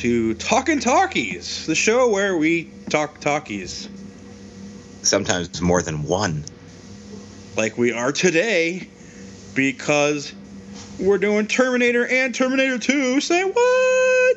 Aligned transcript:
Hello 0.00 0.14
and 0.14 0.28
welcome 0.28 0.34
to 0.34 0.34
Talkin' 0.34 0.80
Talkies, 0.80 1.66
the 1.66 1.74
show 1.74 2.10
where 2.10 2.36
we 2.36 2.70
talk 2.88 3.20
talkies. 3.20 3.88
Sometimes 5.02 5.60
more 5.60 5.82
than 5.82 6.04
one. 6.04 6.44
Like 7.56 7.76
we 7.76 7.92
are 7.92 8.12
today, 8.12 8.88
because 9.54 10.32
we're 11.00 11.18
doing 11.18 11.46
Terminator 11.46 12.06
and 12.06 12.34
Terminator 12.34 12.78
2. 12.78 13.20
Say 13.20 13.44
what? 13.44 14.36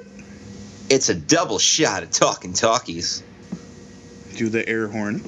It's 0.90 1.10
a 1.10 1.16
double 1.16 1.60
shot 1.60 2.04
of 2.04 2.12
talking 2.12 2.54
talkies. 2.54 3.24
Do 4.36 4.50
the 4.50 4.68
air 4.68 4.88
horn. 4.88 5.18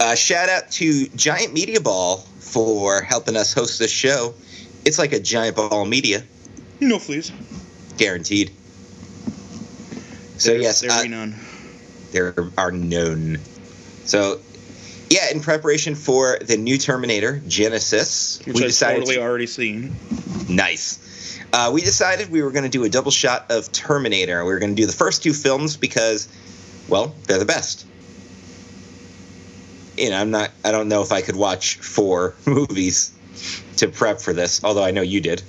uh, 0.00 0.14
shout 0.14 0.48
out 0.48 0.70
to 0.72 1.08
Giant 1.08 1.54
Media 1.54 1.80
Ball 1.80 2.18
for 2.38 3.02
helping 3.02 3.36
us 3.36 3.54
host 3.54 3.78
this 3.78 3.90
show. 3.90 4.34
It's 4.84 4.98
like 4.98 5.12
a 5.12 5.20
giant 5.20 5.56
ball 5.56 5.82
of 5.82 5.88
media, 5.88 6.22
No 6.80 6.98
fleas. 6.98 7.30
guaranteed. 7.98 8.50
So 10.38 10.52
yes, 10.52 10.80
there 10.80 10.90
uh, 10.90 11.02
be 11.02 11.08
none. 11.08 11.36
there 12.10 12.34
are 12.58 12.72
none. 12.72 13.38
So 14.04 14.40
yeah, 15.08 15.30
in 15.32 15.40
preparation 15.40 15.94
for 15.94 16.38
the 16.40 16.56
new 16.56 16.78
Terminator 16.78 17.40
Genisys, 17.46 18.44
Which 18.46 18.56
we 18.56 18.62
I've 18.62 18.68
decided 18.68 18.98
totally 19.00 19.16
to- 19.16 19.22
already 19.22 19.46
seen. 19.46 19.94
Nice. 20.48 20.98
Uh, 21.52 21.70
we 21.72 21.82
decided 21.82 22.30
we 22.30 22.42
were 22.42 22.50
going 22.50 22.64
to 22.64 22.70
do 22.70 22.82
a 22.84 22.88
double 22.88 23.10
shot 23.10 23.50
of 23.50 23.70
Terminator. 23.72 24.42
We 24.44 24.52
were 24.52 24.58
going 24.58 24.74
to 24.74 24.80
do 24.80 24.86
the 24.86 24.92
first 24.92 25.22
two 25.22 25.34
films 25.34 25.76
because, 25.76 26.26
well, 26.88 27.14
they're 27.26 27.38
the 27.38 27.44
best. 27.44 27.84
You 29.98 30.08
know, 30.10 30.16
I'm 30.18 30.30
not. 30.30 30.50
I 30.64 30.72
don't 30.72 30.88
know 30.88 31.02
if 31.02 31.12
I 31.12 31.20
could 31.20 31.36
watch 31.36 31.76
four 31.76 32.34
movies 32.46 33.12
to 33.76 33.88
prep 33.88 34.20
for 34.20 34.32
this. 34.32 34.62
Although 34.64 34.84
I 34.84 34.90
know 34.90 35.02
you 35.02 35.20
did. 35.20 35.42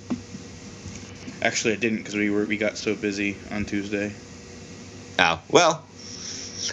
Actually, 1.41 1.73
I 1.73 1.77
didn't 1.77 1.97
because 1.97 2.15
we 2.15 2.29
were 2.29 2.45
we 2.45 2.57
got 2.57 2.77
so 2.77 2.95
busy 2.95 3.37
on 3.51 3.65
Tuesday. 3.65 4.13
Oh 5.19 5.41
well. 5.49 5.85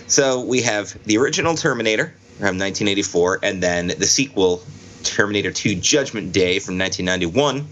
So 0.06 0.44
we 0.44 0.62
have 0.62 0.96
the 1.04 1.18
original 1.18 1.56
Terminator 1.56 2.14
from 2.38 2.56
1984, 2.58 3.40
and 3.42 3.62
then 3.62 3.88
the 3.88 4.06
sequel, 4.06 4.62
Terminator 5.02 5.50
2: 5.50 5.74
Judgment 5.74 6.32
Day 6.32 6.60
from 6.60 6.78
1991, 6.78 7.66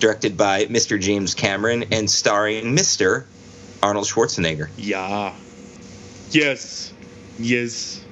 directed 0.00 0.36
by 0.36 0.64
Mr. 0.66 0.98
James 0.98 1.34
Cameron 1.34 1.84
and 1.92 2.10
starring 2.10 2.74
Mr. 2.74 3.26
Arnold 3.82 4.06
Schwarzenegger. 4.06 4.70
Yeah. 4.78 5.34
Yes. 6.30 6.92
Yes. 7.38 8.02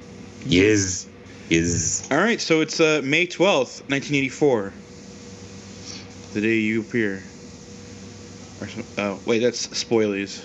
Yes. 0.45 1.07
Is 1.49 2.07
All 2.09 2.17
right, 2.17 2.39
so 2.39 2.61
it's 2.61 2.79
uh, 2.79 3.01
May 3.03 3.27
12th, 3.27 3.81
1984. 3.89 4.73
The 6.33 6.41
day 6.41 6.55
you 6.55 6.81
appear. 6.81 7.21
Or 8.61 8.67
so, 8.67 8.83
oh, 8.97 9.19
wait, 9.25 9.39
that's 9.39 9.67
spoilies. 9.67 10.41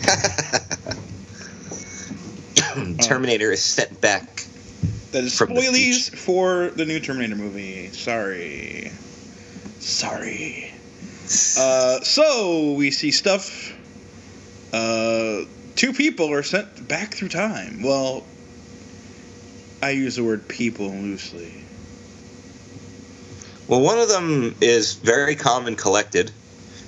Terminator 3.02 3.50
is 3.50 3.64
sent 3.64 4.00
back. 4.00 4.44
That 5.12 5.24
is 5.24 5.38
the 5.38 5.46
spoilies 5.46 6.14
for 6.14 6.70
the 6.70 6.84
new 6.84 7.00
Terminator 7.00 7.36
movie. 7.36 7.88
Sorry. 7.88 8.92
Sorry. 9.80 10.72
Uh, 11.58 12.00
so 12.00 12.74
we 12.74 12.90
see 12.90 13.10
stuff. 13.10 13.74
Uh, 14.72 15.44
two 15.74 15.92
people 15.92 16.30
are 16.30 16.42
sent 16.42 16.86
back 16.86 17.14
through 17.14 17.30
time. 17.30 17.82
Well, 17.82 18.24
I 19.82 19.90
use 19.90 20.16
the 20.16 20.24
word 20.24 20.46
people 20.48 20.90
loosely. 20.90 21.52
Well, 23.66 23.80
one 23.80 23.98
of 23.98 24.08
them 24.08 24.56
is 24.60 24.94
very 24.94 25.36
calm 25.36 25.66
and 25.66 25.78
collected. 25.78 26.32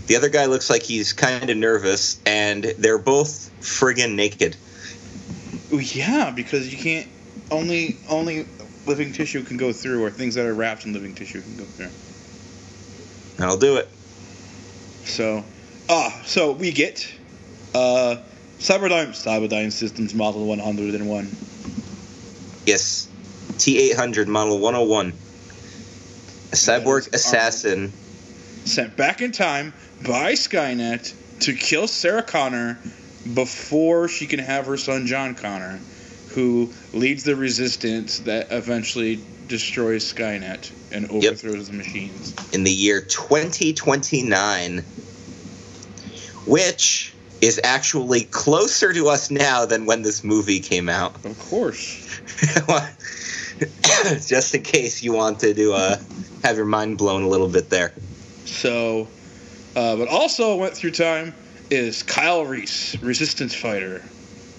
The 0.06 0.16
other 0.16 0.28
guy 0.28 0.46
looks 0.46 0.68
like 0.68 0.82
he's 0.82 1.12
kind 1.12 1.48
of 1.48 1.56
nervous, 1.56 2.20
and 2.26 2.64
they're 2.78 2.98
both 2.98 3.50
friggin' 3.60 4.14
naked. 4.14 4.56
Yeah, 5.70 6.32
because 6.32 6.72
you 6.72 6.78
can't 6.78 7.08
only 7.50 7.98
only 8.08 8.46
living 8.86 9.12
tissue 9.12 9.42
can 9.44 9.56
go 9.56 9.72
through, 9.72 10.04
or 10.04 10.10
things 10.10 10.34
that 10.34 10.44
are 10.44 10.54
wrapped 10.54 10.84
in 10.84 10.92
living 10.92 11.14
tissue 11.14 11.40
can 11.40 11.56
go 11.56 11.64
through. 11.64 11.90
That'll 13.36 13.58
do 13.58 13.76
it. 13.76 13.88
So, 15.04 15.44
ah, 15.88 16.20
so 16.24 16.52
we 16.52 16.72
get 16.72 17.08
uh, 17.74 18.16
Cyberdyne 18.58 19.10
Cyberdyne 19.10 19.72
Systems 19.72 20.14
Model 20.14 20.46
101. 20.46 21.36
Yes. 22.66 23.08
T 23.58 23.90
800 23.90 24.28
Model 24.28 24.58
101. 24.58 25.08
A 25.08 26.54
cyborg 26.54 27.12
assassin. 27.14 27.92
sent 28.64 28.96
back 28.96 29.20
in 29.20 29.32
time 29.32 29.72
by 30.06 30.32
Skynet 30.32 31.12
to 31.40 31.54
kill 31.54 31.88
Sarah 31.88 32.22
Connor 32.22 32.78
before 33.34 34.08
she 34.08 34.26
can 34.26 34.38
have 34.38 34.66
her 34.66 34.76
son 34.76 35.06
John 35.06 35.34
Connor, 35.34 35.80
who 36.30 36.72
leads 36.92 37.24
the 37.24 37.36
resistance 37.36 38.20
that 38.20 38.48
eventually 38.50 39.20
destroys 39.48 40.12
Skynet 40.12 40.70
and 40.92 41.10
overthrows 41.10 41.68
the 41.68 41.74
machines. 41.74 42.34
in 42.52 42.64
the 42.64 42.70
year 42.70 43.00
2029, 43.00 44.78
which 46.46 47.11
is 47.42 47.60
actually 47.64 48.22
closer 48.22 48.94
to 48.94 49.08
us 49.08 49.30
now 49.30 49.66
than 49.66 49.84
when 49.84 50.02
this 50.02 50.22
movie 50.22 50.60
came 50.60 50.88
out. 50.88 51.12
Of 51.24 51.38
course. 51.40 52.20
Just 54.26 54.54
in 54.54 54.62
case 54.62 55.02
you 55.02 55.12
wanted 55.12 55.56
to 55.56 55.72
uh, 55.72 55.96
have 56.44 56.56
your 56.56 56.66
mind 56.66 56.98
blown 56.98 57.24
a 57.24 57.28
little 57.28 57.48
bit 57.48 57.68
there. 57.68 57.92
So, 58.44 59.08
uh, 59.74 59.96
but 59.96 60.06
also 60.06 60.56
went 60.56 60.74
through 60.74 60.92
time 60.92 61.34
is 61.68 62.04
Kyle 62.04 62.44
Reese, 62.46 63.00
Resistance 63.02 63.54
fighter 63.54 63.98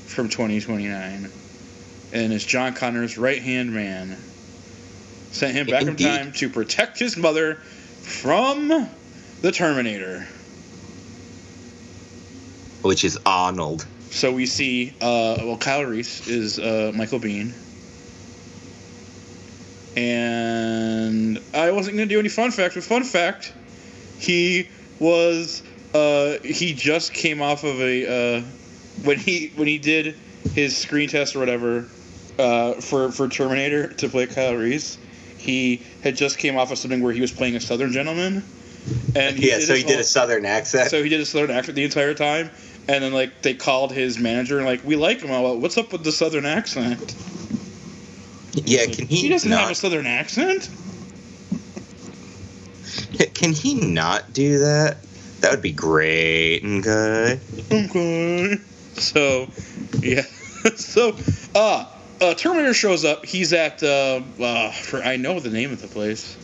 from 0.07 0.27
2029, 0.27 1.29
and 2.11 2.33
is 2.33 2.45
John 2.45 2.73
Connor's 2.73 3.17
right 3.17 3.41
hand 3.41 3.73
man. 3.73 4.17
Sent 5.31 5.55
him 5.55 5.67
back 5.67 5.83
Indeed. 5.83 6.05
in 6.05 6.17
time 6.17 6.31
to 6.33 6.49
protect 6.49 6.99
his 6.99 7.15
mother 7.15 7.55
from 7.55 8.89
the 9.41 9.51
Terminator. 9.51 10.27
Which 12.83 13.03
is 13.03 13.17
Arnold. 13.25 13.85
So 14.11 14.31
we 14.31 14.45
see, 14.45 14.93
uh, 15.01 15.37
well, 15.39 15.57
Kyle 15.57 15.83
Reese 15.83 16.27
is 16.27 16.59
uh, 16.59 16.91
Michael 16.93 17.19
Biehn. 17.19 17.53
And 19.95 21.39
I 21.53 21.71
wasn't 21.71 21.97
going 21.97 22.07
to 22.07 22.13
do 22.13 22.19
any 22.19 22.29
fun 22.29 22.51
fact, 22.51 22.75
but 22.75 22.83
fun 22.83 23.03
fact, 23.03 23.53
he 24.19 24.67
was, 24.99 25.63
uh, 25.93 26.37
he 26.43 26.73
just 26.73 27.13
came 27.13 27.41
off 27.41 27.63
of 27.63 27.79
a, 27.79 28.37
uh, 28.37 28.41
when 29.03 29.17
he 29.17 29.51
when 29.55 29.67
he 29.67 29.77
did 29.79 30.15
his 30.53 30.77
screen 30.77 31.09
test 31.09 31.35
or 31.35 31.39
whatever 31.39 31.87
uh, 32.39 32.73
for 32.73 33.11
for 33.11 33.27
Terminator 33.27 33.87
to 33.93 34.09
play 34.09 34.27
Kyle 34.27 34.55
Reese, 34.55 34.97
he 35.37 35.81
had 36.03 36.15
just 36.15 36.37
came 36.37 36.57
off 36.57 36.71
of 36.71 36.77
something 36.77 37.01
where 37.01 37.13
he 37.13 37.21
was 37.21 37.31
playing 37.31 37.55
a 37.55 37.59
Southern 37.59 37.91
gentleman, 37.91 38.43
and 39.15 39.37
yeah, 39.39 39.59
so 39.59 39.75
he 39.75 39.81
did 39.83 39.91
whole- 39.91 39.99
a 39.99 40.03
southern 40.03 40.45
accent. 40.45 40.89
so 40.89 41.01
he 41.03 41.09
did 41.09 41.19
a 41.21 41.25
southern 41.25 41.51
accent 41.51 41.75
the 41.75 41.83
entire 41.83 42.13
time, 42.13 42.49
and 42.87 43.03
then 43.03 43.13
like 43.13 43.41
they 43.41 43.53
called 43.53 43.91
his 43.91 44.17
manager 44.17 44.57
and 44.57 44.65
like 44.65 44.83
we 44.83 44.95
like 44.95 45.21
him. 45.21 45.29
Well, 45.29 45.57
what's 45.57 45.77
up 45.77 45.91
with 45.91 46.03
the 46.03 46.11
southern 46.11 46.45
accent? 46.45 47.15
yeah, 48.53 48.85
can 48.85 49.07
he, 49.07 49.21
He 49.21 49.29
doesn't 49.29 49.51
have 49.51 49.71
a 49.71 49.75
southern 49.75 50.05
accent. 50.05 50.69
Can 53.33 53.53
he 53.53 53.75
not 53.75 54.33
do 54.33 54.59
that? 54.59 54.97
That 55.41 55.51
would 55.51 55.61
be 55.61 55.71
great. 55.71 56.61
Okay. 56.63 57.39
Okay. 57.71 58.57
So, 58.93 59.47
yeah. 59.99 60.21
so, 60.75 61.17
uh, 61.53 61.85
uh, 62.21 62.33
Terminator 62.35 62.73
shows 62.73 63.03
up. 63.03 63.25
He's 63.25 63.51
at 63.53 63.83
uh, 63.83 64.21
uh, 64.39 64.71
for 64.71 65.03
I 65.03 65.17
know 65.17 65.39
the 65.39 65.49
name 65.49 65.71
of 65.71 65.81
the 65.81 65.87
place, 65.87 66.37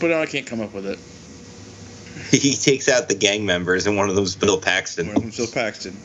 but 0.00 0.12
I 0.12 0.26
can't 0.26 0.46
come 0.46 0.60
up 0.60 0.72
with 0.72 0.86
it. 0.86 0.98
He 2.30 2.54
takes 2.54 2.88
out 2.88 3.08
the 3.08 3.14
gang 3.14 3.46
members, 3.46 3.86
and 3.86 3.96
one 3.96 4.08
of 4.08 4.14
them 4.14 4.24
is 4.24 4.36
Bill 4.36 4.60
Paxton. 4.60 5.06
One 5.08 5.16
of 5.16 5.22
them's 5.22 5.36
Bill 5.36 5.46
Paxton. 5.46 5.96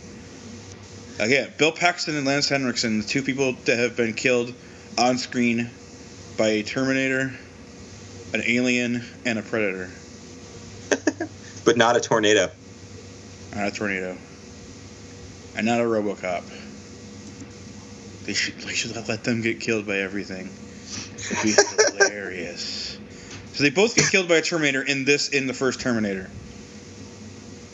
Yeah, 1.20 1.48
Bill 1.58 1.72
Paxton 1.72 2.16
and 2.16 2.26
Lance 2.26 2.50
Henriksen, 2.50 3.00
the 3.00 3.06
two 3.06 3.22
people 3.22 3.54
that 3.66 3.78
have 3.78 3.96
been 3.96 4.14
killed 4.14 4.54
on 4.98 5.18
screen 5.18 5.70
by 6.38 6.48
a 6.48 6.64
Terminator, 6.64 7.34
an 8.34 8.42
alien, 8.46 9.04
and 9.26 9.40
a 9.40 9.42
Predator. 9.42 9.92
but 11.66 11.78
not 11.78 11.96
a 11.96 12.00
tornado. 12.00 12.52
Not 13.56 13.68
a 13.68 13.72
tornado. 13.72 14.18
And 15.56 15.66
not 15.66 15.80
a 15.80 15.84
Robocop. 15.84 16.44
They 18.26 18.34
should, 18.34 18.56
they 18.60 18.74
should 18.74 18.96
let 19.08 19.24
them 19.24 19.42
get 19.42 19.60
killed 19.60 19.86
by 19.86 19.98
everything. 19.98 20.50
It'd 21.16 21.44
be 21.44 21.54
hilarious. 21.98 22.93
So 23.54 23.64
they 23.64 23.70
both 23.70 23.96
get 23.96 24.10
killed 24.10 24.28
by 24.28 24.38
a 24.38 24.42
Terminator 24.42 24.82
in 24.82 25.06
this 25.06 25.30
in 25.30 25.48
the 25.48 25.54
first 25.54 25.80
Terminator. 25.80 26.30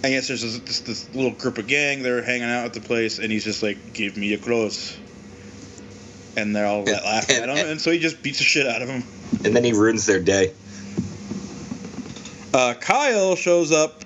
I 0.03 0.09
guess 0.09 0.27
there's 0.27 0.41
this, 0.41 0.59
this, 0.59 0.79
this 0.81 1.15
little 1.15 1.31
group 1.31 1.57
of 1.57 1.67
gang. 1.67 2.03
They're 2.03 2.21
hanging 2.21 2.49
out 2.49 2.65
at 2.65 2.73
the 2.73 2.81
place, 2.81 3.19
and 3.19 3.31
he's 3.31 3.43
just 3.43 3.63
like, 3.63 3.93
"Give 3.93 4.15
me 4.15 4.27
your 4.27 4.39
clothes," 4.39 4.97
and 6.37 6.55
they're 6.55 6.65
all 6.65 6.79
And- 6.79 6.91
laughing 7.03 7.35
at 7.37 7.49
him, 7.49 7.67
and 7.67 7.81
so 7.81 7.91
he 7.91 7.99
just 7.99 8.21
beats 8.21 8.39
the 8.39 8.43
shit 8.45 8.67
out 8.67 8.81
of 8.81 8.89
him. 8.89 9.03
And 9.45 9.55
then 9.55 9.63
he 9.63 9.73
ruins 9.73 10.05
their 10.05 10.19
day. 10.19 10.53
Uh, 12.53 12.73
Kyle 12.73 13.35
shows 13.35 13.71
up, 13.71 14.03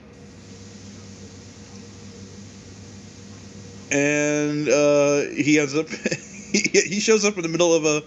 and 3.91 4.67
uh, 4.67 5.21
he 5.35 5.59
ends 5.59 5.75
up 5.75 5.87
he, 6.51 6.59
he 6.73 6.99
shows 6.99 7.25
up 7.25 7.35
in 7.37 7.43
the 7.43 7.49
middle 7.49 7.73
of 7.73 7.85
a 7.85 8.03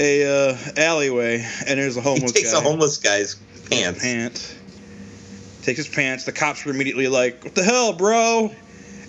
a 0.00 0.50
uh, 0.50 0.56
alleyway, 0.76 1.46
and 1.66 1.78
there's 1.78 1.96
a 1.96 2.00
homeless. 2.00 2.32
Guy. 2.32 2.38
He 2.38 2.44
takes 2.44 2.52
guy. 2.52 2.58
a 2.58 2.62
homeless 2.62 2.96
guy's 2.98 3.34
pants. 3.70 4.00
pants. 4.02 4.54
Takes 5.62 5.78
his 5.78 5.88
pants. 5.88 6.24
The 6.24 6.32
cops 6.32 6.66
are 6.66 6.70
immediately 6.70 7.08
like, 7.08 7.44
"What 7.44 7.54
the 7.54 7.62
hell, 7.64 7.92
bro?" 7.92 8.52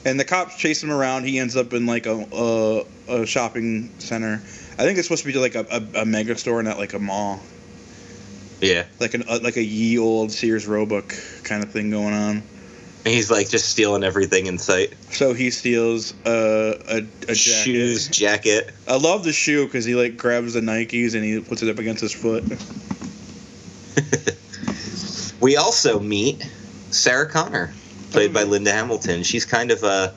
And 0.05 0.19
the 0.19 0.25
cops 0.25 0.57
chase 0.57 0.83
him 0.83 0.91
around. 0.91 1.23
He 1.23 1.39
ends 1.39 1.55
up 1.55 1.73
in 1.73 1.85
like 1.85 2.05
a 2.05 2.85
a, 3.07 3.21
a 3.21 3.25
shopping 3.25 3.89
center. 3.99 4.33
I 4.77 4.83
think 4.83 4.97
it's 4.97 5.07
supposed 5.07 5.23
to 5.23 5.31
be 5.31 5.37
like 5.39 5.55
a, 5.55 5.65
a, 5.95 6.01
a 6.01 6.05
mega 6.05 6.35
store, 6.37 6.61
not 6.63 6.77
like 6.77 6.93
a 6.93 6.99
mall, 6.99 7.39
Yeah. 8.59 8.85
like 8.99 9.13
an 9.13 9.23
a, 9.29 9.37
like 9.37 9.55
a 9.55 9.63
ye 9.63 9.97
old 9.99 10.31
Sears 10.31 10.65
Roebuck 10.67 11.13
kind 11.43 11.63
of 11.63 11.71
thing 11.71 11.89
going 11.91 12.13
on. 12.13 12.43
And 13.05 13.13
he's 13.13 13.29
like 13.29 13.49
just 13.49 13.69
stealing 13.69 14.03
everything 14.03 14.45
in 14.45 14.57
sight. 14.57 14.93
So 15.11 15.33
he 15.33 15.51
steals 15.51 16.13
uh, 16.25 16.81
a 16.87 16.97
a 16.97 17.01
jacket. 17.01 17.35
Shoes, 17.35 18.07
jacket. 18.07 18.73
I 18.87 18.95
love 18.95 19.25
the 19.25 19.33
shoe 19.33 19.65
because 19.65 19.83
he 19.83 19.95
like 19.95 20.15
grabs 20.15 20.53
the 20.53 20.61
Nikes 20.61 21.13
and 21.13 21.23
he 21.23 21.41
puts 21.41 21.61
it 21.61 21.69
up 21.69 21.79
against 21.79 22.01
his 22.01 22.13
foot. 22.13 22.43
We 25.43 25.57
also 25.57 25.99
meet 25.99 26.41
Sarah 26.91 27.29
Connor, 27.29 27.73
played 28.11 28.33
by 28.33 28.43
Linda 28.43 28.71
Hamilton. 28.71 29.23
She's 29.23 29.43
kind 29.43 29.71
of 29.71 29.83
a. 29.83 30.15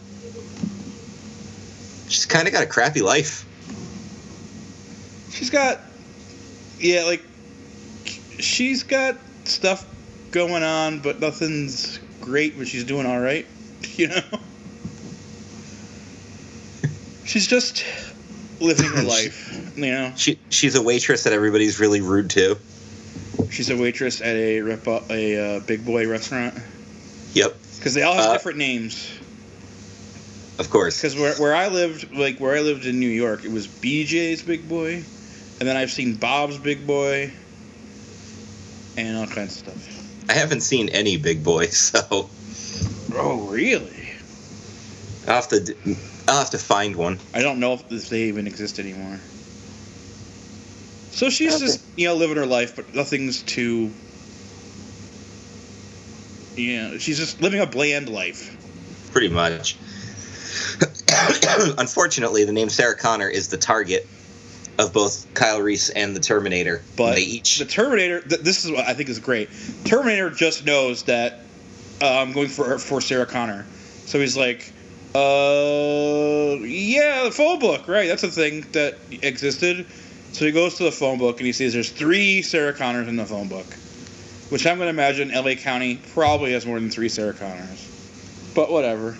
She's 2.06 2.26
kind 2.26 2.46
of 2.46 2.54
got 2.54 2.62
a 2.62 2.66
crappy 2.66 3.02
life. 3.02 3.44
She's 5.32 5.50
got, 5.50 5.80
yeah, 6.78 7.02
like 7.02 7.24
she's 8.38 8.84
got 8.84 9.16
stuff 9.42 9.84
going 10.30 10.62
on, 10.62 11.00
but 11.00 11.18
nothing's 11.18 11.98
great. 12.26 12.58
But 12.58 12.68
she's 12.68 12.84
doing 12.84 13.06
all 13.06 13.18
right, 13.20 13.46
you 13.96 14.08
know. 14.08 14.20
She's 17.24 17.46
just 17.46 17.84
living 18.60 18.86
her 18.86 19.02
life, 19.08 19.72
you 19.76 19.90
know. 19.90 20.12
She 20.16 20.38
she's 20.50 20.74
a 20.74 20.82
waitress 20.82 21.24
that 21.24 21.32
everybody's 21.32 21.80
really 21.80 22.00
rude 22.00 22.30
to. 22.30 22.58
She's 23.50 23.70
a 23.70 23.76
waitress 23.76 24.20
at 24.20 24.36
a 24.36 24.60
rep- 24.60 24.86
a 25.10 25.56
uh, 25.56 25.60
big 25.60 25.84
boy 25.86 26.08
restaurant 26.08 26.54
Yep, 27.32 27.56
because 27.78 27.94
they 27.94 28.02
all 28.02 28.14
have 28.14 28.30
Uh, 28.30 28.32
different 28.34 28.58
names. 28.58 29.10
of 30.58 30.68
course. 30.70 31.00
Because 31.00 31.16
where, 31.16 31.34
where 31.36 31.54
I 31.54 31.68
lived, 31.68 32.12
like 32.14 32.38
where 32.38 32.54
I 32.56 32.60
lived 32.60 32.86
in 32.86 32.98
New 33.00 33.08
York, 33.08 33.44
it 33.44 33.50
was 33.50 33.66
BJ's 33.66 34.42
Big 34.42 34.68
Boy, 34.68 34.94
and 34.94 35.68
then 35.68 35.76
I've 35.76 35.90
seen 35.90 36.14
Bob's 36.16 36.58
Big 36.58 36.86
Boy, 36.86 37.30
and 38.96 39.16
all 39.18 39.26
kinds 39.26 39.60
of 39.62 39.74
stuff. 39.74 39.95
I 40.28 40.32
haven't 40.32 40.60
seen 40.60 40.88
any 40.90 41.16
big 41.16 41.42
boy, 41.44 41.66
so 41.70 42.30
Oh, 43.12 43.46
really? 43.48 44.10
I'll 45.26 45.34
have 45.34 45.48
to 45.48 45.74
I'll 46.28 46.38
have 46.38 46.50
to 46.50 46.58
find 46.58 46.96
one. 46.96 47.18
I 47.34 47.42
don't 47.42 47.60
know 47.60 47.74
if, 47.74 48.08
they 48.08 48.24
even 48.24 48.46
exist 48.46 48.78
anymore. 48.78 49.18
So 51.10 51.30
she's 51.30 51.58
just, 51.58 51.82
you 51.96 52.08
know, 52.08 52.14
living 52.14 52.36
her 52.36 52.46
life, 52.46 52.76
but 52.76 52.94
nothing's 52.94 53.42
too. 53.42 53.90
Yeah, 56.56 56.98
she's 56.98 57.16
just 57.16 57.40
living 57.40 57.60
a 57.60 57.66
bland 57.66 58.08
life. 58.08 58.54
pretty 59.12 59.28
much. 59.28 59.76
Unfortunately, 61.78 62.44
the 62.44 62.52
name 62.52 62.68
Sarah 62.68 62.96
Connor 62.96 63.28
is 63.28 63.48
the 63.48 63.56
target 63.56 64.06
of 64.78 64.92
both 64.92 65.32
Kyle 65.34 65.60
Reese 65.60 65.90
and 65.90 66.14
the 66.14 66.20
Terminator. 66.20 66.82
But 66.96 67.16
they 67.16 67.22
each 67.22 67.58
the 67.58 67.64
Terminator, 67.64 68.20
th- 68.20 68.42
this 68.42 68.64
is 68.64 68.70
what 68.70 68.86
I 68.86 68.94
think 68.94 69.08
is 69.08 69.18
great. 69.18 69.48
Terminator 69.84 70.30
just 70.30 70.64
knows 70.64 71.04
that 71.04 71.40
uh, 72.00 72.20
I'm 72.20 72.32
going 72.32 72.48
for 72.48 72.78
for 72.78 73.00
Sarah 73.00 73.26
Connor, 73.26 73.66
so 74.04 74.20
he's 74.20 74.36
like, 74.36 74.72
uh, 75.14 76.58
yeah, 76.62 77.24
the 77.24 77.32
phone 77.32 77.58
book, 77.58 77.88
right? 77.88 78.06
That's 78.06 78.22
a 78.22 78.30
thing 78.30 78.66
that 78.72 78.98
existed. 79.22 79.86
So 80.32 80.44
he 80.44 80.52
goes 80.52 80.76
to 80.76 80.84
the 80.84 80.92
phone 80.92 81.16
book 81.16 81.38
and 81.38 81.46
he 81.46 81.52
sees 81.52 81.72
there's 81.72 81.90
three 81.90 82.42
Sarah 82.42 82.74
Connors 82.74 83.08
in 83.08 83.16
the 83.16 83.24
phone 83.24 83.48
book, 83.48 83.66
which 84.50 84.66
I'm 84.66 84.76
going 84.76 84.86
to 84.86 84.90
imagine 84.90 85.30
LA 85.30 85.54
County 85.54 85.98
probably 86.12 86.52
has 86.52 86.66
more 86.66 86.78
than 86.78 86.90
three 86.90 87.08
Sarah 87.08 87.32
Connors. 87.32 87.92
But 88.54 88.70
whatever, 88.70 89.16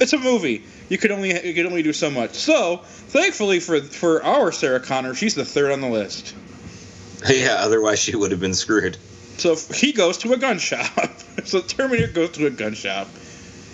it's 0.00 0.12
a 0.12 0.18
movie. 0.18 0.62
You 0.88 0.98
could 0.98 1.10
only 1.10 1.30
you 1.46 1.54
could 1.54 1.66
only 1.66 1.82
do 1.82 1.92
so 1.92 2.10
much. 2.10 2.34
So 2.34 2.78
thankfully 2.78 3.60
for 3.60 3.80
for 3.80 4.22
our 4.22 4.52
Sarah 4.52 4.80
Connor, 4.80 5.14
she's 5.14 5.34
the 5.34 5.44
third 5.44 5.72
on 5.72 5.80
the 5.80 5.88
list. 5.88 6.34
yeah, 7.28 7.56
otherwise 7.58 7.98
she 8.00 8.16
would 8.16 8.30
have 8.30 8.40
been 8.40 8.54
screwed. 8.54 8.96
So 9.36 9.56
he 9.74 9.92
goes 9.92 10.18
to 10.18 10.32
a 10.32 10.36
gun 10.36 10.58
shop. 10.58 11.10
so 11.44 11.60
Terminator 11.60 12.12
goes 12.12 12.30
to 12.32 12.46
a 12.46 12.50
gun 12.50 12.74
shop, 12.74 13.08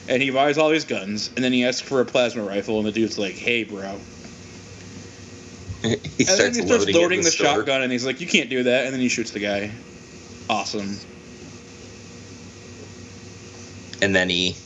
and 0.08 0.22
he 0.22 0.30
buys 0.30 0.56
all 0.56 0.70
these 0.70 0.84
guns, 0.84 1.30
and 1.36 1.44
then 1.44 1.52
he 1.52 1.64
asks 1.64 1.86
for 1.86 2.00
a 2.00 2.04
plasma 2.06 2.42
rifle, 2.42 2.78
and 2.78 2.86
the 2.86 2.92
dude's 2.92 3.18
like, 3.18 3.34
"Hey, 3.34 3.64
bro." 3.64 3.98
he 5.82 5.92
And 5.92 6.02
then 6.18 6.26
starts 6.26 6.56
he 6.56 6.66
starts 6.66 6.86
loading, 6.86 6.94
loading 6.94 7.18
the, 7.20 7.24
the, 7.24 7.30
shotgun, 7.30 7.82
and 7.82 7.92
he's 7.92 8.06
like, 8.06 8.20
"You 8.20 8.26
can't 8.26 8.48
do 8.48 8.62
that," 8.62 8.84
and 8.84 8.94
then 8.94 9.00
he 9.00 9.08
shoots 9.08 9.32
the 9.32 9.40
guy. 9.40 9.70
Awesome. 10.48 10.96
and 14.02 14.14
then 14.14 14.28
he 14.28 14.56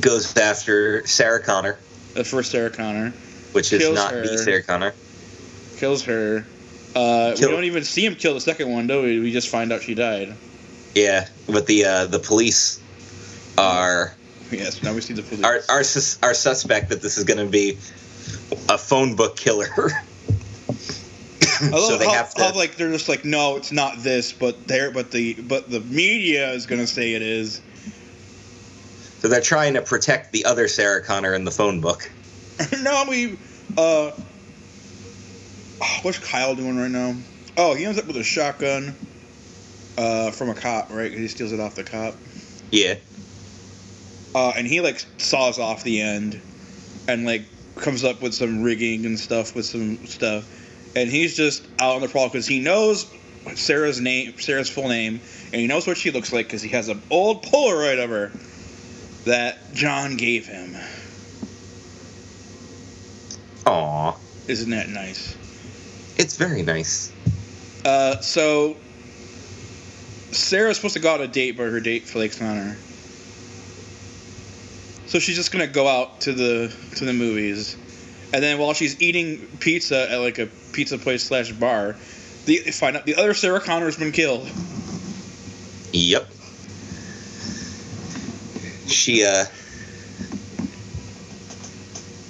goes 0.00 0.36
after 0.36 1.06
Sarah 1.06 1.42
Connor, 1.42 1.78
The 2.14 2.24
first 2.24 2.50
Sarah 2.50 2.70
Connor 2.70 3.12
which 3.52 3.72
is 3.72 3.90
not 3.94 4.12
her. 4.12 4.22
the 4.26 4.38
Sarah 4.38 4.62
Connor. 4.62 4.94
kills 5.76 6.02
her. 6.04 6.46
Uh, 6.94 7.34
Kill- 7.36 7.48
we 7.50 7.54
don't 7.54 7.64
even 7.64 7.84
see 7.84 8.04
him 8.04 8.14
kill 8.14 8.34
the 8.34 8.40
second 8.40 8.70
one, 8.70 8.86
do 8.86 9.02
we? 9.02 9.20
We 9.20 9.32
just 9.32 9.48
find 9.48 9.72
out 9.72 9.82
she 9.82 9.94
died. 9.94 10.34
Yeah, 10.94 11.28
but 11.46 11.66
the 11.66 11.84
uh, 11.84 12.06
the 12.06 12.18
police 12.18 12.80
are 13.56 14.14
Yes. 14.50 14.82
Now 14.82 14.92
we 14.92 15.00
see 15.00 15.14
the 15.14 15.22
police. 15.22 15.44
are 15.44 15.60
are, 15.70 15.82
sus- 15.82 16.18
are 16.22 16.34
suspect 16.34 16.90
that 16.90 17.00
this 17.00 17.16
is 17.16 17.24
going 17.24 17.38
to 17.38 17.50
be 17.50 17.78
a 18.68 18.76
phone 18.76 19.16
book 19.16 19.36
killer. 19.36 19.68
I 19.76 21.68
love 21.70 21.82
so 21.84 21.96
they 21.98 22.06
how, 22.06 22.12
have 22.12 22.34
to. 22.34 22.42
how, 22.44 22.54
like 22.54 22.76
they're 22.76 22.92
just 22.92 23.08
like, 23.08 23.24
no, 23.24 23.56
it's 23.56 23.72
not 23.72 24.02
this, 24.02 24.32
but 24.32 24.66
there, 24.66 24.90
but 24.90 25.10
the 25.10 25.34
but 25.34 25.70
the 25.70 25.80
media 25.80 26.50
is 26.52 26.66
gonna 26.66 26.86
say 26.86 27.14
it 27.14 27.22
is. 27.22 27.60
So 29.22 29.28
they're 29.28 29.40
trying 29.40 29.74
to 29.74 29.82
protect 29.82 30.32
the 30.32 30.46
other 30.46 30.66
Sarah 30.66 31.00
Connor 31.00 31.32
in 31.32 31.44
the 31.44 31.52
phone 31.52 31.80
book. 31.80 32.10
no, 32.82 33.04
we. 33.08 33.38
Uh, 33.78 34.10
what's 36.02 36.18
Kyle 36.18 36.56
doing 36.56 36.76
right 36.76 36.90
now? 36.90 37.14
Oh, 37.56 37.72
he 37.74 37.84
ends 37.84 38.00
up 38.00 38.08
with 38.08 38.16
a 38.16 38.24
shotgun 38.24 38.96
uh, 39.96 40.32
from 40.32 40.48
a 40.48 40.56
cop, 40.56 40.90
right? 40.90 41.12
He 41.12 41.28
steals 41.28 41.52
it 41.52 41.60
off 41.60 41.76
the 41.76 41.84
cop. 41.84 42.16
Yeah, 42.72 42.96
Uh, 44.34 44.54
and 44.56 44.66
he 44.66 44.80
like 44.80 44.98
saws 45.18 45.60
off 45.60 45.84
the 45.84 46.00
end, 46.00 46.40
and 47.06 47.24
like 47.24 47.44
comes 47.76 48.02
up 48.02 48.22
with 48.22 48.34
some 48.34 48.64
rigging 48.64 49.06
and 49.06 49.20
stuff 49.20 49.54
with 49.54 49.66
some 49.66 50.04
stuff, 50.04 50.48
and 50.96 51.08
he's 51.08 51.36
just 51.36 51.64
out 51.78 51.94
on 51.94 52.00
the 52.00 52.08
prowl 52.08 52.26
because 52.26 52.48
he 52.48 52.58
knows 52.58 53.08
Sarah's 53.54 54.00
name, 54.00 54.36
Sarah's 54.40 54.68
full 54.68 54.88
name, 54.88 55.20
and 55.52 55.60
he 55.60 55.68
knows 55.68 55.86
what 55.86 55.96
she 55.96 56.10
looks 56.10 56.32
like 56.32 56.46
because 56.46 56.62
he 56.62 56.70
has 56.70 56.88
an 56.88 57.00
old 57.08 57.44
Polaroid 57.44 58.02
of 58.02 58.10
her 58.10 58.32
that 59.24 59.72
John 59.74 60.16
gave 60.16 60.46
him. 60.46 60.76
Aw, 63.66 64.16
Isn't 64.48 64.70
that 64.70 64.88
nice? 64.88 65.36
it's 66.18 66.36
very 66.36 66.62
nice. 66.62 67.12
Uh, 67.84 68.16
so 68.20 68.76
Sarah's 70.32 70.76
supposed 70.76 70.94
to 70.94 71.00
go 71.00 71.10
out 71.14 71.20
on 71.20 71.26
a 71.26 71.32
date, 71.32 71.56
but 71.56 71.64
her 71.70 71.80
date 71.80 72.04
flakes 72.04 72.40
on 72.40 72.56
her. 72.56 72.76
So 75.06 75.18
she's 75.18 75.36
just 75.36 75.52
gonna 75.52 75.66
go 75.66 75.86
out 75.86 76.22
to 76.22 76.32
the 76.32 76.74
to 76.96 77.04
the 77.04 77.12
movies, 77.12 77.76
and 78.32 78.42
then 78.42 78.58
while 78.58 78.72
she's 78.72 79.00
eating 79.00 79.38
pizza 79.60 80.10
at 80.10 80.16
like 80.18 80.38
a 80.38 80.46
pizza 80.72 80.98
place 80.98 81.22
slash 81.24 81.52
bar, 81.52 81.96
the 82.46 82.56
find 82.72 82.96
out 82.96 83.04
the 83.04 83.16
other 83.16 83.34
Sarah 83.34 83.60
Connor's 83.60 83.96
been 83.98 84.12
killed. 84.12 84.48
Yep. 85.92 86.28
She 88.86 89.24
uh 89.24 89.44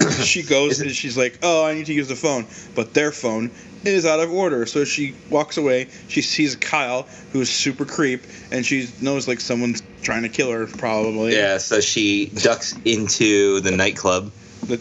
She 0.23 0.42
goes 0.42 0.80
and 0.80 0.90
she's 0.90 1.16
like, 1.16 1.38
"Oh, 1.42 1.64
I 1.64 1.75
need 1.75 1.87
to 1.87 1.92
use 1.92 2.09
the 2.09 2.16
phone," 2.16 2.47
but 2.75 2.94
their 2.94 3.12
phone 3.12 3.50
is 3.85 4.06
out 4.06 4.21
of 4.21 4.32
order. 4.32 4.66
So 4.66 4.85
she 4.85 5.14
walks 5.30 5.56
away. 5.56 5.88
She 6.09 6.23
sees 6.23 6.56
Kyle, 6.56 7.09
who's 7.32 7.50
super 7.50 7.85
creep, 7.85 8.23
and 8.50 8.64
she 8.64 8.88
knows 9.00 9.26
like 9.28 9.40
someone's 9.40 9.82
trying 10.02 10.23
to 10.23 10.28
kill 10.28 10.50
her, 10.50 10.66
probably. 10.66 11.35
yeah, 11.35 11.59
so 11.59 11.80
she 11.80 12.26
ducks 12.26 12.76
into 12.85 13.61
the 13.61 13.71
nightclub. 13.71 14.32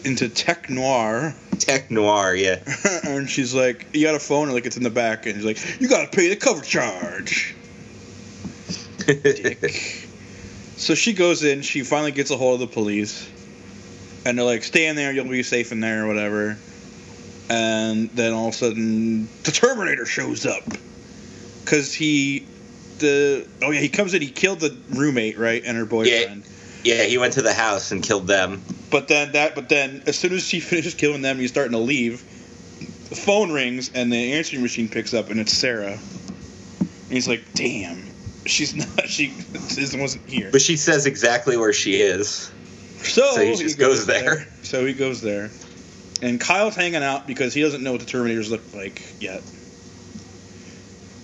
into 0.04 0.28
tech 0.28 0.68
noir 0.70 1.34
Tech 1.62 1.90
Noir, 1.92 2.34
yeah. 2.34 2.58
and 3.04 3.30
she's 3.30 3.54
like 3.54 3.86
you 3.92 4.04
got 4.04 4.16
a 4.16 4.18
phone 4.18 4.44
and 4.48 4.54
like 4.54 4.66
it's 4.66 4.76
in 4.76 4.82
the 4.82 4.90
back 4.90 5.26
and 5.26 5.36
she's 5.36 5.44
like 5.44 5.80
you 5.80 5.88
gotta 5.88 6.08
pay 6.08 6.28
the 6.28 6.36
cover 6.36 6.60
charge 6.60 7.54
dick 9.06 10.08
so 10.82 10.94
she 10.94 11.12
goes 11.12 11.44
in 11.44 11.62
she 11.62 11.82
finally 11.82 12.12
gets 12.12 12.30
a 12.30 12.36
hold 12.36 12.60
of 12.60 12.68
the 12.68 12.74
police 12.74 13.30
and 14.24 14.38
they're 14.38 14.44
like 14.44 14.64
stay 14.64 14.86
in 14.86 14.96
there 14.96 15.12
you'll 15.12 15.28
be 15.28 15.42
safe 15.42 15.72
in 15.72 15.80
there 15.80 16.04
or 16.04 16.08
whatever 16.08 16.56
and 17.48 18.10
then 18.10 18.32
all 18.32 18.48
of 18.48 18.54
a 18.54 18.56
sudden 18.56 19.28
the 19.44 19.52
terminator 19.52 20.06
shows 20.06 20.46
up 20.46 20.64
because 21.64 21.94
he 21.94 22.46
the 22.98 23.46
oh 23.62 23.70
yeah 23.70 23.80
he 23.80 23.88
comes 23.88 24.14
in 24.14 24.22
he 24.22 24.30
killed 24.30 24.60
the 24.60 24.74
roommate 24.90 25.38
right 25.38 25.62
and 25.64 25.76
her 25.76 25.84
boyfriend. 25.84 26.44
Yeah, 26.84 26.94
yeah, 26.94 27.04
he 27.04 27.18
went 27.18 27.34
to 27.34 27.42
the 27.42 27.52
house 27.52 27.92
and 27.92 28.02
killed 28.02 28.26
them. 28.26 28.62
But 28.90 29.08
then 29.08 29.32
that 29.32 29.54
but 29.54 29.68
then 29.68 30.02
as 30.06 30.18
soon 30.18 30.32
as 30.32 30.46
she 30.46 30.60
finishes 30.60 30.94
killing 30.94 31.20
them, 31.20 31.38
he's 31.38 31.50
starting 31.50 31.72
to 31.72 31.78
leave. 31.78 32.22
The 33.10 33.16
phone 33.16 33.52
rings 33.52 33.90
and 33.94 34.10
the 34.10 34.32
answering 34.34 34.62
machine 34.62 34.88
picks 34.88 35.12
up 35.12 35.28
and 35.28 35.38
it's 35.38 35.52
Sarah. 35.52 35.98
And 35.98 37.10
he's 37.10 37.28
like, 37.28 37.42
"Damn, 37.54 38.08
she's 38.46 38.74
not. 38.74 39.08
She 39.08 39.34
wasn't 39.52 40.28
here." 40.28 40.50
But 40.50 40.62
she 40.62 40.76
says 40.76 41.06
exactly 41.06 41.56
where 41.56 41.72
she 41.72 42.00
is. 42.00 42.50
So, 43.02 43.34
So 43.34 43.44
he 43.44 43.56
just 43.56 43.78
goes 43.78 44.06
there. 44.06 44.46
So 44.62 44.86
he 44.86 44.92
goes 44.94 45.20
there, 45.20 45.50
and 46.22 46.40
Kyle's 46.40 46.76
hanging 46.76 47.02
out 47.02 47.26
because 47.26 47.52
he 47.54 47.60
doesn't 47.62 47.82
know 47.82 47.92
what 47.92 48.00
the 48.00 48.06
Terminators 48.06 48.50
look 48.50 48.62
like 48.74 49.02
yet. 49.20 49.42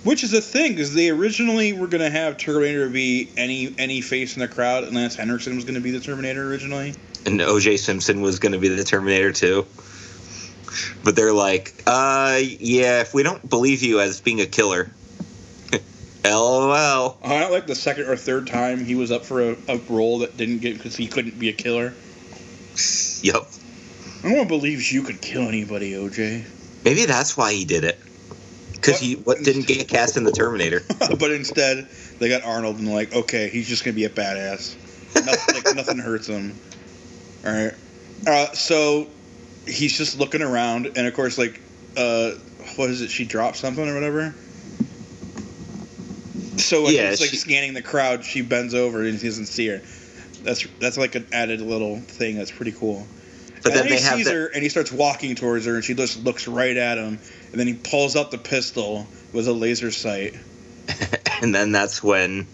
Which 0.05 0.23
is 0.25 0.33
a 0.33 0.41
thing, 0.41 0.73
because 0.73 0.95
they 0.95 1.11
originally 1.11 1.73
were 1.73 1.87
going 1.87 2.01
to 2.01 2.11
have 2.11 2.39
Terminator 2.39 2.89
be 2.89 3.31
any 3.37 3.75
any 3.79 4.01
face 4.01 4.37
in 4.37 4.41
the 4.41 4.49
crowd, 4.49 4.85
and 4.85 4.95
Lance 4.95 5.17
Henriksen 5.17 5.55
was 5.55 5.65
going 5.65 5.75
to 5.75 5.81
be 5.81 5.91
the 5.91 6.01
Terminator 6.01 6.49
originally. 6.49 6.95
And 7.27 7.41
OJ 7.41 7.79
Simpson 7.79 8.21
was 8.21 8.39
going 8.39 8.53
to 8.53 8.59
be 8.59 8.69
the 8.69 8.85
Terminator 8.85 9.33
too. 9.33 9.67
But 11.03 11.17
they're 11.17 11.33
like, 11.33 11.83
uh, 11.87 12.39
yeah, 12.41 13.01
if 13.01 13.15
we 13.15 13.23
don't 13.23 13.49
believe 13.49 13.83
you 13.83 14.01
as 14.01 14.21
being 14.21 14.41
a 14.41 14.47
killer, 14.47 14.91
LOL. 16.25 17.19
I 17.23 17.41
don't 17.41 17.53
like 17.53 17.67
the 17.67 17.75
second 17.75 18.05
or 18.05 18.17
third 18.17 18.47
time 18.47 18.85
he 18.85 18.95
was 18.95 19.11
up 19.11 19.25
for 19.25 19.51
a, 19.51 19.57
a 19.69 19.79
role 19.89 20.21
that 20.21 20.37
didn't 20.37 20.59
get 20.59 20.77
because 20.77 20.97
he 20.97 21.07
couldn't 21.07 21.39
be 21.39 21.49
a 21.49 21.53
killer. 21.53 21.95
Yep. 23.23 23.43
No 24.25 24.35
one 24.35 24.49
believes 24.49 24.93
you 24.93 25.03
could 25.03 25.21
kill 25.21 25.43
anybody, 25.49 25.93
OJ. 25.93 26.45
Maybe 26.85 27.07
that's 27.07 27.37
why 27.37 27.53
he 27.53 27.65
did 27.65 27.85
it. 27.85 28.01
Because 28.73 29.01
he 29.01 29.15
what 29.15 29.43
didn't 29.43 29.67
get 29.67 29.89
cast 29.89 30.17
in 30.17 30.25
the 30.25 30.33
Terminator. 30.33 30.83
but 31.19 31.33
instead, 31.33 31.89
they 32.19 32.29
got 32.29 32.45
Arnold 32.45 32.79
and 32.79 32.93
like, 32.93 33.15
okay, 33.15 33.49
he's 33.49 33.69
just 33.69 33.85
gonna 33.85 33.95
be 33.95 34.05
a 34.05 34.11
badass. 34.11 34.77
Nothing, 35.15 35.55
like, 35.55 35.65
nothing 35.77 35.99
hurts 35.99 36.29
him. 36.29 36.55
All 37.45 37.53
right. 37.53 37.75
Uh, 38.27 38.53
so 38.53 39.09
he's 39.67 39.97
just 39.97 40.19
looking 40.19 40.43
around, 40.43 40.87
and 40.97 41.07
of 41.07 41.15
course, 41.15 41.39
like, 41.39 41.61
uh, 41.97 42.33
what 42.77 42.91
is 42.91 43.03
it? 43.03 43.11
She 43.11 43.25
dropped 43.25 43.57
something 43.57 43.89
or 43.89 43.95
whatever. 43.95 44.35
So 46.69 46.83
like, 46.85 46.95
Yeah, 46.95 47.11
it's 47.11 47.21
like 47.21 47.31
she- 47.31 47.37
scanning 47.37 47.73
the 47.75 47.83
crowd. 47.83 48.25
She 48.25 48.43
bends 48.43 48.75
over 48.75 49.03
and 49.03 49.19
he 49.19 49.27
doesn't 49.27 49.47
see 49.47 49.69
her. 49.69 49.81
That's 50.43 50.67
that's 50.79 50.99
like 50.99 51.15
an 51.15 51.27
added 51.33 51.61
little 51.61 51.97
thing. 51.97 52.37
That's 52.37 52.53
pretty 52.53 52.73
cool. 52.73 53.07
But 53.63 53.73
and 53.73 53.81
then 53.81 53.89
then 53.89 53.93
he 53.93 53.99
sees 53.99 54.27
the, 54.27 54.33
her 54.35 54.47
and 54.49 54.63
he 54.63 54.69
starts 54.69 54.93
walking 54.93 55.35
towards 55.35 55.65
her 55.67 55.75
and 55.75 55.85
she 55.85 55.95
just 55.95 56.23
looks 56.23 56.47
right 56.47 56.77
at 56.77 56.99
him 56.99 57.19
and 57.51 57.61
then 57.61 57.67
he 57.67 57.75
pulls 57.75 58.17
out 58.17 58.31
the 58.31 58.39
pistol 58.39 59.07
with 59.33 59.49
a 59.49 59.53
laser 59.53 59.91
sight. 59.91 60.35
and 61.43 61.55
then 61.55 61.73
that's 61.73 62.03
when 62.03 62.47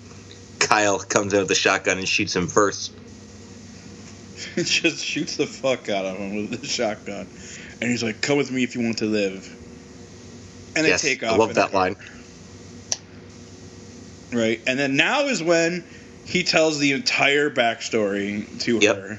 Kyle 0.60 0.98
comes 0.98 1.34
out 1.34 1.40
with 1.40 1.48
the 1.48 1.54
shotgun 1.54 1.98
and 1.98 2.08
shoots 2.08 2.34
him 2.34 2.46
first. 2.46 2.92
just 4.56 5.04
shoots 5.04 5.36
the 5.36 5.46
fuck 5.46 5.88
out 5.88 6.04
of 6.04 6.16
him 6.16 6.36
with 6.36 6.60
the 6.60 6.66
shotgun. 6.66 7.26
And 7.80 7.90
he's 7.90 8.02
like, 8.02 8.20
"Come 8.20 8.38
with 8.38 8.50
me 8.50 8.62
if 8.62 8.74
you 8.76 8.82
want 8.82 8.98
to 8.98 9.06
live." 9.06 9.46
And 10.76 10.84
they 10.84 10.90
yes, 10.90 11.02
take 11.02 11.22
I 11.22 11.28
off. 11.28 11.38
love 11.38 11.54
that 11.54 11.74
line. 11.74 11.96
Right, 14.34 14.60
and 14.66 14.78
then 14.78 14.96
now 14.96 15.26
is 15.26 15.42
when 15.42 15.84
he 16.24 16.42
tells 16.42 16.78
the 16.78 16.92
entire 16.92 17.50
backstory 17.50 18.46
to 18.60 18.78
Yep. 18.78 18.96
her 18.96 19.18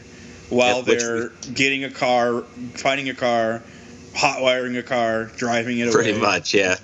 while 0.49 0.77
Yep, 0.77 0.85
they're 0.85 1.29
getting 1.53 1.83
a 1.83 1.89
car, 1.89 2.43
finding 2.75 3.09
a 3.09 3.13
car, 3.13 3.63
hot 4.15 4.41
wiring 4.41 4.77
a 4.77 4.83
car, 4.83 5.25
driving 5.37 5.79
it 5.79 5.91
Pretty 5.91 6.11
away. 6.11 6.19
much, 6.21 6.53
yeah. 6.53 6.77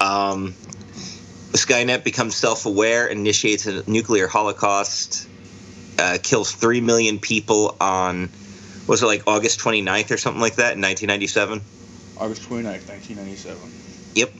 Um, 0.00 0.54
Skynet 1.52 2.04
becomes 2.04 2.36
self-aware, 2.36 3.06
initiates 3.06 3.66
a 3.66 3.88
nuclear 3.90 4.26
holocaust, 4.26 5.28
uh, 5.98 6.18
kills 6.22 6.52
three 6.52 6.80
million 6.80 7.18
people 7.18 7.76
on 7.80 8.30
was 8.86 9.02
it 9.02 9.06
like 9.06 9.22
August 9.26 9.60
29th 9.60 10.10
or 10.10 10.16
something 10.16 10.40
like 10.40 10.56
that 10.56 10.74
in 10.74 10.80
1997? 10.80 11.60
August 12.16 12.42
29th, 12.42 12.88
1997. 12.88 13.58
Yep. 14.14 14.32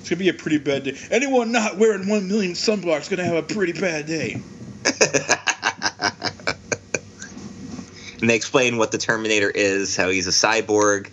It's 0.00 0.08
gonna 0.08 0.18
be 0.18 0.28
a 0.28 0.34
pretty 0.34 0.58
bad 0.58 0.84
day. 0.84 0.96
Anyone 1.10 1.52
not 1.52 1.76
wearing 1.76 2.08
one 2.08 2.28
million 2.28 2.52
sunblocks 2.52 3.02
is 3.02 3.08
gonna 3.08 3.24
have 3.24 3.36
a 3.36 3.42
pretty 3.42 3.78
bad 3.78 4.06
day. 4.06 4.40
and 8.20 8.28
they 8.28 8.36
explain 8.36 8.78
what 8.78 8.92
the 8.92 8.98
Terminator 8.98 9.50
is, 9.50 9.96
how 9.96 10.08
he's 10.08 10.26
a 10.26 10.30
cyborg, 10.30 11.10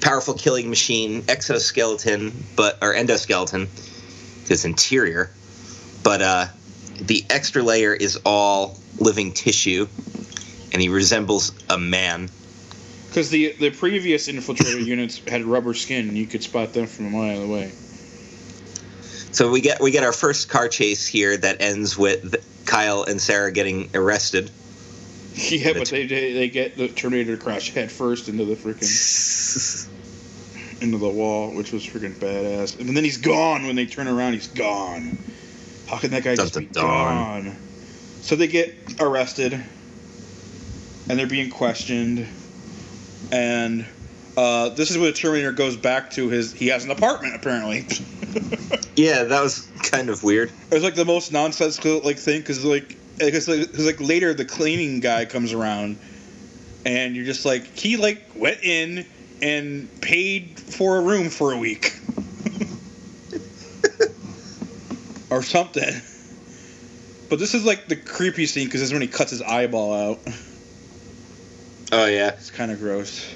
powerful 0.00 0.34
killing 0.34 0.70
machine, 0.70 1.24
exoskeleton, 1.28 2.32
but 2.56 2.78
or 2.82 2.94
endoskeleton, 2.94 3.68
his 4.48 4.64
interior, 4.64 5.30
but 6.02 6.22
uh, 6.22 6.46
the 7.00 7.24
extra 7.30 7.62
layer 7.62 7.94
is 7.94 8.18
all 8.24 8.78
living 8.98 9.32
tissue, 9.32 9.86
and 10.72 10.80
he 10.80 10.88
resembles 10.88 11.52
a 11.68 11.78
man. 11.78 12.28
Because 13.08 13.30
the 13.30 13.54
the 13.58 13.70
previous 13.70 14.28
infiltrator 14.28 14.84
units 14.84 15.20
had 15.28 15.44
rubber 15.44 15.74
skin, 15.74 16.08
and 16.08 16.18
you 16.18 16.26
could 16.26 16.42
spot 16.42 16.72
them 16.72 16.86
from 16.86 17.06
a 17.06 17.10
mile 17.10 17.42
away. 17.42 17.72
So 19.34 19.50
we 19.50 19.60
get 19.60 19.80
we 19.80 19.90
get 19.90 20.04
our 20.04 20.12
first 20.12 20.48
car 20.48 20.68
chase 20.68 21.08
here 21.08 21.36
that 21.36 21.60
ends 21.60 21.98
with 21.98 22.64
Kyle 22.66 23.02
and 23.02 23.20
Sarah 23.20 23.50
getting 23.50 23.90
arrested. 23.92 24.48
Yeah, 25.34 25.72
but 25.72 25.88
they 25.88 26.06
they 26.06 26.32
they 26.32 26.48
get 26.48 26.76
the 26.76 26.86
Terminator 26.86 27.36
to 27.36 27.42
crash 27.42 27.72
head 27.72 27.90
first 27.90 28.28
into 28.28 28.44
the 28.44 28.54
freaking 28.54 29.90
into 30.80 30.98
the 30.98 31.08
wall, 31.08 31.52
which 31.52 31.72
was 31.72 31.84
freaking 31.84 32.14
badass. 32.14 32.78
And 32.78 32.96
then 32.96 33.02
he's 33.02 33.16
gone 33.16 33.66
when 33.66 33.74
they 33.74 33.86
turn 33.86 34.06
around. 34.06 34.34
He's 34.34 34.46
gone. 34.46 35.18
How 35.88 35.98
can 35.98 36.12
that 36.12 36.22
guy 36.22 36.36
Dun, 36.36 36.46
just 36.46 36.56
be 36.56 36.66
dun. 36.66 36.84
gone? 36.84 37.56
So 38.20 38.36
they 38.36 38.46
get 38.46 38.72
arrested, 39.00 39.52
and 39.52 41.18
they're 41.18 41.26
being 41.26 41.50
questioned. 41.50 42.24
And 43.32 43.84
uh, 44.36 44.68
this 44.70 44.90
is 44.90 44.98
where 44.98 45.10
the 45.10 45.16
Terminator 45.16 45.52
goes 45.52 45.76
back 45.76 46.10
to 46.12 46.28
his. 46.28 46.52
He 46.52 46.68
has 46.68 46.84
an 46.84 46.90
apartment 46.90 47.34
apparently. 47.36 47.86
Yeah, 48.96 49.24
that 49.24 49.42
was 49.42 49.68
kind 49.82 50.08
of 50.08 50.22
weird. 50.22 50.52
It 50.70 50.74
was 50.74 50.84
like 50.84 50.94
the 50.94 51.04
most 51.04 51.32
nonsensical 51.32 52.00
like 52.04 52.16
thing 52.16 52.40
because 52.40 52.64
like 52.64 52.96
because 53.18 53.48
like, 53.48 53.72
'cause, 53.72 53.86
like 53.86 54.00
later 54.00 54.34
the 54.34 54.44
cleaning 54.44 55.00
guy 55.00 55.24
comes 55.24 55.52
around, 55.52 55.98
and 56.86 57.16
you're 57.16 57.24
just 57.24 57.44
like 57.44 57.64
he 57.76 57.96
like 57.96 58.22
went 58.36 58.62
in 58.62 59.04
and 59.42 59.88
paid 60.00 60.60
for 60.60 60.98
a 60.98 61.00
room 61.00 61.28
for 61.28 61.52
a 61.52 61.58
week, 61.58 61.92
or 65.30 65.42
something. 65.42 65.92
But 67.28 67.40
this 67.40 67.54
is 67.54 67.64
like 67.64 67.86
the 67.88 67.96
creepy 67.96 68.46
scene 68.46 68.66
because 68.66 68.80
this 68.80 68.88
is 68.90 68.92
when 68.92 69.02
he 69.02 69.08
cuts 69.08 69.32
his 69.32 69.42
eyeball 69.42 69.92
out. 69.92 70.20
Oh 71.90 72.06
yeah, 72.06 72.28
It's 72.28 72.52
kind 72.52 72.70
of 72.70 72.78
gross. 72.78 73.34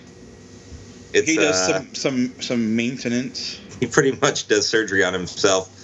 It's 1.12 1.28
he 1.28 1.36
does 1.36 1.56
uh, 1.56 1.78
some 1.80 1.94
some 1.94 2.40
some 2.40 2.76
maintenance. 2.76 3.60
he 3.80 3.86
pretty 3.86 4.16
much 4.20 4.48
does 4.48 4.68
surgery 4.68 5.04
on 5.04 5.12
himself. 5.12 5.74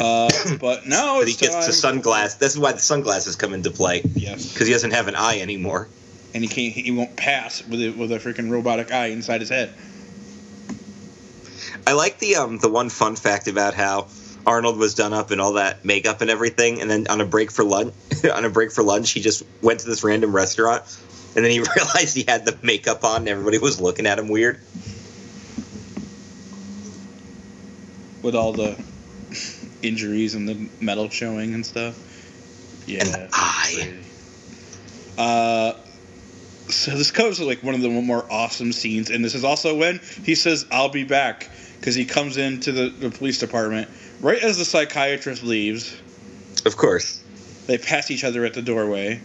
Uh, 0.00 0.28
but 0.60 0.86
now 0.86 1.18
But 1.18 1.28
it's 1.28 1.38
he 1.38 1.46
gets 1.46 1.66
the 1.66 1.90
time- 1.92 2.00
sunglass. 2.02 2.38
This 2.38 2.52
is 2.52 2.58
why 2.58 2.72
the 2.72 2.78
sunglasses 2.78 3.36
come 3.36 3.52
into 3.54 3.70
play 3.70 4.02
Yes. 4.14 4.52
because 4.52 4.66
he 4.66 4.72
doesn't 4.72 4.92
have 4.92 5.08
an 5.08 5.14
eye 5.16 5.40
anymore. 5.40 5.88
and 6.34 6.42
he 6.42 6.48
can't 6.48 6.72
he 6.74 6.90
won't 6.90 7.14
pass 7.16 7.62
with 7.66 7.80
a, 7.82 7.90
with 7.90 8.10
a 8.10 8.18
freaking 8.18 8.50
robotic 8.50 8.90
eye 8.90 9.08
inside 9.08 9.40
his 9.40 9.50
head. 9.50 9.72
I 11.86 11.92
like 11.92 12.18
the 12.18 12.36
um 12.36 12.58
the 12.58 12.70
one 12.70 12.88
fun 12.88 13.16
fact 13.16 13.48
about 13.48 13.74
how 13.74 14.08
Arnold 14.46 14.76
was 14.78 14.94
done 14.94 15.12
up 15.12 15.30
in 15.30 15.40
all 15.40 15.52
that 15.54 15.84
makeup 15.84 16.20
and 16.20 16.30
everything, 16.30 16.80
and 16.80 16.90
then 16.90 17.06
on 17.08 17.20
a 17.20 17.24
break 17.24 17.50
for 17.52 17.62
lunch, 17.64 17.94
on 18.34 18.44
a 18.44 18.50
break 18.50 18.72
for 18.72 18.82
lunch, 18.82 19.12
he 19.12 19.20
just 19.20 19.42
went 19.62 19.80
to 19.80 19.86
this 19.86 20.02
random 20.02 20.34
restaurant, 20.34 20.82
and 21.34 21.44
then 21.44 21.50
he 21.50 21.60
realized 21.76 22.16
he 22.16 22.24
had 22.26 22.44
the 22.44 22.56
makeup 22.62 23.04
on, 23.04 23.22
and 23.22 23.28
everybody 23.28 23.58
was 23.58 23.80
looking 23.80 24.06
at 24.06 24.18
him 24.18 24.28
weird. 24.28 24.60
with 28.22 28.34
all 28.34 28.52
the 28.52 28.82
injuries 29.82 30.34
and 30.34 30.48
the 30.48 30.68
metal 30.80 31.08
showing 31.10 31.54
and 31.54 31.66
stuff. 31.66 31.98
Yeah. 32.86 33.04
And 33.04 33.14
the 33.14 33.28
eye. 33.32 33.98
Uh, 35.18 35.74
so 36.68 36.92
this 36.92 37.10
goes 37.10 37.38
to 37.38 37.44
like 37.44 37.62
one 37.62 37.74
of 37.74 37.82
the 37.82 37.90
more 37.90 38.24
awesome 38.30 38.72
scenes, 38.72 39.10
and 39.10 39.24
this 39.24 39.34
is 39.34 39.44
also 39.44 39.76
when 39.76 40.00
he 40.24 40.34
says, 40.34 40.66
"I'll 40.70 40.88
be 40.88 41.04
back," 41.04 41.50
because 41.78 41.94
he 41.94 42.04
comes 42.04 42.36
into 42.38 42.72
the, 42.72 42.88
the 42.88 43.10
police 43.10 43.38
department 43.38 43.88
right 44.20 44.42
as 44.42 44.58
the 44.58 44.64
psychiatrist 44.64 45.42
leaves. 45.42 45.94
Of 46.64 46.76
course. 46.76 47.22
They 47.66 47.78
pass 47.78 48.10
each 48.10 48.24
other 48.24 48.44
at 48.44 48.54
the 48.54 48.62
doorway. 48.62 49.20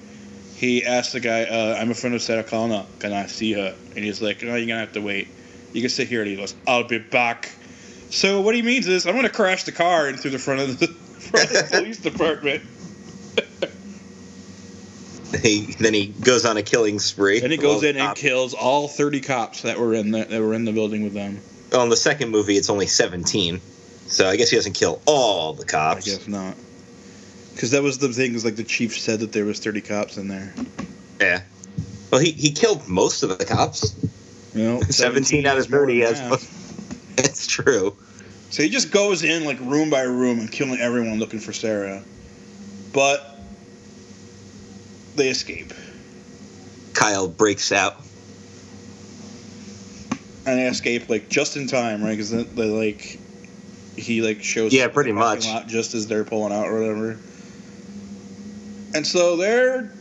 He 0.57 0.83
asks 0.85 1.13
the 1.13 1.19
guy, 1.19 1.43
uh, 1.43 1.77
"I'm 1.79 1.91
a 1.91 1.93
friend 1.93 2.15
of 2.15 2.21
Sarah 2.21 2.43
Connor. 2.43 2.83
Can 2.99 3.13
I 3.13 3.27
see 3.27 3.53
her?" 3.53 3.75
And 3.95 4.03
he's 4.03 4.21
like, 4.21 4.41
"No, 4.41 4.55
you're 4.55 4.67
gonna 4.67 4.79
have 4.79 4.93
to 4.93 5.01
wait. 5.01 5.27
You 5.71 5.81
can 5.81 5.89
sit 5.89 6.07
here." 6.07 6.21
And 6.21 6.29
he 6.31 6.35
goes, 6.35 6.55
"I'll 6.65 6.83
be 6.83 6.97
back." 6.97 7.51
So 8.09 8.41
what 8.41 8.55
he 8.55 8.61
means 8.63 8.87
is, 8.87 9.05
I'm 9.05 9.15
gonna 9.15 9.29
crash 9.29 9.65
the 9.65 9.71
car 9.71 10.09
in 10.09 10.17
through 10.17 10.31
the 10.31 10.39
front 10.39 10.61
of 10.61 10.79
the, 10.79 10.87
front 11.19 11.45
of 11.51 11.51
the 11.53 11.67
police 11.77 11.97
department. 11.99 12.63
He 15.43 15.75
then 15.79 15.93
he 15.93 16.07
goes 16.07 16.45
on 16.45 16.57
a 16.57 16.63
killing 16.63 16.99
spree. 16.99 17.41
And 17.41 17.51
he 17.51 17.57
goes 17.57 17.81
Well, 17.81 17.89
in 17.91 17.97
and 17.97 18.07
uh, 18.07 18.13
kills 18.13 18.53
all 18.53 18.87
30 18.87 19.19
cops 19.21 19.61
that 19.63 19.77
were 19.77 19.93
in 19.93 20.11
the 20.11 20.23
that 20.23 20.41
were 20.41 20.53
in 20.53 20.63
the 20.65 20.71
building 20.71 21.03
with 21.03 21.13
them. 21.13 21.39
well, 21.71 21.83
in 21.83 21.89
the 21.89 21.97
second 21.97 22.29
movie, 22.29 22.55
it's 22.55 22.69
only 22.69 22.87
seventeen. 22.87 23.59
So 24.07 24.27
I 24.27 24.37
guess 24.37 24.49
he 24.49 24.55
doesn't 24.55 24.73
kill 24.73 25.01
all 25.05 25.53
the 25.53 25.65
cops. 25.65 26.07
I 26.07 26.11
guess 26.11 26.27
not. 26.27 26.55
Because 27.57 27.71
that 27.71 27.81
was 27.81 27.97
the 27.97 28.09
thing. 28.09 28.35
Is 28.35 28.45
like 28.45 28.55
the 28.55 28.63
chief 28.63 28.99
said 28.99 29.21
that 29.21 29.31
there 29.31 29.43
was 29.43 29.59
30 29.59 29.81
cops 29.81 30.17
in 30.17 30.27
there. 30.27 30.53
Yeah. 31.19 31.41
Well, 32.11 32.21
he, 32.21 32.29
he 32.29 32.51
killed 32.51 32.87
most 32.87 33.23
of 33.23 33.35
the 33.35 33.43
cops. 33.43 33.95
You 34.53 34.63
know, 34.63 34.81
17 34.81 35.43
out 35.47 35.57
of 35.57 35.61
is 35.61 35.69
more 35.69 35.79
30 35.79 36.01
than 36.01 36.13
as 36.13 36.19
half. 36.19 36.63
It's 37.17 37.47
true. 37.47 37.97
So 38.51 38.61
he 38.61 38.69
just 38.69 38.91
goes 38.91 39.23
in 39.23 39.43
like 39.43 39.59
room 39.59 39.89
by 39.89 40.01
room 40.01 40.39
and 40.39 40.51
killing 40.51 40.79
everyone 40.79 41.17
looking 41.17 41.39
for 41.39 41.51
Sarah. 41.51 42.03
But 42.93 43.39
they 45.15 45.29
escape. 45.29 45.73
Kyle 46.93 47.27
breaks 47.27 47.71
out. 47.71 47.95
And 50.45 50.59
they 50.59 50.67
escape 50.67 51.09
like 51.09 51.27
just 51.27 51.57
in 51.57 51.65
time, 51.65 52.03
right? 52.03 52.11
Because 52.11 52.29
they 52.29 52.69
like 52.69 53.17
he 53.97 54.21
like 54.21 54.43
shows 54.43 54.71
Yeah, 54.71 54.89
pretty 54.89 55.11
much. 55.11 55.47
lot 55.47 55.67
just 55.67 55.95
as 55.95 56.05
they're 56.05 56.23
pulling 56.23 56.53
out 56.53 56.67
or 56.67 56.79
whatever. 56.79 57.17
And 58.97 59.05
so 59.05 59.35
they're 59.35 59.91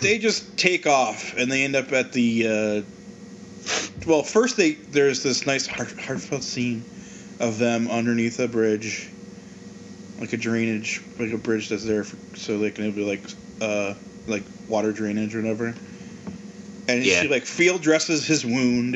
they 0.00 0.16
just 0.16 0.56
take 0.56 0.86
off 0.86 1.36
and 1.36 1.52
they 1.52 1.62
end 1.62 1.76
up 1.76 1.92
at 1.92 2.14
the 2.14 2.46
uh, 2.48 4.06
well 4.06 4.22
first 4.22 4.56
they 4.56 4.72
there's 4.72 5.22
this 5.22 5.44
nice 5.44 5.66
heart, 5.66 5.92
heartfelt 6.00 6.42
scene 6.42 6.82
of 7.38 7.58
them 7.58 7.90
underneath 7.90 8.40
a 8.40 8.48
bridge 8.48 9.10
like 10.18 10.32
a 10.32 10.38
drainage 10.38 11.02
like 11.18 11.32
a 11.32 11.36
bridge 11.36 11.68
that's 11.68 11.84
there 11.84 12.02
for, 12.02 12.16
so 12.34 12.56
they 12.56 12.70
can 12.70 12.90
be 12.92 13.04
like 13.04 13.20
uh 13.60 13.92
like 14.26 14.42
water 14.68 14.90
drainage 14.90 15.34
or 15.34 15.42
whatever 15.42 15.74
and 16.88 17.04
Yeah. 17.04 17.20
she 17.20 17.28
like 17.28 17.44
field 17.44 17.82
dresses 17.82 18.26
his 18.26 18.42
wound 18.42 18.94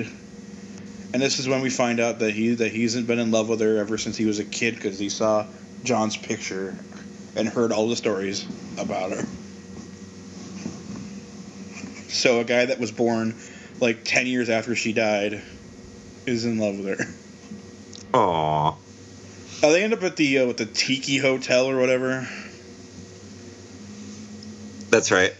and 1.12 1.20
this 1.20 1.38
is 1.38 1.46
when 1.46 1.60
we 1.60 1.68
find 1.68 2.00
out 2.00 2.20
that 2.20 2.30
he 2.32 2.54
that 2.54 2.72
he 2.72 2.84
hasn't 2.84 3.06
been 3.06 3.18
in 3.18 3.30
love 3.30 3.50
with 3.50 3.60
her 3.60 3.76
ever 3.76 3.98
since 3.98 4.16
he 4.16 4.24
was 4.24 4.38
a 4.38 4.44
kid 4.46 4.76
because 4.76 4.98
he 4.98 5.10
saw 5.10 5.44
John's 5.84 6.16
picture 6.16 6.74
and 7.36 7.46
heard 7.46 7.72
all 7.72 7.88
the 7.90 7.96
stories 7.96 8.46
about 8.78 9.12
her. 9.12 9.24
So 12.10 12.40
a 12.40 12.44
guy 12.44 12.66
that 12.66 12.78
was 12.78 12.90
born 12.92 13.36
like 13.80 14.04
ten 14.04 14.26
years 14.26 14.50
after 14.50 14.74
she 14.74 14.92
died 14.92 15.42
is 16.26 16.44
in 16.44 16.58
love 16.58 16.78
with 16.78 16.98
her. 16.98 17.14
Aww. 18.12 18.76
Uh, 19.62 19.68
they 19.70 19.82
end 19.82 19.92
up 19.92 20.02
at 20.02 20.16
the 20.16 20.38
uh, 20.40 20.46
with 20.46 20.56
the 20.56 20.66
Tiki 20.66 21.18
Hotel 21.18 21.66
or 21.66 21.78
whatever. 21.78 22.28
That's 24.90 25.10
right. 25.10 25.32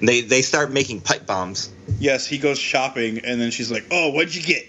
They 0.00 0.22
they 0.22 0.42
start 0.42 0.72
making 0.72 1.00
pipe 1.00 1.26
bombs. 1.26 1.70
Yes, 1.98 2.26
he 2.26 2.38
goes 2.38 2.58
shopping 2.58 3.20
and 3.24 3.40
then 3.40 3.50
she's 3.50 3.70
like, 3.70 3.84
"Oh, 3.90 4.10
what'd 4.10 4.34
you 4.34 4.42
get? 4.42 4.66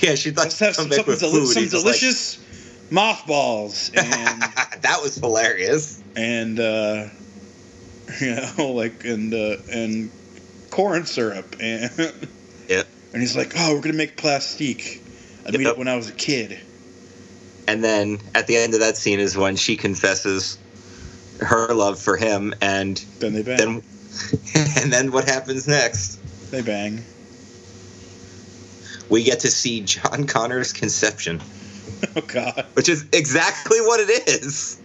Yeah, 0.00 0.14
she 0.14 0.30
thought 0.30 0.44
Let's 0.44 0.58
have 0.60 0.74
some, 0.76 0.90
something 0.90 1.16
deli- 1.16 1.40
food. 1.40 1.52
some 1.52 1.64
just 1.64 1.74
like, 1.74 1.82
delicious 1.82 2.38
mothballs 2.90 3.90
and." 3.94 4.06
that 4.82 5.00
was 5.02 5.16
hilarious. 5.16 6.02
and 6.16 6.58
uh, 6.60 7.08
you 8.20 8.34
know, 8.34 8.72
like 8.72 9.04
and 9.04 9.34
uh, 9.34 9.56
and 9.70 10.10
corn 10.70 11.06
syrup, 11.06 11.56
and 11.60 11.90
Yep. 12.68 12.86
and 13.12 13.20
he's 13.22 13.36
like, 13.36 13.52
"Oh, 13.56 13.74
we're 13.74 13.80
gonna 13.80 13.94
make 13.94 14.16
plastique." 14.16 15.02
I 15.46 15.50
made 15.50 15.62
Yep. 15.62 15.72
it 15.72 15.78
when 15.78 15.88
I 15.88 15.96
was 15.96 16.08
a 16.08 16.12
kid. 16.12 16.58
And 17.66 17.82
then 17.84 18.18
at 18.34 18.46
the 18.46 18.56
end 18.56 18.74
of 18.74 18.80
that 18.80 18.96
scene 18.96 19.20
is 19.20 19.36
when 19.36 19.56
she 19.56 19.76
confesses 19.76 20.58
her 21.40 21.72
love 21.74 21.98
for 22.00 22.16
him, 22.16 22.54
and 22.60 23.02
Then 23.20 23.32
they 23.34 23.42
bang. 23.42 23.56
then 23.56 23.82
and 24.78 24.92
then 24.92 25.12
what 25.12 25.24
happens 25.28 25.66
next? 25.68 26.18
they 26.50 26.62
bang. 26.62 27.04
We 29.08 29.24
get 29.24 29.40
to 29.40 29.50
see 29.50 29.80
John 29.82 30.26
Connor's 30.26 30.72
conception, 30.72 31.40
Oh 32.16 32.20
God. 32.20 32.66
which 32.74 32.88
is 32.88 33.04
exactly 33.12 33.80
what 33.80 33.98
it 34.00 34.28
is. 34.28 34.80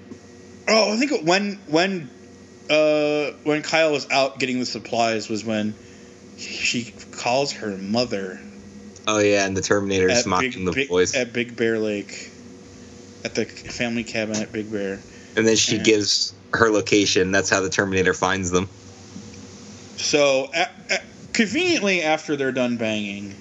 Oh, 0.67 0.93
I 0.93 0.97
think 0.97 1.27
when 1.27 1.59
when 1.67 2.09
uh, 2.69 3.31
when 3.43 3.61
Kyle 3.61 3.91
was 3.91 4.09
out 4.09 4.39
getting 4.39 4.59
the 4.59 4.65
supplies 4.65 5.29
was 5.29 5.43
when 5.45 5.73
she 6.37 6.93
calls 7.11 7.51
her 7.53 7.77
mother 7.77 8.39
Oh 9.07 9.19
yeah, 9.19 9.45
and 9.45 9.55
the 9.55 9.61
Terminator 9.61 10.09
is 10.09 10.21
at 10.21 10.25
mocking 10.25 10.51
Big, 10.51 10.65
the 10.65 10.71
Big- 10.71 10.87
voice, 10.89 11.13
at 11.15 11.31
Big 11.31 11.55
Bear 11.55 11.77
Lake, 11.77 12.31
at 13.23 13.35
the 13.35 13.45
family 13.45 14.03
cabin 14.03 14.35
at 14.37 14.51
Big 14.51 14.71
Bear. 14.71 14.99
and 15.35 15.47
then 15.47 15.55
she 15.55 15.75
Yeah. 15.77 15.83
gives 15.83 16.33
her 16.53 16.71
location. 16.71 17.31
That's 17.31 17.49
how 17.49 17.61
the 17.61 17.69
Terminator 17.69 18.13
finds 18.15 18.49
them. 18.49 18.67
So, 19.97 20.49
a 20.55 20.67
a- 20.89 20.99
conveniently, 21.33 22.01
after 22.01 22.35
they're 22.35 22.51
done 22.51 22.77
banging, 22.77 23.35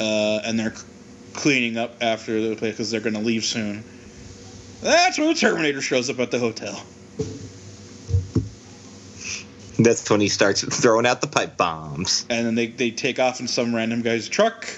uh, 0.00 0.40
and 0.44 0.58
they're 0.58 0.74
cleaning 1.34 1.76
up 1.76 1.96
after 2.00 2.40
the 2.48 2.56
place 2.56 2.72
because 2.72 2.90
they're 2.90 3.00
going 3.00 3.14
to 3.14 3.20
leave 3.20 3.44
soon, 3.44 3.84
that's 4.80 5.18
when 5.18 5.28
the 5.28 5.34
Terminator 5.34 5.82
shows 5.82 6.08
up 6.08 6.18
at 6.20 6.30
the 6.30 6.38
hotel. 6.38 6.82
That's 9.82 10.08
when 10.10 10.20
he 10.20 10.28
starts 10.28 10.62
throwing 10.62 11.06
out 11.06 11.20
the 11.20 11.26
pipe 11.26 11.56
bombs. 11.56 12.26
And 12.30 12.46
then 12.46 12.54
they, 12.54 12.66
they 12.68 12.90
take 12.90 13.18
off 13.18 13.40
in 13.40 13.48
some 13.48 13.74
random 13.74 14.02
guy's 14.02 14.28
truck, 14.28 14.68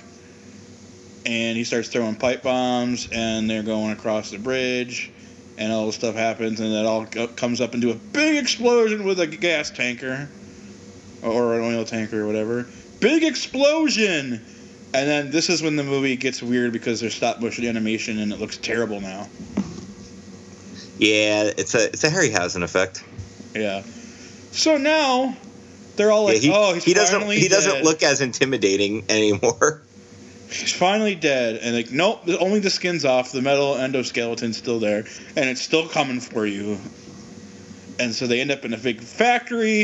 and 1.27 1.57
he 1.57 1.65
starts 1.65 1.89
throwing 1.89 2.17
pipe 2.17 2.43
bombs, 2.43 3.09
and 3.13 3.49
they're 3.49 3.63
going 3.63 3.93
across 3.93 4.31
the 4.31 4.39
bridge, 4.39 5.11
and 5.59 5.73
all 5.73 5.87
this 5.87 5.97
stuff 5.97 6.15
happens, 6.15 6.61
and 6.61 6.73
it 6.73 6.87
all 6.87 7.07
comes 7.07 7.61
up 7.61 7.75
into 7.75 7.91
a 7.91 7.95
big 7.95 8.37
explosion 8.37 9.05
with 9.05 9.21
a 9.21 9.27
gas 9.27 9.71
tanker, 9.71 10.29
or 11.23 11.55
an 11.55 11.63
oil 11.63 11.85
tanker, 11.85 12.23
or 12.23 12.27
whatever. 12.27 12.67
Big 13.01 13.23
explosion! 13.23 14.41
And 14.95 15.09
then 15.09 15.31
this 15.33 15.51
is 15.51 15.61
when 15.61 15.75
the 15.75 15.83
movie 15.83 16.15
gets 16.15 16.41
weird 16.41 16.73
because 16.73 17.01
there's 17.01 17.15
stop 17.15 17.41
motion 17.41 17.67
animation 17.67 18.21
and 18.21 18.33
it 18.33 18.39
looks 18.39 18.57
terrible 18.57 19.01
now. 19.01 19.29
Yeah, 20.99 21.51
it's 21.59 21.75
a 21.75 21.87
it's 21.87 22.05
a 22.05 22.11
Harryhausen 22.11 22.63
effect. 22.63 23.03
Yeah. 23.57 23.83
So 24.55 24.77
now 24.77 25.37
they're 25.97 26.13
all 26.13 26.25
like, 26.25 26.37
yeah, 26.37 26.41
he, 26.41 26.53
"Oh, 26.55 26.75
he's 26.75 26.85
he 26.85 26.95
doesn't 26.95 27.29
he 27.29 27.49
doesn't 27.49 27.83
look 27.83 28.05
as 28.05 28.21
intimidating 28.21 29.05
anymore. 29.09 29.83
He's 30.49 30.73
finally 30.73 31.17
dead." 31.17 31.57
And 31.61 31.75
like, 31.75 31.91
nope, 31.91 32.23
only 32.41 32.61
the 32.61 32.71
skin's 32.71 33.05
off. 33.05 33.33
The 33.33 33.43
metal 33.43 33.75
endoskeleton's 33.75 34.57
still 34.57 34.79
there, 34.79 35.07
and 35.35 35.49
it's 35.51 35.61
still 35.61 35.89
coming 35.89 36.21
for 36.21 36.47
you. 36.47 36.79
And 37.99 38.15
so 38.15 38.29
they 38.29 38.41
end 38.41 38.53
up 38.53 38.65
in 38.65 38.73
a 38.73 38.79
big 38.79 39.01
factory, 39.01 39.83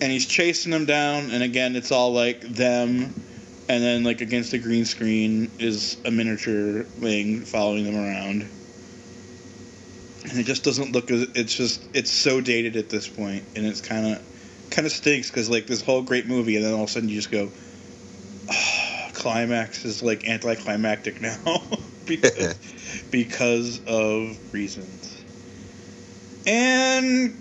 and 0.00 0.12
he's 0.12 0.26
chasing 0.26 0.72
them 0.72 0.84
down. 0.84 1.30
And 1.30 1.44
again, 1.44 1.76
it's 1.76 1.92
all 1.92 2.12
like 2.12 2.40
them, 2.40 3.14
and 3.68 3.82
then 3.82 4.02
like 4.02 4.22
against 4.22 4.50
the 4.50 4.58
green 4.58 4.84
screen 4.84 5.52
is 5.60 5.98
a 6.04 6.10
miniature 6.10 6.82
thing 6.82 7.42
following 7.42 7.84
them 7.84 7.96
around. 7.96 8.48
And 10.24 10.38
it 10.38 10.44
just 10.44 10.64
doesn't 10.64 10.92
look 10.92 11.10
as 11.10 11.22
it's 11.34 11.54
just 11.54 11.82
it's 11.94 12.10
so 12.10 12.40
dated 12.40 12.76
at 12.76 12.88
this 12.90 13.08
point, 13.08 13.44
and 13.56 13.66
it's 13.66 13.80
kind 13.80 14.06
of 14.06 14.22
kind 14.70 14.86
of 14.86 14.92
stinks 14.92 15.30
because 15.30 15.48
like 15.48 15.66
this 15.66 15.82
whole 15.82 16.02
great 16.02 16.26
movie, 16.26 16.56
and 16.56 16.64
then 16.64 16.74
all 16.74 16.84
of 16.84 16.88
a 16.88 16.92
sudden 16.92 17.08
you 17.08 17.16
just 17.16 17.30
go, 17.30 17.50
oh, 18.50 19.08
climax 19.14 19.84
is 19.84 20.02
like 20.02 20.28
anticlimactic 20.28 21.20
now 21.20 21.62
because 22.06 22.54
because 23.10 23.80
of 23.86 24.36
reasons. 24.52 25.24
And 26.46 27.38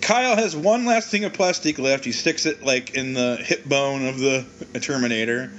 Kyle 0.00 0.36
has 0.36 0.56
one 0.56 0.86
last 0.86 1.10
thing 1.10 1.24
of 1.24 1.32
plastic 1.32 1.78
left. 1.78 2.04
He 2.04 2.12
sticks 2.12 2.46
it 2.46 2.62
like 2.62 2.94
in 2.94 3.14
the 3.14 3.36
hip 3.40 3.64
bone 3.64 4.06
of 4.06 4.18
the 4.18 4.46
Terminator, 4.80 5.50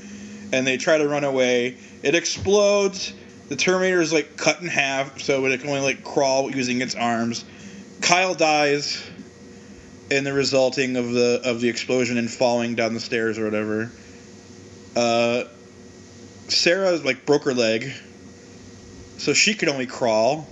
and 0.52 0.66
they 0.66 0.78
try 0.78 0.98
to 0.98 1.08
run 1.08 1.24
away. 1.24 1.78
It 2.04 2.16
explodes. 2.16 3.14
The 3.50 3.56
Terminator 3.56 4.00
is 4.00 4.14
like 4.14 4.38
cut 4.38 4.62
in 4.62 4.68
half, 4.68 5.20
so 5.20 5.46
it 5.46 5.60
can 5.60 5.70
only 5.70 5.82
like 5.82 6.04
crawl 6.04 6.52
using 6.52 6.82
its 6.82 6.96
arms. 6.96 7.44
Kyle 8.00 8.36
dies 8.36 9.04
in 10.12 10.24
the 10.24 10.34
resulting 10.34 10.96
of 10.96 11.12
the 11.12 11.42
of 11.44 11.60
the 11.60 11.68
explosion 11.68 12.18
and 12.18 12.30
falling 12.30 12.76
down 12.76 12.94
the 12.94 13.00
stairs 13.00 13.40
or 13.40 13.46
whatever. 13.46 13.92
Uh, 14.96 15.44
Sarah 16.48 16.98
like 16.98 17.26
broke 17.26 17.46
her 17.46 17.54
leg, 17.56 17.92
so 19.18 19.34
she 19.34 19.56
could 19.56 19.70
only 19.70 19.88
crawl, 19.88 20.48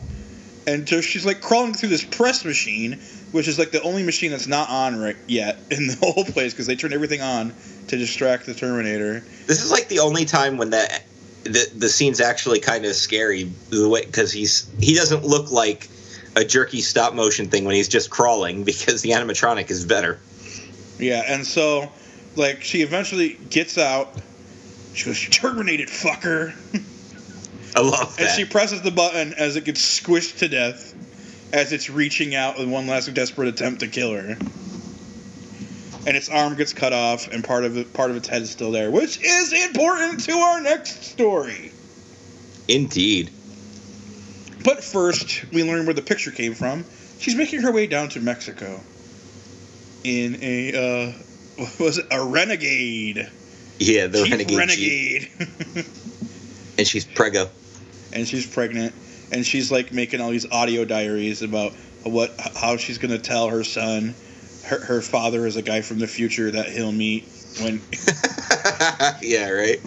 and 0.65 0.89
so 0.89 0.99
she's 0.99 1.25
like 1.25 1.39
crawling 1.39 1.75
through 1.75 1.89
this 1.89 2.03
press 2.03 2.45
machine, 2.45 2.93
which 3.31 3.47
is 3.47 3.59
like 3.59 3.69
the 3.69 3.81
only 3.83 4.01
machine 4.01 4.31
that's 4.31 4.47
not 4.47 4.69
on 4.69 4.99
right 4.99 5.17
yet 5.27 5.59
in 5.69 5.85
the 5.85 5.95
whole 6.01 6.25
place 6.25 6.51
because 6.53 6.65
they 6.65 6.75
turned 6.75 6.93
everything 6.93 7.21
on 7.21 7.53
to 7.89 7.97
distract 7.97 8.47
the 8.47 8.55
Terminator. 8.55 9.19
This 9.45 9.63
is 9.63 9.71
like 9.71 9.87
the 9.87 9.99
only 9.99 10.25
time 10.25 10.57
when 10.57 10.71
the 10.71 11.01
the, 11.47 11.69
the 11.75 11.89
scene's 11.89 12.21
actually 12.21 12.59
kind 12.59 12.85
of 12.85 12.93
scary 12.95 13.51
the 13.69 13.87
way 13.87 14.05
because 14.05 14.31
he's 14.31 14.69
he 14.79 14.95
doesn't 14.95 15.23
look 15.23 15.51
like 15.51 15.89
a 16.35 16.43
jerky 16.43 16.81
stop 16.81 17.13
motion 17.13 17.49
thing 17.49 17.65
when 17.65 17.75
he's 17.75 17.87
just 17.87 18.09
crawling 18.09 18.63
because 18.65 19.01
the 19.01 19.11
animatronic 19.11 19.69
is 19.69 19.85
better. 19.85 20.19
Yeah, 20.99 21.23
and 21.27 21.45
so 21.45 21.91
like 22.35 22.61
she 22.61 22.81
eventually 22.81 23.37
gets 23.49 23.77
out. 23.77 24.13
She 24.93 25.05
goes, 25.05 25.21
terminated, 25.29 25.89
fucker!" 25.89 26.53
I 27.75 27.81
love 27.81 28.15
that. 28.17 28.21
And 28.21 28.29
she 28.31 28.45
presses 28.45 28.81
the 28.81 28.91
button 28.91 29.33
as 29.33 29.55
it 29.55 29.63
gets 29.63 29.81
squished 29.81 30.39
to 30.39 30.47
death 30.47 30.95
as 31.53 31.71
it's 31.71 31.89
reaching 31.89 32.35
out 32.35 32.57
in 32.57 32.71
one 32.71 32.87
last 32.87 33.13
desperate 33.13 33.47
attempt 33.47 33.81
to 33.81 33.87
kill 33.87 34.13
her. 34.13 34.37
And 36.07 36.15
its 36.15 36.29
arm 36.29 36.55
gets 36.55 36.71
cut 36.71 36.93
off, 36.93 37.27
and 37.27 37.43
part 37.43 37.65
of 37.65 37.75
it, 37.75 37.91
part 37.93 38.09
of 38.09 38.15
its 38.15 38.29
head 38.29 38.41
is 38.41 38.49
still 38.49 38.71
there, 38.71 38.89
which 38.89 39.21
is 39.21 39.51
important 39.51 40.21
to 40.21 40.31
our 40.31 40.61
next 40.61 41.03
story. 41.03 41.71
Indeed. 42.69 43.29
But 44.63 44.83
first, 44.83 45.43
we 45.51 45.63
learn 45.63 45.85
where 45.85 45.93
the 45.93 46.01
picture 46.01 46.31
came 46.31 46.53
from. 46.53 46.85
She's 47.19 47.35
making 47.35 47.61
her 47.61 47.73
way 47.73 47.87
down 47.87 48.07
to 48.09 48.21
Mexico 48.21 48.79
in 50.05 50.39
a 50.41 51.07
uh, 51.07 51.11
what 51.57 51.79
was 51.79 51.97
it 51.97 52.05
a 52.09 52.23
renegade? 52.23 53.29
Yeah, 53.79 54.07
the 54.07 54.23
Chief 54.23 54.31
renegade, 54.31 54.57
renegade. 54.57 55.29
and 56.77 56.87
she's 56.87 57.05
prego. 57.05 57.49
and 58.13 58.27
she's 58.27 58.47
pregnant, 58.47 58.93
and 59.31 59.45
she's 59.45 59.71
like 59.71 59.91
making 59.91 60.21
all 60.21 60.29
these 60.29 60.49
audio 60.49 60.85
diaries 60.85 61.41
about 61.41 61.73
what 62.03 62.33
how 62.55 62.77
she's 62.77 62.97
gonna 62.97 63.19
tell 63.19 63.49
her 63.49 63.63
son. 63.63 64.15
Her, 64.67 64.79
her 64.79 65.01
father 65.01 65.45
is 65.45 65.55
a 65.55 65.61
guy 65.61 65.81
from 65.81 65.99
the 65.99 66.07
future 66.07 66.51
that 66.51 66.67
he'll 66.69 66.91
meet 66.91 67.25
when 67.61 67.81
yeah, 69.21 69.49
right. 69.49 69.79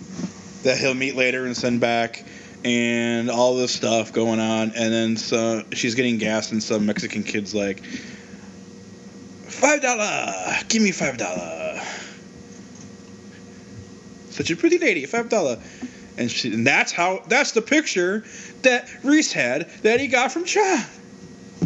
that 0.62 0.78
he'll 0.78 0.94
meet 0.94 1.16
later 1.16 1.44
and 1.44 1.56
send 1.56 1.80
back, 1.80 2.24
and 2.64 3.30
all 3.30 3.56
this 3.56 3.72
stuff 3.72 4.12
going 4.12 4.40
on. 4.40 4.72
And 4.74 4.92
then 4.92 5.16
so 5.16 5.62
she's 5.72 5.94
getting 5.94 6.18
gas, 6.18 6.52
and 6.52 6.62
some 6.62 6.86
Mexican 6.86 7.22
kid's 7.22 7.54
like, 7.54 7.84
five 7.84 9.82
dollar, 9.82 10.32
give 10.68 10.82
me 10.82 10.92
five 10.92 11.18
dollar. 11.18 11.80
Such 14.30 14.50
a 14.50 14.56
pretty 14.56 14.78
lady, 14.78 15.04
five 15.06 15.28
dollar. 15.28 15.58
And, 16.16 16.30
she, 16.30 16.52
and 16.52 16.66
that's 16.66 16.92
how 16.92 17.22
that's 17.28 17.52
the 17.52 17.62
picture 17.62 18.24
that 18.62 18.88
Reese 19.04 19.32
had 19.32 19.70
that 19.82 20.00
he 20.00 20.08
got 20.08 20.32
from 20.32 20.44
John. 20.44 20.84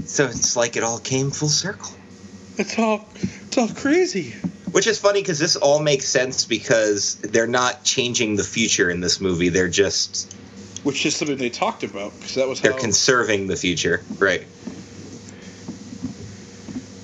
So 0.06 0.26
it's 0.26 0.56
like 0.56 0.76
it 0.76 0.82
all 0.82 0.98
came 0.98 1.30
full 1.30 1.48
circle. 1.48 1.92
It's 2.56 2.78
all 2.78 3.08
it's 3.16 3.58
all 3.58 3.68
crazy. 3.68 4.34
Which 4.72 4.86
is 4.88 4.98
funny 4.98 5.20
because 5.22 5.38
this 5.38 5.54
all 5.56 5.80
makes 5.80 6.06
sense 6.06 6.44
because 6.44 7.16
they're 7.18 7.46
not 7.46 7.84
changing 7.84 8.34
the 8.36 8.42
future 8.44 8.90
in 8.90 9.00
this 9.00 9.20
movie. 9.20 9.48
They're 9.48 9.68
just 9.68 10.32
Which 10.82 11.06
is 11.06 11.16
something 11.16 11.36
they 11.36 11.50
talked 11.50 11.84
about 11.84 12.12
because 12.18 12.34
that 12.34 12.48
was 12.48 12.60
they're 12.60 12.72
how. 12.72 12.78
conserving 12.78 13.46
the 13.46 13.56
future, 13.56 14.02
right? 14.18 14.44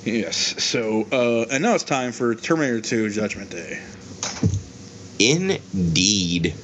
yes. 0.05 0.63
So 0.63 1.07
uh, 1.13 1.47
and 1.51 1.63
now 1.63 1.75
it's 1.75 1.85
time 1.85 2.13
for 2.13 2.35
Terminator 2.35 2.81
2: 2.81 3.11
Judgment 3.11 3.51
Day. 3.51 3.81
Indeed. 5.19 6.55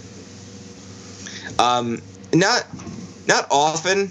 Um, 1.58 2.00
not 2.32 2.66
not 3.28 3.46
often 3.50 4.10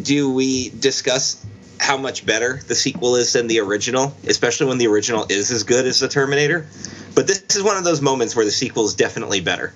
do 0.00 0.32
we 0.32 0.70
discuss 0.70 1.44
how 1.82 1.96
much 1.96 2.24
better 2.24 2.60
the 2.68 2.74
sequel 2.76 3.16
is 3.16 3.32
than 3.32 3.48
the 3.48 3.58
original, 3.58 4.14
especially 4.28 4.66
when 4.66 4.78
the 4.78 4.86
original 4.86 5.26
is 5.28 5.50
as 5.50 5.64
good 5.64 5.84
as 5.84 5.98
the 5.98 6.08
Terminator. 6.08 6.66
But 7.14 7.26
this 7.26 7.44
is 7.56 7.62
one 7.62 7.76
of 7.76 7.82
those 7.82 8.00
moments 8.00 8.36
where 8.36 8.44
the 8.44 8.52
sequel 8.52 8.86
is 8.86 8.94
definitely 8.94 9.40
better. 9.40 9.74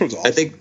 Awesome. 0.00 0.20
I 0.24 0.30
think 0.30 0.54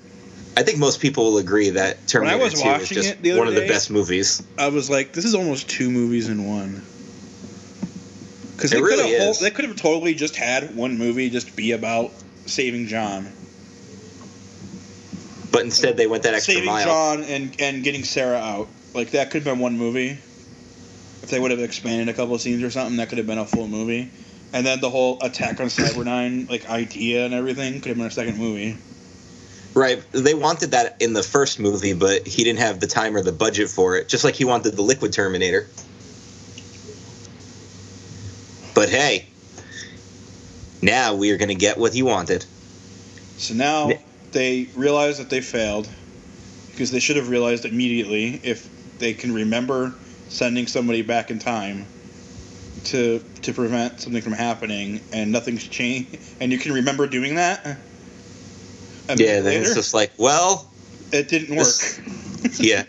I 0.58 0.63
think 0.63 0.79
most 0.79 0.99
people 0.99 1.25
will 1.25 1.38
agree 1.38 1.69
that 1.69 1.97
When 2.13 2.27
I 2.27 2.38
Terminator 2.38 2.43
was 2.43 2.62
2 2.62 2.69
is 2.69 2.89
just 2.89 3.25
it 3.25 3.38
one 3.38 3.47
of 3.47 3.56
the 3.56 3.67
best 3.67 3.91
movies. 3.91 4.41
I 4.58 4.69
was 4.69 4.89
like, 4.89 5.13
this 5.13 5.25
is 5.25 5.36
almost 5.36 5.69
two 5.69 5.91
movies 5.91 6.27
in 6.27 6.45
one. 6.47 6.82
Because 8.56 8.71
they 8.71 8.82
really 8.82 9.12
could 9.12 9.19
have 9.19 9.39
they 9.39 9.51
could 9.51 9.65
have 9.65 9.75
totally 9.75 10.15
just 10.15 10.36
had 10.36 10.75
one 10.75 10.97
movie 10.97 11.29
just 11.29 11.56
be 11.56 11.71
about 11.71 12.12
saving 12.45 12.88
John, 12.88 13.32
But 15.51 15.63
instead 15.63 15.97
they 15.97 16.08
went 16.08 16.23
that 16.23 16.34
extra 16.34 16.56
saving 16.56 16.69
mile. 16.69 16.86
John 16.86 17.23
and 17.23 17.56
and 17.60 17.84
getting 17.84 18.03
Sarah 18.03 18.39
out. 18.39 18.67
Like 18.93 19.12
that 19.12 19.32
could 19.32 19.43
have 19.43 19.56
been 19.56 19.60
one 19.60 19.77
movie. 19.77 20.17
If 21.23 21.29
they 21.29 21.39
would 21.39 21.51
have 21.51 21.60
expanded 21.60 22.10
a 22.10 22.13
couple 22.13 22.36
of 22.36 22.41
scenes 22.41 22.63
or 22.63 22.69
something, 22.69 22.97
that 22.97 23.10
could 23.10 23.17
have 23.17 23.27
been 23.27 23.38
a 23.38 23.45
full 23.45 23.67
movie. 23.67 24.12
And 24.51 24.65
then 24.65 24.82
the 24.82 24.89
whole 24.89 25.17
attack 25.21 25.60
on 25.60 25.67
Cyberdyne 25.67 26.49
like 26.49 26.69
idea 26.69 27.25
and 27.25 27.34
everything 27.34 27.82
could 27.82 27.89
have 27.89 27.97
been 27.97 28.06
a 28.06 28.12
second 28.12 28.38
movie. 28.38 28.77
Right. 29.73 30.03
They 30.12 30.36
wanted 30.36 30.71
that 30.71 30.97
in 31.01 31.13
the 31.13 31.23
first 31.23 31.60
movie, 31.60 31.93
but 31.93 32.27
he 32.27 32.43
didn't 32.43 32.60
have 32.60 32.79
the 32.79 32.88
time 32.88 33.15
or 33.15 33.21
the 33.23 33.32
budget 33.32 33.69
for 33.69 33.95
it, 33.97 34.08
just 34.08 34.23
like 34.23 34.36
he 34.36 34.45
wanted 34.45 34.75
the 34.75 34.84
Liquid 34.84 35.12
Terminator. 35.13 35.67
But 38.75 38.89
hey, 38.89 39.27
now 40.82 41.15
we 41.15 41.32
are 41.32 41.38
going 41.38 41.49
to 41.49 41.56
get 41.56 41.77
what 41.77 41.93
he 41.93 42.03
wanted. 42.03 42.45
So 43.38 43.56
now 43.56 43.91
they 44.32 44.67
realize 44.75 45.17
that 45.17 45.29
they 45.29 45.41
failed 45.41 45.89
because 46.71 46.91
they 46.91 46.99
should 46.99 47.15
have 47.15 47.29
realized 47.29 47.65
immediately 47.65 48.39
if 48.43 48.69
they 49.03 49.13
can 49.13 49.33
remember 49.33 49.93
sending 50.29 50.65
somebody 50.65 51.01
back 51.01 51.29
in 51.29 51.37
time 51.37 51.85
to 52.85 53.19
to 53.41 53.53
prevent 53.53 53.99
something 53.99 54.21
from 54.21 54.31
happening 54.31 55.01
and 55.11 55.29
nothing's 55.31 55.67
changed 55.67 56.17
and 56.39 56.51
you 56.53 56.57
can 56.57 56.71
remember 56.71 57.05
doing 57.05 57.35
that. 57.35 57.65
Yeah, 59.09 59.15
then 59.15 59.43
later, 59.43 59.61
it's 59.63 59.75
just 59.75 59.93
like, 59.93 60.11
well, 60.17 60.71
it 61.11 61.27
didn't 61.27 61.55
work. 61.55 61.65
this- 61.65 62.59
yeah. 62.59 62.83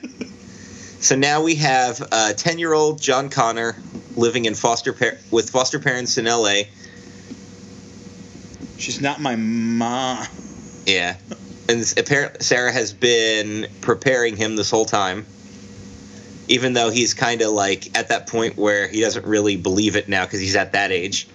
So 1.00 1.16
now 1.16 1.42
we 1.42 1.56
have 1.56 2.00
uh, 2.12 2.32
10 2.32 2.58
year 2.60 2.72
old 2.72 3.00
John 3.00 3.28
Connor 3.28 3.82
living 4.16 4.44
in 4.44 4.54
foster 4.54 4.92
par- 4.92 5.18
with 5.32 5.50
foster 5.50 5.80
parents 5.80 6.16
in 6.16 6.26
LA. 6.26 6.62
She's 8.78 9.00
not 9.00 9.20
my 9.20 9.34
mom. 9.34 10.26
Yeah. 10.86 11.16
And 11.68 11.92
apparently, 11.96 12.38
Sarah 12.40 12.72
has 12.72 12.92
been 12.92 13.66
preparing 13.80 14.36
him 14.36 14.54
this 14.54 14.70
whole 14.70 14.84
time. 14.84 15.26
Even 16.48 16.74
though 16.74 16.90
he's 16.90 17.14
kind 17.14 17.40
of 17.42 17.52
like 17.52 17.96
at 17.96 18.08
that 18.08 18.26
point 18.26 18.56
where 18.56 18.86
he 18.88 19.00
doesn't 19.00 19.26
really 19.26 19.56
believe 19.56 19.96
it 19.96 20.08
now 20.08 20.24
because 20.24 20.40
he's 20.40 20.56
at 20.56 20.72
that 20.72 20.92
age. 20.92 21.26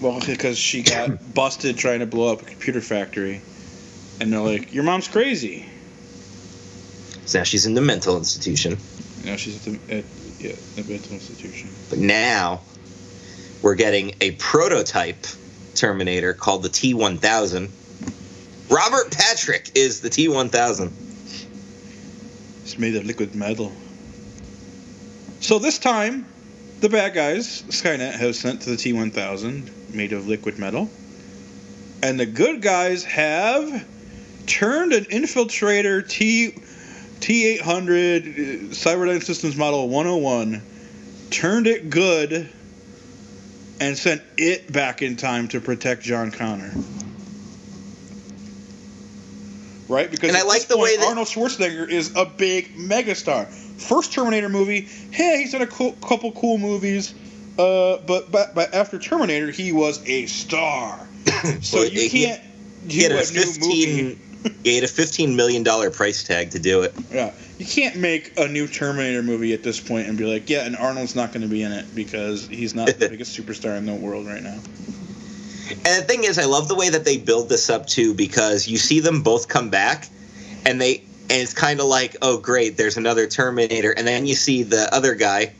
Well, 0.00 0.20
because 0.24 0.58
she 0.58 0.82
got 0.82 1.10
busted 1.34 1.76
trying 1.76 2.00
to 2.00 2.06
blow 2.06 2.32
up 2.32 2.42
a 2.42 2.44
computer 2.44 2.80
factory. 2.80 3.40
And 4.20 4.32
they're 4.32 4.40
like, 4.40 4.72
Your 4.72 4.84
mom's 4.84 5.08
crazy. 5.08 5.68
So 7.26 7.38
now 7.38 7.44
she's 7.44 7.66
in 7.66 7.74
the 7.74 7.80
mental 7.80 8.16
institution. 8.16 8.76
Know, 9.24 9.36
she's 9.36 9.66
at 9.66 9.72
the 9.72 9.96
at, 9.96 10.04
yeah, 10.38 10.52
the 10.76 10.84
mental 10.84 11.14
institution. 11.14 11.70
But 11.88 11.98
now 11.98 12.60
we're 13.62 13.76
getting 13.76 14.14
a 14.20 14.32
prototype 14.32 15.24
Terminator 15.74 16.34
called 16.34 16.62
the 16.62 16.68
T 16.68 16.94
1000. 16.94 17.70
Robert 18.68 19.12
Patrick 19.12 19.70
is 19.74 20.00
the 20.00 20.10
T 20.10 20.28
1000. 20.28 20.92
It's 22.72 22.78
made 22.78 22.96
of 22.96 23.04
liquid 23.04 23.34
metal. 23.34 23.70
So 25.40 25.58
this 25.58 25.78
time, 25.78 26.24
the 26.80 26.88
bad 26.88 27.12
guys, 27.12 27.60
Skynet, 27.64 28.12
have 28.12 28.34
sent 28.34 28.62
to 28.62 28.70
the 28.70 28.78
T 28.78 28.94
1000, 28.94 29.70
made 29.94 30.14
of 30.14 30.26
liquid 30.26 30.58
metal. 30.58 30.88
And 32.02 32.18
the 32.18 32.24
good 32.24 32.62
guys 32.62 33.04
have 33.04 33.86
turned 34.46 34.94
an 34.94 35.04
infiltrator 35.04 36.08
T 36.08 36.54
T 37.20 37.46
800 37.58 38.24
Cyberdyne 38.70 39.22
Systems 39.22 39.54
Model 39.54 39.90
101, 39.90 40.62
turned 41.28 41.66
it 41.66 41.90
good, 41.90 42.48
and 43.80 43.98
sent 43.98 44.22
it 44.38 44.72
back 44.72 45.02
in 45.02 45.16
time 45.16 45.48
to 45.48 45.60
protect 45.60 46.04
John 46.04 46.30
Connor. 46.30 46.72
Right? 49.92 50.10
Because 50.10 50.30
And 50.30 50.36
I 50.38 50.42
like 50.42 50.60
this 50.60 50.64
the 50.66 50.78
way 50.78 50.90
point, 50.96 51.00
that- 51.00 51.08
Arnold 51.08 51.28
Schwarzenegger 51.28 51.88
is 51.88 52.16
a 52.16 52.24
big 52.24 52.74
megastar. 52.76 53.46
First 53.46 54.12
Terminator 54.12 54.48
movie, 54.48 54.88
hey, 55.10 55.38
he's 55.42 55.52
done 55.52 55.62
a 55.62 55.66
cool, 55.66 55.92
couple 55.92 56.32
cool 56.32 56.56
movies, 56.58 57.14
uh, 57.58 57.98
but, 58.06 58.30
but 58.32 58.54
but 58.54 58.72
after 58.74 58.98
Terminator, 58.98 59.50
he 59.50 59.72
was 59.72 60.00
a 60.08 60.26
star. 60.26 61.06
So 61.62 61.78
Well, 61.78 61.88
you 61.88 62.08
can't 62.08 62.40
He 62.88 63.02
had 63.02 63.10
do 63.10 63.16
a 63.16 63.18
a 63.18 63.32
new 63.32 63.42
15 63.42 64.04
movie. 64.04 64.18
he 64.64 64.74
had 64.76 64.84
a 64.84 64.88
15 64.88 65.34
million 65.36 65.62
dollar 65.64 65.90
price 65.90 66.22
tag 66.24 66.50
to 66.52 66.58
do 66.60 66.82
it. 66.82 66.94
Yeah, 67.12 67.32
you 67.58 67.66
can't 67.66 67.96
make 67.96 68.32
a 68.38 68.46
new 68.48 68.66
Terminator 68.68 69.22
movie 69.22 69.52
at 69.52 69.62
this 69.64 69.78
point 69.80 70.08
and 70.08 70.16
be 70.16 70.24
like, 70.24 70.48
yeah, 70.48 70.64
and 70.64 70.76
Arnold's 70.76 71.14
not 71.16 71.32
going 71.32 71.42
to 71.42 71.48
be 71.48 71.62
in 71.62 71.72
it 71.72 71.92
because 71.94 72.46
he's 72.48 72.74
not 72.74 72.86
the 72.98 73.08
biggest 73.10 73.36
superstar 73.38 73.76
in 73.76 73.86
the 73.86 73.94
world 73.94 74.26
right 74.26 74.42
now. 74.42 74.58
And 75.70 76.02
the 76.02 76.02
thing 76.06 76.24
is, 76.24 76.38
I 76.38 76.44
love 76.44 76.68
the 76.68 76.74
way 76.74 76.88
that 76.90 77.04
they 77.04 77.16
build 77.16 77.48
this 77.48 77.70
up 77.70 77.86
too, 77.86 78.14
because 78.14 78.68
you 78.68 78.76
see 78.78 79.00
them 79.00 79.22
both 79.22 79.48
come 79.48 79.70
back, 79.70 80.08
and 80.66 80.80
they 80.80 81.02
and 81.30 81.40
it's 81.40 81.54
kind 81.54 81.80
of 81.80 81.86
like, 81.86 82.16
oh 82.20 82.38
great, 82.38 82.76
there's 82.76 82.96
another 82.96 83.26
Terminator, 83.26 83.90
and 83.92 84.06
then 84.06 84.26
you 84.26 84.34
see 84.34 84.64
the 84.64 84.92
other 84.94 85.14
guy, 85.14 85.52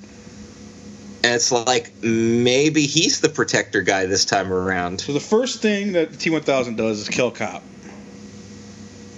and 1.24 1.34
it's 1.34 1.50
like 1.52 1.92
maybe 2.02 2.82
he's 2.86 3.20
the 3.20 3.28
protector 3.28 3.80
guy 3.80 4.06
this 4.06 4.24
time 4.24 4.52
around, 4.52 5.00
So 5.00 5.12
the 5.12 5.20
first 5.20 5.62
thing 5.62 5.92
that 5.92 6.18
T 6.18 6.30
one 6.30 6.42
thousand 6.42 6.76
does 6.76 6.98
is 7.00 7.08
kill 7.08 7.30
cop. 7.30 7.62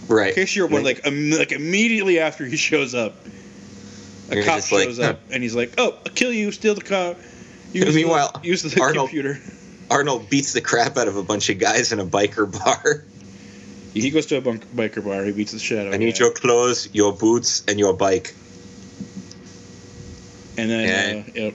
right? 0.08 0.28
In 0.28 0.34
case 0.34 0.54
you're 0.54 0.66
wondering, 0.66 0.96
like 0.96 1.38
like 1.38 1.52
immediately 1.52 2.20
after 2.20 2.44
he 2.44 2.56
shows 2.56 2.94
up, 2.94 3.14
a 4.30 4.36
You're 4.36 4.44
cop 4.44 4.56
just 4.56 4.70
like, 4.70 4.84
shows 4.84 5.00
up 5.00 5.18
and 5.30 5.42
he's 5.42 5.56
like, 5.56 5.72
"Oh, 5.78 5.92
I'll 6.06 6.12
kill 6.12 6.32
you, 6.32 6.52
steal 6.52 6.74
the 6.74 6.82
car." 6.82 7.16
Use 7.72 7.94
Meanwhile, 7.94 8.38
the, 8.42 8.48
use 8.48 8.62
the 8.62 8.80
Arnold- 8.80 9.08
computer. 9.08 9.40
Arnold 9.90 10.28
beats 10.30 10.52
the 10.52 10.60
crap 10.60 10.96
out 10.96 11.08
of 11.08 11.16
a 11.16 11.22
bunch 11.22 11.50
of 11.50 11.58
guys 11.58 11.92
in 11.92 12.00
a 12.00 12.04
biker 12.06 12.50
bar. 12.50 13.04
He 13.92 14.10
goes 14.10 14.26
to 14.26 14.36
a 14.36 14.40
bunk, 14.40 14.66
biker 14.74 15.04
bar. 15.04 15.24
He 15.24 15.32
beats 15.32 15.52
the 15.52 15.58
shit 15.58 15.78
out 15.78 15.86
of 15.88 15.94
I 15.94 15.98
need 15.98 16.14
guy. 16.18 16.24
your 16.24 16.32
clothes, 16.32 16.88
your 16.92 17.12
boots, 17.12 17.62
and 17.68 17.78
your 17.78 17.92
bike. 17.94 18.34
And 20.56 20.70
then, 20.70 21.16
Yeah. 21.16 21.20
uh, 21.20 21.30
yep. 21.46 21.54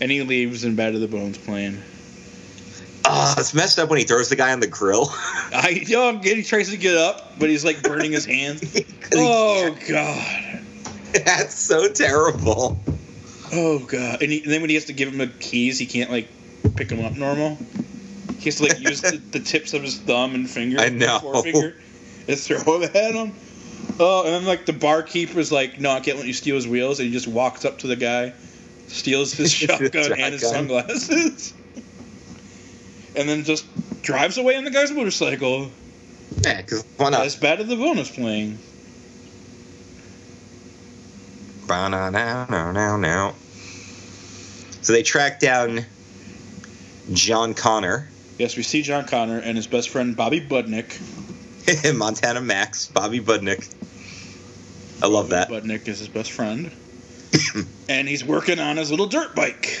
And 0.00 0.10
he 0.10 0.22
leaves 0.22 0.64
and 0.64 0.76
Bad 0.76 0.92
to 0.92 0.98
the 0.98 1.08
Bones 1.08 1.38
playing. 1.38 1.82
Oh, 3.08 3.34
it's 3.38 3.54
messed 3.54 3.78
up 3.78 3.88
when 3.88 3.98
he 4.00 4.04
throws 4.04 4.28
the 4.28 4.36
guy 4.36 4.52
on 4.52 4.58
the 4.60 4.66
grill. 4.66 5.08
I 5.52 5.68
young 5.86 6.22
he 6.22 6.42
tries 6.42 6.70
to 6.70 6.76
get 6.76 6.96
up, 6.96 7.38
but 7.38 7.48
he's 7.48 7.64
like 7.64 7.82
burning 7.82 8.12
his 8.12 8.24
hands. 8.24 8.62
Oh 9.14 9.76
god. 9.88 10.60
That's 11.12 11.54
so 11.54 11.88
terrible. 11.88 12.76
Oh 13.52 13.78
god. 13.78 14.20
And, 14.20 14.32
he, 14.32 14.42
and 14.42 14.50
then 14.50 14.60
when 14.60 14.68
he 14.68 14.74
has 14.74 14.86
to 14.86 14.92
give 14.92 15.08
him 15.08 15.18
the 15.18 15.28
keys, 15.28 15.78
he 15.78 15.86
can't 15.86 16.10
like 16.10 16.26
pick 16.70 16.90
him 16.90 17.04
up 17.04 17.12
normal. 17.16 17.58
He 18.38 18.44
has 18.44 18.56
to 18.56 18.64
like 18.64 18.80
use 18.80 19.00
the, 19.00 19.20
the 19.32 19.40
tips 19.40 19.74
of 19.74 19.82
his 19.82 19.98
thumb 19.98 20.34
and 20.34 20.48
finger. 20.48 20.78
I 20.80 20.88
know. 20.88 21.18
Forefinger, 21.18 21.74
and 22.28 22.38
throw 22.38 22.82
it 22.82 22.94
at 22.94 23.14
him. 23.14 23.32
Oh, 23.98 24.24
and 24.24 24.34
then 24.34 24.44
like 24.44 24.66
the 24.66 24.72
barkeeper's 24.72 25.50
like, 25.50 25.80
"No, 25.80 25.90
I 25.90 26.00
can't 26.00 26.18
let 26.18 26.26
you 26.26 26.32
steal 26.32 26.56
his 26.56 26.68
wheels," 26.68 27.00
and 27.00 27.06
he 27.06 27.12
just 27.12 27.28
walks 27.28 27.64
up 27.64 27.78
to 27.80 27.86
the 27.86 27.96
guy, 27.96 28.34
steals 28.88 29.32
his 29.32 29.52
shotgun 29.52 30.12
and 30.12 30.32
his 30.32 30.42
Shotgun. 30.42 30.68
sunglasses, 30.68 31.54
and 33.16 33.28
then 33.28 33.44
just 33.44 33.64
drives 34.02 34.38
away 34.38 34.56
on 34.56 34.64
the 34.64 34.70
guy's 34.70 34.92
motorcycle. 34.92 35.70
Yeah, 36.42 36.60
because 36.60 36.84
why 36.96 37.10
not? 37.10 37.24
As 37.24 37.36
bad 37.36 37.60
as 37.60 37.68
the 37.68 37.76
bonus 37.76 38.10
playing. 38.10 38.58
Ba-na-na-na-na-na. 41.66 43.32
So 44.82 44.92
they 44.92 45.02
track 45.02 45.40
down 45.40 45.84
John 47.12 47.54
Connor, 47.54 48.08
Yes, 48.38 48.56
we 48.56 48.62
see 48.62 48.82
John 48.82 49.06
Connor 49.06 49.38
and 49.38 49.56
his 49.56 49.66
best 49.66 49.88
friend 49.88 50.14
Bobby 50.14 50.40
Budnick. 50.40 51.00
Montana 51.96 52.40
Max, 52.42 52.86
Bobby 52.86 53.20
Budnick. 53.20 53.72
I 55.02 55.06
love 55.06 55.30
that. 55.30 55.48
Budnick 55.48 55.88
is 55.88 56.00
his 56.00 56.08
best 56.08 56.32
friend. 56.32 56.70
and 57.88 58.06
he's 58.06 58.24
working 58.24 58.58
on 58.58 58.76
his 58.76 58.90
little 58.90 59.06
dirt 59.06 59.34
bike. 59.34 59.78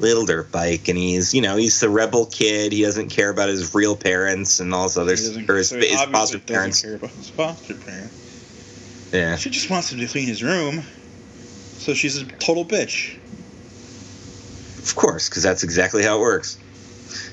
Little 0.00 0.26
dirt 0.26 0.50
bike, 0.50 0.88
and 0.88 0.98
he's 0.98 1.32
you 1.32 1.40
know 1.40 1.56
he's 1.56 1.78
the 1.78 1.88
rebel 1.88 2.26
kid. 2.26 2.72
He 2.72 2.82
doesn't 2.82 3.10
care 3.10 3.30
about 3.30 3.48
his 3.48 3.74
real 3.74 3.96
parents 3.96 4.58
and 4.58 4.74
all 4.74 4.84
this 4.84 4.96
other 4.96 5.12
or 5.12 5.56
his, 5.56 5.68
so 5.68 5.78
his 5.78 6.00
foster 6.06 6.40
parents. 6.40 6.82
care 6.82 6.96
about 6.96 7.10
his 7.10 7.30
foster 7.30 7.74
parents. 7.74 9.10
Yeah, 9.12 9.36
She 9.36 9.50
just 9.50 9.70
wants 9.70 9.92
him 9.92 10.00
to 10.00 10.06
clean 10.08 10.26
his 10.26 10.42
room. 10.42 10.82
So 11.78 11.94
she's 11.94 12.20
a 12.20 12.24
total 12.24 12.64
bitch. 12.64 13.18
Of 14.84 14.94
course, 14.96 15.28
because 15.28 15.42
that's 15.42 15.62
exactly 15.62 16.02
how 16.02 16.18
it 16.18 16.20
works. 16.20 16.58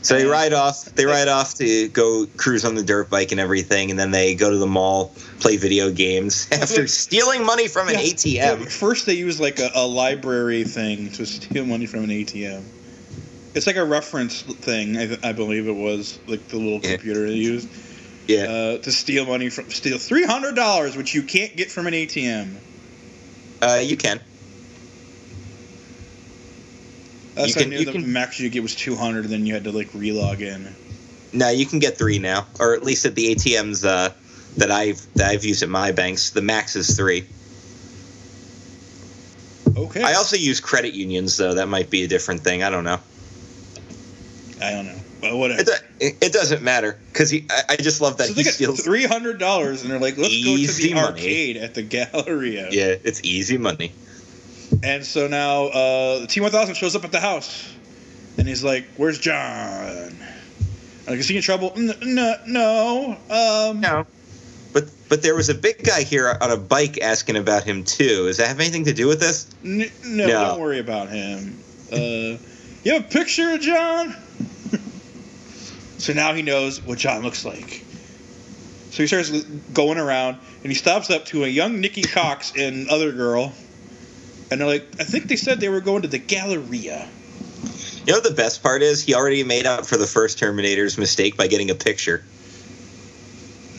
So 0.04 0.16
they 0.18 0.26
ride 0.26 0.54
off. 0.54 0.86
They 0.86 1.06
ride 1.06 1.28
off 1.28 1.56
to 1.56 1.88
go 1.90 2.26
cruise 2.38 2.66
on 2.66 2.74
the 2.76 2.84
dirt 2.84 3.10
bike 3.10 3.32
and 3.32 3.40
everything, 3.40 3.92
and 3.92 4.00
then 4.00 4.10
they 4.12 4.34
go 4.36 4.50
to 4.50 4.58
the 4.58 4.66
mall, 4.68 5.14
play 5.40 5.58
video 5.58 5.92
games 5.92 6.48
after 6.52 6.88
stealing 6.88 7.46
money 7.46 7.68
from 7.68 7.88
an 7.88 7.96
Yeah. 7.96 8.02
ATM. 8.02 8.36
Yeah, 8.36 8.66
first 8.66 9.06
they 9.06 9.14
use 9.14 9.40
like 9.40 9.60
a, 9.60 9.70
a 9.76 9.86
library 9.86 10.64
thing 10.64 11.12
to 11.12 11.26
steal 11.26 11.66
money 11.66 11.86
from 11.86 12.04
an 12.04 12.10
ATM. 12.10 12.64
It's 13.54 13.68
like 13.68 13.76
a 13.76 13.84
reference 13.86 14.42
thing, 14.42 14.98
I, 14.98 15.18
I 15.24 15.32
believe 15.34 15.68
it 15.68 15.76
was, 15.76 16.18
like 16.28 16.48
the 16.48 16.58
little 16.58 16.80
Yeah. 16.82 16.96
computer 16.96 17.28
they 17.28 17.36
used. 17.36 17.70
Yeah, 18.28 18.44
uh, 18.44 18.78
to 18.78 18.92
steal 18.92 19.26
money 19.26 19.50
from 19.50 19.70
steal 19.72 19.98
three 19.98 20.24
hundred 20.26 20.56
dollars, 20.56 20.96
which 20.96 21.14
you 21.14 21.24
can't 21.24 21.56
get 21.56 21.70
from 21.70 21.86
an 21.88 21.94
ATM. 21.94 22.56
uh, 23.62 23.82
you 23.84 23.98
can. 23.98 24.20
That's 27.36 27.56
You 27.56 27.60
I 27.60 27.64
can- 27.64 27.70
knew 27.70 27.80
you 27.80 27.86
the 27.86 27.92
can- 27.94 28.12
max 28.14 28.40
you 28.40 28.50
get 28.50 28.62
was 28.64 28.76
two 28.76 28.96
hundred. 28.96 29.26
Then 29.26 29.46
you 29.46 29.54
had 29.54 29.64
to 29.66 29.72
like 29.72 29.92
relog 29.94 30.42
in. 30.42 30.74
No, 31.34 31.50
you 31.50 31.66
can 31.66 31.80
get 31.80 31.98
three 31.98 32.20
now, 32.20 32.46
or 32.60 32.74
at 32.74 32.84
least 32.84 33.06
at 33.06 33.16
the 33.16 33.34
ATMs 33.34 33.86
uh, 33.86 34.10
that 34.58 34.70
I've 34.72 35.02
that 35.16 35.32
I've 35.32 35.46
used 35.46 35.64
at 35.64 35.70
my 35.70 35.92
banks. 35.94 36.32
The 36.32 36.42
max 36.42 36.76
is 36.76 36.96
three. 36.98 37.26
Okay. 39.78 40.02
I 40.04 40.14
also 40.16 40.36
use 40.36 40.60
credit 40.60 40.94
unions, 40.94 41.38
though. 41.38 41.54
That 41.54 41.68
might 41.70 41.90
be 41.90 42.04
a 42.04 42.08
different 42.08 42.42
thing. 42.42 42.64
I 42.64 42.70
don't 42.70 42.84
know. 42.84 43.00
I 44.62 44.72
don't 44.72 44.86
know. 44.86 44.96
Well, 45.22 45.40
whatever. 45.40 45.62
It, 45.62 45.66
do- 45.68 46.06
it, 46.06 46.18
it 46.22 46.34
doesn't 46.34 46.62
matter 46.62 47.00
because 47.14 47.34
I, 47.34 47.40
I 47.70 47.76
just 47.78 48.02
love 48.02 48.18
that 48.18 48.28
so 48.28 48.34
he 48.34 48.40
they 48.40 48.44
get 48.44 48.54
steals. 48.56 48.84
three 48.84 49.06
hundred 49.06 49.40
dollars, 49.40 49.84
and 49.84 49.92
they're 49.92 50.00
like, 50.00 50.18
"Let's 50.18 50.30
go 50.30 50.34
to 50.56 50.62
Easy 50.62 50.90
the 50.90 50.96
money. 50.96 51.08
arcade 51.08 51.58
at 51.58 51.74
the 51.76 51.82
Galleria." 51.84 52.68
Yeah, 52.72 52.96
it's 53.04 53.24
easy 53.24 53.58
money. 53.58 53.94
And 54.84 55.06
so 55.06 55.28
now 55.28 55.66
uh, 55.66 56.20
the 56.20 56.28
T 56.28 56.40
one 56.42 56.52
thousand 56.52 56.76
shows 56.76 56.96
up 56.96 57.04
at 57.04 57.12
the 57.12 57.20
house, 57.20 57.72
and 58.38 58.48
he's 58.48 58.64
like, 58.64 58.86
"Where's 58.98 59.20
John?" 59.20 60.18
Like, 61.08 61.20
is 61.20 61.28
he 61.28 61.36
in 61.36 61.42
trouble? 61.42 61.74
No, 61.76 62.36
no. 62.48 63.18
Um, 63.30 63.82
No, 63.82 64.06
but 64.74 64.86
but 65.10 65.22
there 65.22 65.36
was 65.36 65.50
a 65.50 65.56
big 65.56 65.84
guy 65.84 66.04
here 66.04 66.38
on 66.40 66.52
a 66.52 66.58
bike 66.58 67.02
asking 67.02 67.36
about 67.36 67.64
him 67.64 67.84
too. 67.84 68.28
Does 68.28 68.38
that 68.38 68.48
have 68.48 68.60
anything 68.60 68.86
to 68.86 68.94
do 68.94 69.08
with 69.08 69.20
this? 69.20 69.48
N- 69.64 69.92
no, 70.06 70.28
No. 70.28 70.46
don't 70.46 70.62
worry 70.62 70.80
about 70.80 71.10
him. 71.10 71.58
Uh, 71.92 72.38
you 72.84 72.94
have 72.94 73.06
a 73.06 73.10
picture 73.10 73.54
of 73.54 73.60
John? 73.62 74.16
so 75.98 76.14
now 76.14 76.34
he 76.34 76.42
knows 76.42 76.82
what 76.82 76.98
John 76.98 77.22
looks 77.24 77.44
like. 77.46 77.84
So 78.92 79.04
he 79.04 79.08
starts 79.08 79.30
going 79.74 79.98
around, 79.98 80.38
and 80.64 80.72
he 80.72 80.76
stops 80.76 81.10
up 81.10 81.26
to 81.28 81.44
a 81.44 81.48
young 81.48 81.80
Nikki 81.82 82.02
Cox 82.04 82.54
and 82.58 82.90
other 82.90 83.12
girl, 83.12 83.54
and 84.52 84.60
they're 84.60 84.68
like, 84.68 84.86
I 85.00 85.06
think 85.06 85.28
they 85.28 85.38
said 85.38 85.60
they 85.62 85.70
were 85.70 85.82
going 85.82 86.02
to 86.02 86.10
the 86.10 86.20
Galleria. 86.20 87.08
You 88.06 88.14
know 88.14 88.18
what 88.18 88.24
the 88.24 88.36
best 88.36 88.62
part 88.62 88.82
is? 88.82 89.02
He 89.04 89.16
already 89.16 89.44
made 89.44 89.66
up 89.66 89.86
for 89.86 89.96
the 89.96 90.08
first 90.08 90.40
Terminator's 90.40 90.98
mistake 90.98 91.38
by 91.38 91.48
getting 91.48 91.72
a 91.72 91.76
picture. 91.76 92.24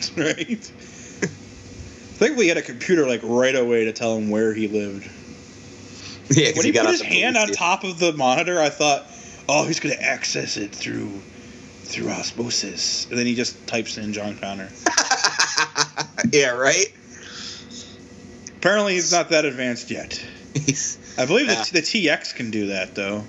right? 0.17 0.71
I 1.21 2.25
think 2.25 2.37
we 2.37 2.47
had 2.47 2.57
a 2.57 2.61
computer 2.61 3.05
like 3.07 3.21
right 3.23 3.55
away 3.55 3.85
to 3.85 3.93
tell 3.93 4.17
him 4.17 4.29
where 4.29 4.53
he 4.53 4.67
lived. 4.67 5.09
Yeah, 6.29 6.51
When 6.55 6.65
he, 6.65 6.71
got 6.71 6.85
put 6.85 6.93
his 6.93 7.01
hand 7.01 7.37
on 7.37 7.49
top 7.49 7.83
of 7.83 7.99
the 7.99 8.13
monitor, 8.13 8.57
I 8.57 8.69
thought, 8.69 9.05
"Oh, 9.47 9.67
he's 9.67 9.81
going 9.81 9.93
to 9.93 10.01
access 10.01 10.55
it 10.55 10.73
through 10.73 11.11
through 11.83 12.09
osmosis." 12.09 13.07
And 13.09 13.19
then 13.19 13.25
he 13.25 13.35
just 13.35 13.67
types 13.67 13.97
in 13.97 14.13
John 14.13 14.37
Connor. 14.37 14.69
yeah, 16.31 16.51
right. 16.51 16.87
Apparently, 18.57 18.93
he's 18.93 19.11
not 19.11 19.29
that 19.29 19.43
advanced 19.43 19.91
yet. 19.91 20.25
I 21.17 21.25
believe 21.25 21.47
Yeah. 21.47 21.55
that 21.55 21.69
the 21.71 21.81
TX 21.81 22.35
can 22.35 22.51
do 22.51 22.67
that 22.67 22.95
though. 22.95 23.25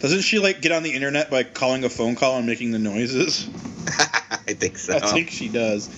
Doesn't 0.00 0.22
she 0.22 0.38
like 0.38 0.60
get 0.60 0.72
on 0.72 0.82
the 0.82 0.92
internet 0.92 1.30
by 1.30 1.42
calling 1.42 1.84
a 1.84 1.88
phone 1.88 2.16
call 2.16 2.36
and 2.36 2.46
making 2.46 2.70
the 2.72 2.78
noises? 2.78 3.48
I 4.48 4.52
think 4.52 4.78
so. 4.78 4.94
I 4.94 5.00
think 5.00 5.30
she 5.30 5.48
does. 5.48 5.88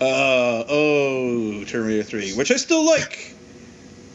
Uh, 0.00 0.64
oh, 0.68 1.64
Terminator 1.64 2.02
3, 2.02 2.32
which 2.32 2.50
I 2.50 2.56
still 2.56 2.84
like. 2.84 3.34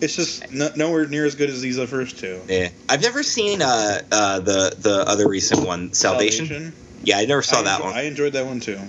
It's 0.02 0.16
just 0.16 0.52
no, 0.52 0.70
nowhere 0.76 1.08
near 1.08 1.26
as 1.26 1.36
good 1.36 1.50
as 1.50 1.62
these 1.62 1.80
first 1.90 2.20
two. 2.20 2.42
Yeah, 2.48 2.70
I've 2.90 3.02
never 3.02 3.24
seen 3.24 3.62
uh, 3.62 4.02
uh, 4.12 4.40
the 4.40 4.76
the 4.78 5.04
other 5.08 5.28
recent 5.28 5.66
one, 5.66 5.94
Salvation. 5.94 6.74
Yeah, 7.04 7.18
I 7.18 7.26
never 7.26 7.42
saw 7.42 7.60
I 7.60 7.64
that 7.64 7.80
enjo- 7.80 7.84
one. 7.84 7.94
I 7.94 8.02
enjoyed 8.04 8.34
that 8.34 8.46
one 8.46 8.60
too. 8.60 8.80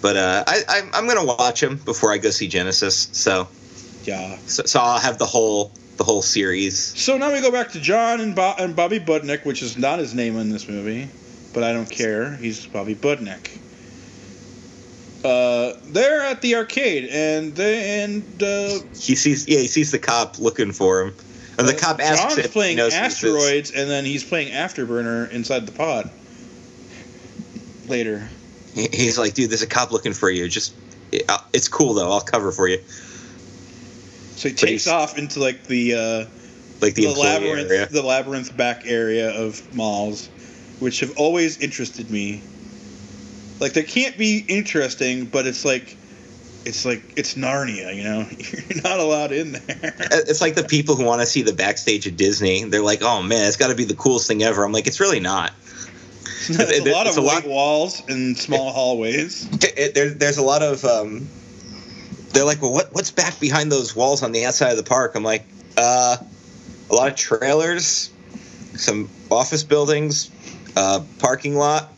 But 0.00 0.16
uh, 0.16 0.44
I, 0.46 0.62
I 0.68 0.90
I'm 0.94 1.06
gonna 1.06 1.24
watch 1.24 1.62
him 1.62 1.76
before 1.76 2.12
I 2.12 2.18
go 2.18 2.30
see 2.30 2.48
Genisys. 2.48 3.14
So, 3.14 3.48
Yeah. 4.04 4.36
so 4.46 4.64
so 4.64 4.80
I'll 4.80 4.98
have 4.98 5.18
the 5.18 5.26
whole 5.26 5.70
the 5.96 6.04
whole 6.04 6.22
series. 6.22 6.78
So 6.78 7.16
now 7.16 7.32
we 7.32 7.40
go 7.40 7.52
back 7.52 7.70
to 7.72 7.80
John 7.80 8.20
and, 8.20 8.34
Bo- 8.34 8.54
and 8.58 8.74
Bobby 8.74 8.98
Budnick, 8.98 9.44
which 9.44 9.62
is 9.62 9.76
not 9.76 9.98
his 9.98 10.14
name 10.14 10.36
in 10.36 10.50
this 10.50 10.68
movie, 10.68 11.08
but 11.52 11.62
I 11.62 11.72
don't 11.72 11.90
care. 11.90 12.34
He's 12.36 12.66
Bobby 12.66 12.94
Budnick. 12.94 13.58
Uh, 15.24 15.78
they're 15.84 16.22
at 16.22 16.40
the 16.42 16.56
arcade, 16.56 17.08
and 17.12 17.54
they 17.54 18.02
and 18.02 18.22
uh, 18.42 18.80
He 18.94 19.14
sees 19.14 19.46
yeah 19.46 19.58
he 19.60 19.68
sees 19.68 19.92
the 19.92 19.98
cop 19.98 20.38
looking 20.40 20.72
for 20.72 21.02
him, 21.02 21.14
and 21.58 21.68
the 21.68 21.76
uh, 21.76 21.78
cop 21.78 22.00
asks 22.00 22.34
John's 22.34 22.38
if 22.38 22.52
playing 22.52 22.76
knows 22.76 22.92
who 22.92 23.02
this 23.02 23.22
is. 23.22 23.24
asteroids, 23.24 23.70
and 23.70 23.88
then 23.88 24.04
he's 24.04 24.24
playing 24.24 24.52
Afterburner 24.52 25.30
inside 25.30 25.66
the 25.66 25.72
pod. 25.72 26.10
Later, 27.88 28.28
He's 28.74 29.18
like, 29.18 29.34
dude, 29.34 29.50
there's 29.50 29.62
a 29.62 29.66
cop 29.66 29.92
looking 29.92 30.14
for 30.14 30.30
you. 30.30 30.48
Just 30.48 30.74
uh, 31.28 31.38
it's 31.52 31.68
cool 31.68 31.94
though. 31.94 32.10
I'll 32.10 32.20
cover 32.20 32.50
for 32.50 32.66
you. 32.66 32.80
So 34.36 34.48
he 34.48 34.54
takes 34.54 34.86
off 34.86 35.18
into 35.18 35.40
like 35.40 35.64
the 35.64 35.94
uh, 35.94 36.24
Like 36.80 36.94
the, 36.94 37.06
the, 37.06 37.12
labyrinth, 37.12 37.70
area. 37.70 37.86
the 37.86 38.02
labyrinth 38.02 38.56
back 38.56 38.82
area 38.86 39.30
of 39.30 39.74
malls, 39.74 40.28
which 40.80 41.00
have 41.00 41.16
always 41.16 41.58
interested 41.60 42.10
me. 42.10 42.40
Like 43.60 43.72
they 43.74 43.82
can't 43.84 44.16
be 44.18 44.44
interesting, 44.48 45.26
but 45.26 45.46
it's 45.46 45.64
like, 45.64 45.96
it's 46.64 46.84
like 46.84 47.02
it's 47.16 47.34
Narnia, 47.34 47.94
you 47.94 48.02
know. 48.04 48.26
You're 48.74 48.82
not 48.82 48.98
allowed 48.98 49.30
in 49.32 49.52
there. 49.52 49.94
It's 50.10 50.40
like 50.40 50.54
the 50.54 50.64
people 50.64 50.96
who 50.96 51.04
want 51.04 51.20
to 51.20 51.26
see 51.26 51.42
the 51.42 51.52
backstage 51.52 52.06
of 52.06 52.16
Disney. 52.16 52.64
They're 52.64 52.82
like, 52.82 53.02
oh 53.02 53.22
man, 53.22 53.46
it's 53.46 53.56
got 53.56 53.68
to 53.68 53.74
be 53.76 53.84
the 53.84 53.94
coolest 53.94 54.26
thing 54.28 54.42
ever. 54.42 54.64
I'm 54.64 54.72
like, 54.72 54.86
it's 54.86 55.00
really 55.00 55.20
not. 55.20 55.52
It's 56.48 56.58
a 56.58 56.90
lot 56.92 57.06
of 57.06 57.14
white 57.18 57.44
lot- 57.44 57.46
walls 57.46 58.02
and 58.08 58.36
small 58.36 58.72
hallways. 58.72 59.46
It, 59.62 59.74
it- 59.78 59.94
there, 59.94 60.10
there's 60.10 60.38
a 60.38 60.42
lot 60.42 60.60
of. 60.62 60.84
Um, 60.84 61.28
they're 62.32 62.44
like, 62.44 62.62
well, 62.62 62.72
what, 62.72 62.92
what's 62.92 63.10
back 63.10 63.38
behind 63.40 63.70
those 63.70 63.94
walls 63.94 64.22
on 64.22 64.32
the 64.32 64.44
outside 64.44 64.70
of 64.70 64.76
the 64.76 64.82
park? 64.82 65.14
I'm 65.14 65.22
like, 65.24 65.46
uh, 65.76 66.16
a 66.90 66.94
lot 66.94 67.10
of 67.10 67.16
trailers, 67.16 68.10
some 68.74 69.08
office 69.30 69.62
buildings, 69.62 70.30
uh, 70.76 71.02
parking 71.18 71.56
lot, 71.56 71.92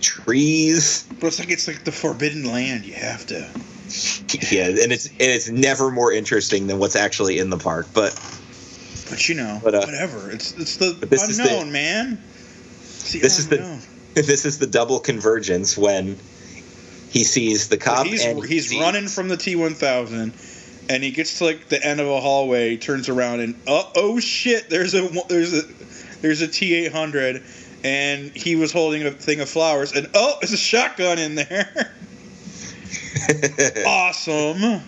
trees. 0.00 1.06
But 1.20 1.28
it's 1.28 1.38
like 1.38 1.50
it's 1.50 1.68
like 1.68 1.84
the 1.84 1.92
forbidden 1.92 2.44
land. 2.44 2.84
You 2.84 2.94
have 2.94 3.26
to. 3.26 3.50
Yeah, 4.50 4.66
and 4.68 4.92
it's 4.92 5.06
and 5.06 5.14
it's 5.20 5.48
never 5.48 5.90
more 5.90 6.12
interesting 6.12 6.66
than 6.68 6.78
what's 6.78 6.96
actually 6.96 7.38
in 7.38 7.50
the 7.50 7.58
park. 7.58 7.88
But 7.92 8.12
But 9.10 9.28
you 9.28 9.34
know, 9.34 9.60
But, 9.62 9.74
uh, 9.74 9.80
whatever. 9.86 10.30
It's 10.30 10.56
it's 10.56 10.76
the 10.76 10.96
is 11.10 11.36
the- 11.36 11.42
unknown, 11.42 11.72
man. 11.72 12.18
It's 12.82 13.12
This 13.12 13.38
is 13.38 13.48
the- 13.48 13.82
this 14.14 14.44
is 14.44 14.58
the 14.58 14.66
double 14.66 15.00
convergence 15.00 15.76
when 15.76 16.18
he 17.10 17.24
sees 17.24 17.68
the 17.68 17.76
cop 17.76 18.06
he's 18.06 18.24
and 18.24 18.42
he's 18.44 18.68
sees- 18.68 18.80
running 18.80 19.08
from 19.08 19.28
the 19.28 19.36
T1000, 19.36 20.86
and 20.88 21.02
he 21.02 21.10
gets 21.10 21.38
to 21.38 21.44
like 21.44 21.68
the 21.68 21.84
end 21.84 22.00
of 22.00 22.08
a 22.08 22.20
hallway, 22.20 22.76
turns 22.76 23.08
around, 23.08 23.40
and 23.40 23.54
uh, 23.66 23.82
oh 23.96 24.20
shit, 24.20 24.70
there's 24.70 24.94
a 24.94 25.08
there's 25.28 25.52
a 25.52 25.62
there's 26.22 26.42
a 26.42 26.48
T800, 26.48 27.42
and 27.84 28.30
he 28.30 28.56
was 28.56 28.72
holding 28.72 29.04
a 29.04 29.10
thing 29.10 29.40
of 29.40 29.48
flowers, 29.48 29.92
and 29.92 30.08
oh, 30.14 30.36
there's 30.40 30.52
a 30.52 30.56
shotgun 30.56 31.18
in 31.18 31.34
there. 31.34 31.94
awesome. 33.86 34.82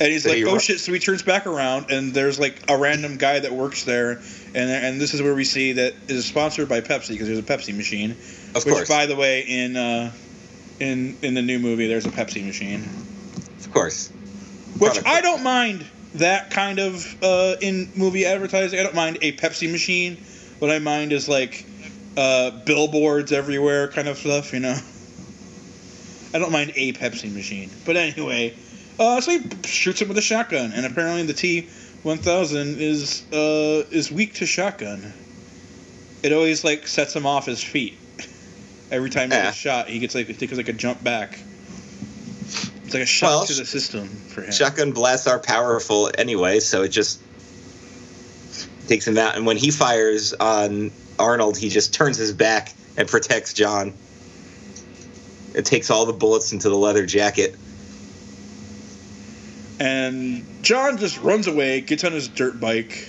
And 0.00 0.10
he's 0.10 0.24
So 0.24 0.30
like, 0.30 0.38
he 0.38 0.44
"Oh 0.44 0.58
shit!" 0.58 0.80
So 0.80 0.92
he 0.92 0.98
turns 0.98 1.22
back 1.22 1.46
around, 1.46 1.90
and 1.90 2.12
there's 2.12 2.40
like 2.40 2.68
a 2.68 2.76
random 2.76 3.16
guy 3.16 3.38
that 3.38 3.52
works 3.52 3.84
there, 3.84 4.20
and 4.54 4.70
and 4.70 5.00
this 5.00 5.14
is 5.14 5.22
where 5.22 5.34
we 5.36 5.44
see 5.44 5.74
that 5.74 5.94
is 6.08 6.26
sponsored 6.26 6.68
by 6.68 6.80
Pepsi 6.80 7.10
because 7.10 7.28
there's 7.28 7.38
a 7.38 7.42
Pepsi 7.42 7.76
machine. 7.76 8.10
of 8.56 8.64
which, 8.64 8.74
course, 8.74 8.88
by 8.88 9.06
the 9.06 9.14
way, 9.14 9.42
in 9.42 9.76
uh, 9.76 10.10
in 10.80 11.16
in 11.22 11.34
the 11.34 11.42
new 11.42 11.58
movie, 11.58 11.86
there's 11.86 12.06
a 12.06 12.10
Pepsi 12.10 12.44
machine, 12.44 12.82
of 13.58 13.70
course. 13.72 14.08
which 14.78 14.92
Product. 14.92 15.06
I 15.06 15.20
don't 15.20 15.42
mind 15.42 15.84
that 16.14 16.50
kind 16.50 16.78
of 16.78 17.22
uh, 17.22 17.56
in 17.60 17.90
movie 17.96 18.24
advertising. 18.26 18.78
I 18.78 18.82
don't 18.82 18.94
mind 18.94 19.18
a 19.22 19.32
Pepsi 19.32 19.70
machine. 19.70 20.16
What 20.58 20.70
I 20.70 20.78
mind 20.78 21.12
is 21.12 21.28
like 21.28 21.64
uh, 22.16 22.50
billboards 22.50 23.32
everywhere, 23.32 23.88
kind 23.88 24.08
of 24.08 24.18
stuff. 24.18 24.52
You 24.52 24.60
know. 24.60 24.78
I 26.32 26.38
don't 26.38 26.50
mind 26.50 26.72
a 26.74 26.92
Pepsi 26.92 27.32
machine, 27.32 27.70
but 27.86 27.96
anyway, 27.96 28.54
uh, 28.98 29.20
so 29.20 29.38
he 29.38 29.48
shoots 29.64 30.02
him 30.02 30.08
with 30.08 30.18
a 30.18 30.22
shotgun, 30.22 30.72
and 30.72 30.84
apparently 30.84 31.22
the 31.22 31.32
T 31.32 31.68
one 32.02 32.18
thousand 32.18 32.80
is 32.80 33.22
uh, 33.32 33.84
is 33.90 34.10
weak 34.10 34.34
to 34.34 34.46
shotgun. 34.46 35.12
It 36.24 36.32
always 36.32 36.64
like 36.64 36.88
sets 36.88 37.14
him 37.14 37.24
off 37.24 37.46
his 37.46 37.62
feet. 37.62 37.96
Every 38.94 39.10
time 39.10 39.32
he 39.32 39.36
Yeah. 39.36 39.46
gets 39.46 39.56
shot, 39.56 39.88
he 39.88 39.98
gets 39.98 40.14
like 40.14 40.28
he 40.28 40.34
takes 40.34 40.52
like 40.52 40.68
a 40.68 40.72
jump 40.72 41.02
back. 41.02 41.40
It's 42.84 42.94
like 42.94 43.02
a 43.02 43.06
shock 43.06 43.28
Well, 43.28 43.46
to 43.46 43.54
the 43.54 43.66
system 43.66 44.08
for 44.28 44.42
him. 44.42 44.52
Shotgun 44.52 44.92
blasts 44.92 45.26
are 45.26 45.40
powerful 45.40 46.12
anyway, 46.16 46.60
so 46.60 46.82
it 46.82 46.90
just 46.90 47.18
takes 48.86 49.04
him 49.08 49.18
out. 49.18 49.34
And 49.34 49.46
when 49.46 49.56
he 49.56 49.72
fires 49.72 50.32
on 50.34 50.92
Arnold, 51.18 51.58
he 51.58 51.70
just 51.70 51.92
turns 51.92 52.18
his 52.18 52.32
back 52.32 52.72
and 52.96 53.08
protects 53.08 53.52
John. 53.52 53.94
It 55.56 55.64
takes 55.64 55.90
all 55.90 56.06
the 56.06 56.12
bullets 56.12 56.52
into 56.52 56.68
the 56.68 56.76
leather 56.76 57.04
jacket. 57.04 57.56
And 59.80 60.46
John 60.62 60.98
just 60.98 61.20
runs 61.20 61.48
away, 61.48 61.80
gets 61.80 62.04
on 62.04 62.12
his 62.12 62.28
dirt 62.28 62.60
bike, 62.60 63.08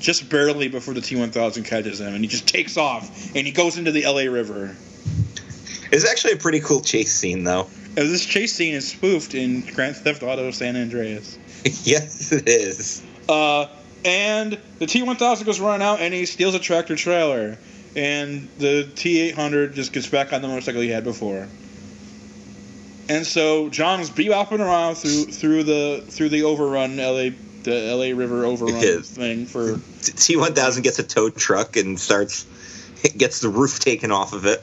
just 0.00 0.28
barely 0.28 0.66
before 0.66 0.94
the 0.94 1.00
T1000 1.00 1.64
catches 1.64 2.00
him, 2.00 2.12
and 2.12 2.24
he 2.24 2.28
just 2.28 2.48
takes 2.48 2.76
off, 2.76 3.34
and 3.36 3.46
he 3.46 3.52
goes 3.52 3.78
into 3.78 3.92
the 3.92 4.04
LA 4.04 4.22
River. 4.22 4.74
It's 5.92 6.08
actually 6.08 6.34
a 6.34 6.36
pretty 6.36 6.60
cool 6.60 6.80
chase 6.80 7.14
scene, 7.14 7.44
though. 7.44 7.68
And 7.96 8.08
this 8.08 8.26
chase 8.26 8.52
scene 8.52 8.74
is 8.74 8.88
spoofed 8.88 9.34
in 9.34 9.62
Grand 9.62 9.96
Theft 9.96 10.22
Auto 10.22 10.50
San 10.50 10.76
Andreas. 10.76 11.38
yes, 11.84 12.32
it 12.32 12.48
is. 12.48 13.02
Uh, 13.28 13.66
and 14.04 14.58
the 14.78 14.86
T1000 14.86 15.44
goes 15.44 15.60
running 15.60 15.86
out, 15.86 16.00
and 16.00 16.12
he 16.12 16.26
steals 16.26 16.54
a 16.54 16.58
tractor 16.58 16.96
trailer. 16.96 17.58
And 17.96 18.48
the 18.58 18.88
T800 18.94 19.74
just 19.74 19.92
gets 19.92 20.06
back 20.06 20.32
on 20.32 20.42
the 20.42 20.48
motorcycle 20.48 20.82
he 20.82 20.90
had 20.90 21.04
before. 21.04 21.48
And 23.08 23.26
so 23.26 23.70
John's 23.70 24.10
bebopping 24.10 24.60
around 24.60 24.96
through 24.96 25.26
through 25.26 25.62
the 25.62 26.04
through 26.08 26.28
the 26.30 26.42
overrun 26.42 26.96
LA 26.96 27.30
the 27.62 27.94
LA 27.94 28.18
River 28.18 28.44
overrun 28.44 29.02
thing 29.02 29.46
for 29.46 29.80
T 30.02 30.36
one 30.36 30.54
thousand 30.54 30.82
gets 30.82 30.98
a 30.98 31.04
tow 31.04 31.30
truck 31.30 31.76
and 31.76 31.98
starts 31.98 32.46
gets 33.16 33.40
the 33.40 33.48
roof 33.48 33.78
taken 33.78 34.10
off 34.10 34.32
of 34.32 34.44
it. 34.46 34.62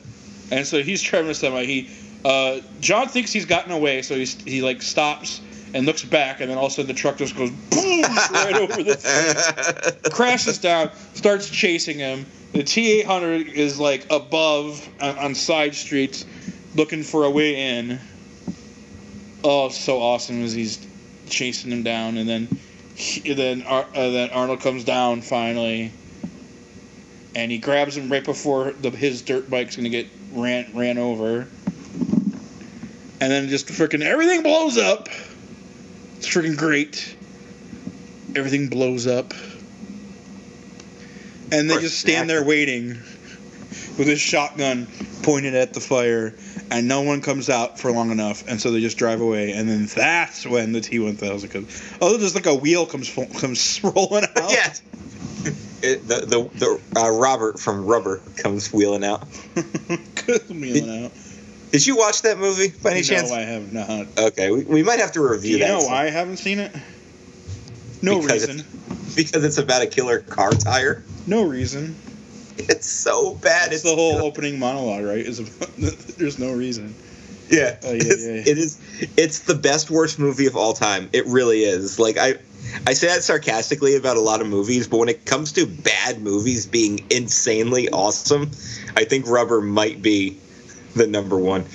And 0.58 0.68
so 0.68 0.84
he's 0.84 1.02
driving 1.02 1.32
a 1.32 1.34
semi. 1.34 1.66
He, 1.66 1.90
uh, 2.24 2.60
John 2.80 3.08
thinks 3.08 3.32
he's 3.32 3.46
gotten 3.46 3.72
away, 3.72 4.02
so 4.04 4.16
he's, 4.16 4.40
he 4.44 4.62
like 4.62 4.82
stops 4.82 5.42
and 5.74 5.86
looks 5.86 6.04
back, 6.04 6.42
and 6.42 6.50
then 6.50 6.58
all 6.58 6.68
of 6.68 6.72
a 6.72 6.76
sudden 6.76 6.88
the 6.88 6.94
truck 6.94 7.18
just 7.18 7.36
goes 7.36 7.50
boom 7.50 8.02
right 8.32 8.56
over 8.56 8.84
the 8.84 10.10
crashes 10.14 10.60
down, 10.60 10.92
starts 11.16 11.50
chasing 11.50 11.98
him. 11.98 12.26
The 12.52 12.64
T800 12.64 13.48
is 13.52 13.80
like 13.80 14.06
above 14.12 14.88
on, 15.02 15.18
on 15.18 15.36
side 15.36 15.74
streets, 15.74 16.24
looking 16.76 17.02
for 17.02 17.26
a 17.26 17.30
way 17.32 17.80
in. 17.80 18.00
Oh, 19.44 19.70
so 19.70 20.00
awesome 20.00 20.44
as 20.44 20.54
he's 20.54 20.86
chasing 21.28 21.72
him 21.72 21.82
down, 21.82 22.18
and 22.18 22.30
then 22.30 22.48
he, 22.96 23.34
then 23.34 23.64
Ar- 23.64 23.88
uh, 23.96 24.10
then 24.12 24.30
Arnold 24.30 24.62
comes 24.62 24.84
down 24.84 25.22
finally, 25.22 25.92
and 27.36 27.52
he 27.52 27.58
grabs 27.58 27.98
him 27.98 28.12
right 28.12 28.24
before 28.24 28.72
the, 28.74 28.90
his 28.92 29.22
dirt 29.22 29.50
bike's 29.50 29.76
gonna 29.76 29.90
get 29.90 30.08
ran 30.34 30.72
ran 30.74 30.98
over, 30.98 31.48
and 33.22 33.32
then 33.32 33.50
just 33.50 33.68
freaking 33.68 34.02
everything 34.02 34.44
blows 34.44 34.78
up. 34.78 35.10
It's 36.18 36.28
freaking 36.28 36.58
great. 36.58 37.16
Everything 38.36 38.70
blows 38.70 39.06
up, 39.08 39.34
and 41.52 41.70
they 41.70 41.80
just 41.80 42.00
stand 42.00 42.30
there 42.30 42.44
waiting 42.44 42.98
with 43.98 44.08
his 44.08 44.20
shotgun 44.20 44.88
pointed 45.22 45.56
at 45.56 45.74
the 45.74 45.80
fire, 45.80 46.36
and 46.72 46.88
no 46.88 47.02
one 47.02 47.22
comes 47.22 47.50
out 47.50 47.80
for 47.80 47.92
long 47.92 48.12
enough, 48.12 48.48
and 48.48 48.60
so 48.60 48.72
they 48.72 48.82
just 48.82 48.98
drive 48.98 49.22
away, 49.22 49.52
and 49.52 49.70
then 49.70 49.86
that's 49.86 50.46
when 50.46 50.72
the 50.72 50.80
T1000 50.80 51.52
comes. 51.52 51.98
Oh, 52.02 52.18
there's 52.18 52.36
like 52.36 52.46
a 52.46 52.56
wheel 52.56 52.86
comes 52.86 53.14
comes 53.40 53.84
rolling 53.84 54.24
out. 54.24 54.50
yes. 54.50 54.82
It, 55.84 56.08
the 56.08 56.16
the, 56.26 56.50
the 56.58 57.00
uh, 57.00 57.12
Robert 57.12 57.60
from 57.60 57.86
Rubber 57.86 58.22
comes 58.38 58.72
wheeling 58.72 59.04
out. 59.04 59.28
Comes 60.16 60.50
wheeling 60.50 61.06
out. 61.06 61.12
Did 61.72 61.86
you 61.86 61.98
watch 61.98 62.22
that 62.22 62.38
movie 62.38 62.70
by 62.82 62.92
any 62.92 63.02
no, 63.02 63.08
chance? 63.08 63.30
No, 63.30 63.36
I 63.36 63.42
have 63.42 63.74
not. 63.74 64.08
Okay, 64.18 64.50
we, 64.52 64.64
we 64.64 64.84
might 64.84 65.00
have 65.00 65.12
to 65.14 65.22
review 65.22 65.54
you 65.58 65.60
that 65.60 65.68
know 65.68 65.82
some- 65.82 65.94
I 65.94 66.10
haven't 66.10 66.38
seen 66.38 66.60
it? 66.60 66.72
No 68.02 68.22
Because 68.22 68.48
reason. 68.48 68.66
because 69.16 69.44
it's 69.44 69.58
about 69.58 69.82
a 69.82 69.88
killer 69.88 70.20
car 70.20 70.52
tire. 70.52 71.04
No 71.28 71.44
reason. 71.44 71.96
It's 72.58 72.88
so 72.88 73.34
bad. 73.36 73.68
It's 73.74 73.76
It's 73.78 73.84
the 73.84 73.96
whole 73.96 74.22
opening 74.22 74.60
monologue, 74.60 75.04
right? 75.04 75.18
Is 75.26 75.40
there's 76.18 76.38
no 76.40 76.54
reason. 76.54 76.94
Yeah, 77.50 77.78
Oh, 77.84 77.92
yeah, 77.92 78.04
yeah, 78.04 78.14
yeah. 78.16 78.44
it 78.46 78.58
is. 78.58 78.80
It's 79.18 79.40
the 79.42 79.56
best 79.56 79.90
worst 79.92 80.18
movie 80.20 80.46
of 80.46 80.56
all 80.56 80.74
time. 80.74 81.10
It 81.14 81.26
really 81.26 81.64
is. 81.64 82.00
Like 82.00 82.18
I, 82.18 82.36
I 82.88 82.94
say 82.94 83.08
that 83.08 83.24
sarcastically 83.24 83.96
about 83.96 84.18
a 84.18 84.22
lot 84.22 84.42
of 84.42 84.48
movies, 84.48 84.88
but 84.88 84.98
when 84.98 85.10
it 85.10 85.26
comes 85.26 85.52
to 85.54 85.66
bad 85.66 86.22
movies 86.22 86.66
being 86.66 87.06
insanely 87.10 87.90
awesome, 87.90 88.52
I 88.96 89.06
think 89.06 89.28
Rubber 89.28 89.62
might 89.62 90.02
be 90.02 90.38
the 90.96 91.08
number 91.08 91.38
one. 91.38 91.66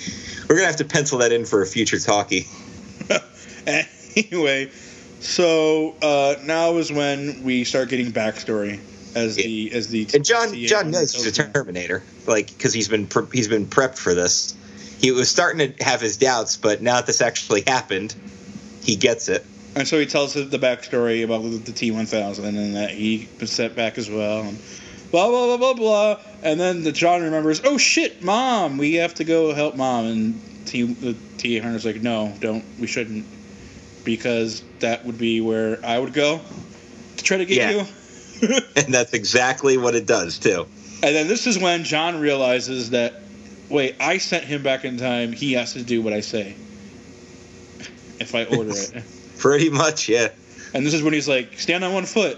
We're 0.47 0.55
gonna 0.55 0.67
have 0.67 0.77
to 0.77 0.85
pencil 0.85 1.19
that 1.19 1.31
in 1.31 1.45
for 1.45 1.61
a 1.61 1.65
future 1.65 1.99
talkie. 1.99 2.47
anyway, 4.15 4.71
so 5.19 5.95
uh, 6.01 6.35
now 6.43 6.77
is 6.77 6.91
when 6.91 7.43
we 7.43 7.63
start 7.63 7.89
getting 7.89 8.11
backstory 8.11 8.79
as 9.15 9.35
the 9.35 9.71
as 9.73 9.89
the 9.89 10.07
And 10.13 10.23
John 10.23 10.51
the- 10.51 10.65
John 10.67 10.91
knows 10.91 11.13
he's 11.13 11.37
a 11.37 11.43
Terminator, 11.51 12.03
like 12.27 12.47
because 12.47 12.73
he's 12.73 12.87
been 12.87 13.07
pre- 13.07 13.27
he's 13.33 13.47
been 13.47 13.65
prepped 13.65 13.97
for 13.97 14.13
this. 14.13 14.55
He 14.99 15.11
was 15.11 15.29
starting 15.29 15.73
to 15.73 15.83
have 15.83 16.01
his 16.01 16.17
doubts, 16.17 16.57
but 16.57 16.81
now 16.81 16.95
that 16.95 17.05
this 17.05 17.21
actually 17.21 17.61
happened, 17.61 18.13
he 18.83 18.95
gets 18.95 19.29
it. 19.29 19.45
And 19.75 19.87
so 19.87 19.99
he 19.99 20.05
tells 20.05 20.33
the 20.33 20.45
backstory 20.59 21.23
about 21.23 21.43
the, 21.43 21.49
the 21.49 21.71
T1000 21.71 22.39
and 22.43 22.75
that 22.75 22.89
he 22.91 23.27
was 23.39 23.51
set 23.51 23.75
back 23.75 23.97
as 23.97 24.09
well. 24.09 24.41
And 24.41 24.57
blah, 25.11 25.27
blah, 25.29 25.57
blah, 25.57 25.57
blah, 25.57 25.73
blah. 25.73 26.19
And 26.43 26.59
then 26.59 26.83
the 26.83 26.91
John 26.91 27.21
remembers, 27.21 27.61
oh 27.63 27.77
shit, 27.77 28.21
mom, 28.23 28.77
we 28.77 28.95
have 28.95 29.13
to 29.15 29.23
go 29.23 29.53
help 29.53 29.75
mom. 29.75 30.05
And 30.05 30.41
T, 30.65 30.83
the 30.83 31.13
T800's 31.37 31.85
like, 31.85 32.01
no, 32.01 32.33
don't, 32.39 32.65
we 32.79 32.87
shouldn't. 32.87 33.25
Because 34.03 34.63
that 34.79 35.05
would 35.05 35.17
be 35.17 35.39
where 35.39 35.79
I 35.85 35.99
would 35.99 36.13
go 36.13 36.41
to 37.17 37.23
try 37.23 37.37
to 37.37 37.45
get 37.45 37.57
Yeah. 37.57 37.71
you. 37.71 37.85
And 38.75 38.93
that's 38.93 39.13
exactly 39.13 39.77
what 39.77 39.95
it 39.95 40.05
does 40.05 40.39
too. 40.39 40.65
and 41.03 41.15
then 41.15 41.27
this 41.27 41.45
is 41.45 41.59
when 41.59 41.83
John 41.83 42.19
realizes 42.19 42.89
that, 42.91 43.15
wait, 43.69 43.95
I 43.99 44.17
sent 44.17 44.45
him 44.45 44.63
back 44.63 44.83
in 44.85 44.97
time. 44.97 45.31
He 45.33 45.53
has 45.53 45.73
to 45.73 45.83
do 45.83 46.01
what 46.01 46.13
I 46.13 46.21
say. 46.21 46.55
If 48.19 48.33
I 48.35 48.45
order 48.45 48.71
it. 48.71 49.03
Pretty 49.41 49.69
much, 49.69 50.09
yeah. 50.09 50.29
And 50.73 50.85
this 50.85 50.93
is 50.93 51.01
when 51.01 51.13
he's 51.13 51.27
like, 51.27 51.57
stand 51.59 51.83
on 51.83 51.93
one 51.93 52.05
foot, 52.05 52.37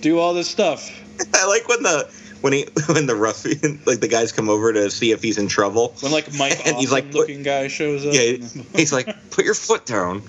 do 0.00 0.18
all 0.18 0.32
this 0.32 0.48
stuff. 0.48 0.88
I 1.34 1.46
like 1.46 1.68
when 1.68 1.82
the 1.82 2.08
when 2.40 2.52
he 2.52 2.66
when 2.88 3.06
the 3.06 3.14
ruffian 3.16 3.80
like 3.84 4.00
the 4.00 4.08
guys 4.08 4.32
come 4.32 4.48
over 4.48 4.72
to 4.72 4.90
see 4.90 5.10
if 5.10 5.22
he's 5.22 5.38
in 5.38 5.48
trouble. 5.48 5.94
When 6.00 6.12
like 6.12 6.32
Mike 6.34 6.66
And 6.66 6.76
he's 6.76 6.92
awesome 6.92 7.04
like, 7.04 7.04
put- 7.06 7.14
looking 7.14 7.42
guy 7.42 7.68
shows 7.68 8.06
up. 8.06 8.14
Yeah, 8.14 8.36
he's 8.74 8.92
like, 8.92 9.30
put 9.30 9.44
your 9.44 9.54
foot 9.54 9.84
down. 9.86 10.22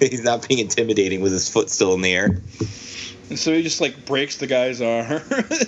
He's 0.00 0.24
not 0.24 0.48
being 0.48 0.60
intimidating 0.60 1.20
with 1.20 1.32
his 1.32 1.48
foot 1.48 1.68
still 1.68 1.92
in 1.92 2.00
the 2.00 2.12
air. 2.14 2.24
and 3.28 3.38
so 3.38 3.52
he 3.52 3.62
just 3.62 3.80
like 3.82 4.06
breaks 4.06 4.36
the 4.38 4.46
guy's 4.46 4.80
arm. 4.80 5.20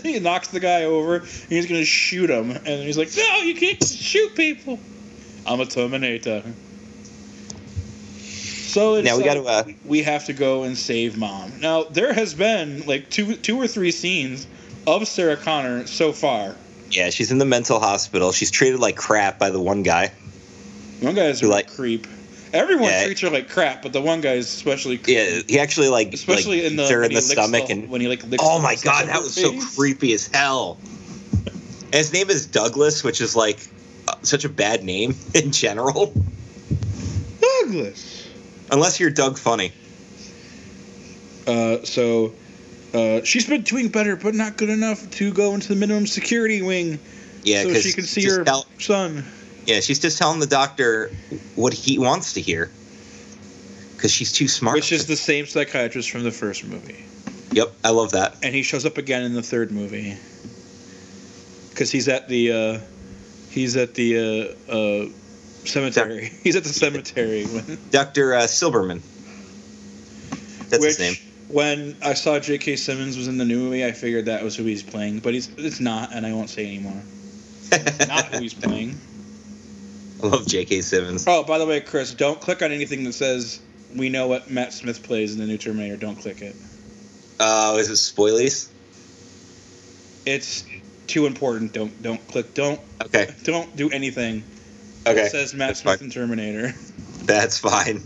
he 0.02 0.18
knocks 0.18 0.48
the 0.48 0.60
guy 0.60 0.84
over. 0.84 1.16
And 1.16 1.26
he's 1.50 1.66
gonna 1.66 1.84
shoot 1.84 2.30
him. 2.30 2.50
And 2.50 2.82
he's 2.82 2.96
like, 2.96 3.10
no, 3.14 3.36
you 3.42 3.54
can't 3.54 3.84
shoot 3.84 4.34
people. 4.34 4.80
I'm 5.46 5.60
a 5.60 5.66
Terminator. 5.66 6.42
So 8.72 8.94
it's 8.94 9.04
Now 9.04 9.18
we 9.18 9.24
like, 9.24 9.44
gotta, 9.44 9.70
uh, 9.70 9.72
we 9.84 10.02
have 10.02 10.24
to 10.26 10.32
go 10.32 10.62
and 10.62 10.78
save 10.78 11.18
mom. 11.18 11.52
Now 11.60 11.82
there 11.82 12.10
has 12.14 12.32
been 12.32 12.86
like 12.86 13.10
two 13.10 13.36
two 13.36 13.60
or 13.60 13.66
three 13.66 13.90
scenes 13.90 14.46
of 14.86 15.06
Sarah 15.06 15.36
Connor 15.36 15.86
so 15.86 16.10
far. 16.12 16.56
Yeah, 16.90 17.10
she's 17.10 17.30
in 17.30 17.36
the 17.36 17.44
mental 17.44 17.78
hospital. 17.80 18.32
She's 18.32 18.50
treated 18.50 18.80
like 18.80 18.96
crap 18.96 19.38
by 19.38 19.50
the 19.50 19.60
one 19.60 19.82
guy. 19.82 20.10
One 21.00 21.14
guy 21.14 21.26
is 21.26 21.42
a 21.42 21.48
Like- 21.48 21.68
creep. 21.68 22.06
Everyone 22.54 22.84
Yeah. 22.88 23.04
treats 23.04 23.20
her 23.20 23.28
like 23.28 23.50
crap, 23.50 23.82
but 23.82 23.92
the 23.92 24.00
one 24.00 24.22
guy 24.22 24.34
is 24.34 24.46
especially 24.46 24.96
creepy. 24.96 25.12
Yeah, 25.20 25.40
he 25.48 25.58
actually 25.58 25.88
like 25.88 26.14
especially 26.14 26.62
like, 26.62 26.70
in 26.70 26.76
the 26.76 26.88
her 26.88 27.00
when 27.02 27.10
in 27.10 27.14
the 27.14 27.20
stomach 27.20 27.66
the- 27.66 27.72
and 27.74 27.90
when 27.90 28.00
he 28.00 28.08
like 28.08 28.24
licks 28.24 28.42
oh 28.46 28.58
my 28.58 28.76
god, 28.76 29.06
that 29.06 29.16
her 29.16 29.20
was 29.20 29.34
so 29.34 29.52
creepy 29.76 30.14
as 30.14 30.28
hell. 30.28 30.78
And 31.84 31.94
his 31.94 32.10
name 32.14 32.30
is 32.30 32.46
Douglas, 32.46 33.04
which 33.04 33.20
is 33.20 33.36
like 33.36 33.58
uh, 34.08 34.14
such 34.22 34.46
a 34.46 34.48
bad 34.48 34.82
name 34.82 35.14
in 35.34 35.52
general, 35.52 36.14
Douglas. 37.40 38.20
Unless 38.72 38.98
you're 38.98 39.10
Doug 39.10 39.38
Funnie. 39.38 39.72
Uh, 41.46 41.84
so 41.84 42.32
uh, 42.94 43.22
she's 43.22 43.46
been 43.46 43.62
doing 43.62 43.88
better, 43.88 44.16
but 44.16 44.34
not 44.34 44.56
good 44.56 44.70
enough 44.70 45.10
to 45.12 45.32
go 45.32 45.54
into 45.54 45.68
the 45.68 45.76
minimum 45.76 46.06
security 46.06 46.62
wing 46.62 46.98
Yeah, 47.42 47.62
so 47.62 47.74
she 47.74 47.92
can 47.92 48.04
see 48.04 48.24
her 48.24 48.44
son. 48.78 49.24
yeah, 49.66 49.80
she's 49.80 49.98
just 49.98 50.18
telling 50.18 50.40
the 50.40 50.46
doctor 50.46 51.10
what 51.54 51.72
he 51.72 51.98
wants 51.98 52.34
to 52.34 52.40
hear. 52.40 52.70
Because 53.94 54.10
she's 54.10 54.32
too 54.32 54.48
smart. 54.48 54.74
Which 54.74 54.90
is 54.90 55.06
the 55.06 55.16
same 55.16 55.46
psychiatrist 55.46 56.10
from 56.10 56.24
the 56.24 56.32
first 56.32 56.64
movie. 56.64 57.04
Yep, 57.52 57.72
I 57.84 57.90
love 57.90 58.12
that. 58.12 58.36
And 58.42 58.54
he 58.54 58.62
shows 58.62 58.86
up 58.86 58.98
again 58.98 59.22
in 59.22 59.34
the 59.34 59.42
third 59.42 59.70
movie. 59.70 60.16
Because 61.70 61.90
he's 61.90 62.08
at 62.08 62.28
the 62.28 62.52
uh, 62.52 62.78
he's 63.50 63.76
at 63.76 63.94
the 63.94 64.56
uh, 64.68 65.21
uh, 65.62 65.66
cemetery. 65.66 66.30
He's 66.42 66.56
at 66.56 66.64
the 66.64 66.70
cemetery 66.70 67.44
when 67.44 67.78
Dr. 67.90 68.34
Uh, 68.34 68.42
Silberman. 68.42 69.00
That's 70.68 70.80
which 70.82 70.96
his 70.96 70.98
name. 70.98 71.14
when 71.48 71.96
I 72.02 72.14
saw 72.14 72.38
J.K. 72.38 72.76
Simmons 72.76 73.16
was 73.16 73.28
in 73.28 73.36
the 73.38 73.44
new 73.44 73.58
movie, 73.58 73.84
I 73.84 73.92
figured 73.92 74.26
that 74.26 74.42
was 74.42 74.56
who 74.56 74.64
he's 74.64 74.82
playing, 74.82 75.20
but 75.20 75.34
he's 75.34 75.50
it's 75.58 75.80
not, 75.80 76.14
and 76.14 76.26
I 76.26 76.32
won't 76.32 76.50
say 76.50 76.66
anymore. 76.66 77.02
not 78.08 78.24
who 78.26 78.40
he's 78.40 78.54
playing. 78.54 78.98
I 80.22 80.26
love 80.26 80.46
J.K. 80.46 80.82
Simmons. 80.82 81.24
Oh, 81.26 81.42
by 81.42 81.58
the 81.58 81.66
way, 81.66 81.80
Chris, 81.80 82.14
don't 82.14 82.40
click 82.40 82.62
on 82.62 82.72
anything 82.72 83.04
that 83.04 83.12
says 83.12 83.60
we 83.94 84.08
know 84.08 84.28
what 84.28 84.50
Matt 84.50 84.72
Smith 84.72 85.02
plays 85.02 85.32
in 85.34 85.40
the 85.40 85.46
new 85.46 85.58
Terminator. 85.58 85.96
Don't 85.96 86.16
click 86.16 86.40
it. 86.42 86.54
Oh, 87.40 87.76
is 87.78 87.90
it 87.90 87.94
spoilies? 87.94 88.68
It's 90.24 90.64
too 91.06 91.26
important. 91.26 91.72
Don't 91.72 92.02
don't 92.02 92.26
click. 92.28 92.54
Don't 92.54 92.80
Okay, 93.04 93.34
don't 93.42 93.74
do 93.76 93.90
anything. 93.90 94.44
Okay. 95.06 95.28
Says 95.28 95.54
Matt 95.54 95.76
Smith 95.76 96.02
in 96.02 96.10
Terminator. 96.10 96.68
That's 97.24 97.58
fine. 97.58 98.02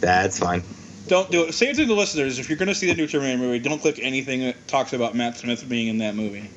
That's 0.00 0.38
fine. 0.38 0.62
Don't 1.08 1.30
do 1.30 1.44
it. 1.44 1.52
Say 1.52 1.70
it 1.70 1.76
to 1.76 1.86
the 1.86 1.94
listeners. 1.94 2.38
If 2.38 2.48
you're 2.48 2.58
going 2.58 2.68
to 2.68 2.74
see 2.74 2.86
the 2.86 2.94
new 2.94 3.06
Terminator 3.06 3.38
movie, 3.38 3.58
don't 3.58 3.80
click 3.80 3.98
anything 4.00 4.40
that 4.40 4.68
talks 4.68 4.92
about 4.92 5.14
Matt 5.14 5.38
Smith 5.38 5.68
being 5.68 5.88
in 5.88 5.98
that 5.98 6.14
movie. 6.14 6.48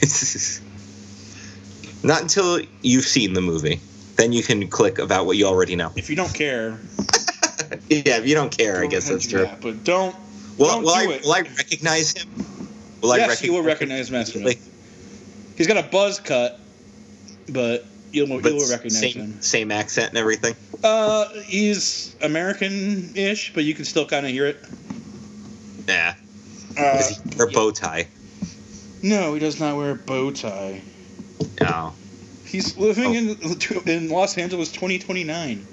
Not 2.02 2.22
until 2.22 2.60
you've 2.82 3.04
seen 3.04 3.34
the 3.34 3.40
movie. 3.40 3.80
Then 4.16 4.32
you 4.32 4.42
can 4.42 4.68
click 4.68 4.98
about 4.98 5.26
what 5.26 5.36
you 5.36 5.46
already 5.46 5.76
know. 5.76 5.92
If 5.96 6.08
you 6.08 6.16
don't 6.16 6.32
care, 6.32 6.78
Yeah, 7.88 8.18
if 8.18 8.26
you 8.26 8.34
don't 8.34 8.56
care, 8.56 8.82
I 8.82 8.86
guess 8.86 9.08
that's 9.08 9.26
true. 9.26 9.42
that, 9.42 9.60
but 9.60 9.84
don't. 9.84 10.14
Well, 10.56 10.70
don't 10.70 10.84
will, 10.84 10.94
do 10.94 11.10
I, 11.10 11.14
it. 11.14 11.24
will 11.24 11.32
I 11.32 11.40
recognize 11.40 12.12
him? 12.12 12.28
Will 13.02 13.12
I 13.12 13.16
yes, 13.18 13.42
you 13.42 13.52
will 13.52 13.62
recognize 13.62 14.10
Matt 14.10 14.28
Smith. 14.28 14.70
He's 15.56 15.66
got 15.66 15.76
a 15.76 15.88
buzz 15.88 16.20
cut, 16.20 16.58
but 17.48 17.84
you'll, 18.12 18.40
But 18.40 18.52
you'll 18.52 18.68
recognize 18.70 18.98
same, 19.00 19.12
him. 19.12 19.42
same 19.42 19.70
accent 19.72 20.10
and 20.10 20.18
everything. 20.18 20.54
Uh, 20.82 21.28
he's 21.44 22.14
American-ish, 22.22 23.52
but 23.54 23.64
you 23.64 23.74
can 23.74 23.84
still 23.84 24.06
kind 24.06 24.26
of 24.26 24.32
hear 24.32 24.46
it. 24.46 24.58
Yeah. 25.88 26.14
Uh, 26.78 26.96
Does 26.98 27.18
he 27.18 27.36
wear 27.38 27.46
a 27.46 27.50
yeah. 27.50 27.54
bow 27.56 27.70
tie? 27.70 28.08
no, 29.02 29.34
he 29.34 29.40
does 29.40 29.60
not 29.60 29.76
wear 29.76 29.90
a 29.90 29.94
bow 29.94 30.30
tie. 30.30 30.80
No. 31.60 31.92
He's 32.46 32.76
living 32.76 33.04
Oh. 33.06 33.12
in 33.14 33.88
in 33.88 34.08
Los 34.10 34.38
Angeles 34.38 34.70
2029. 34.72 35.66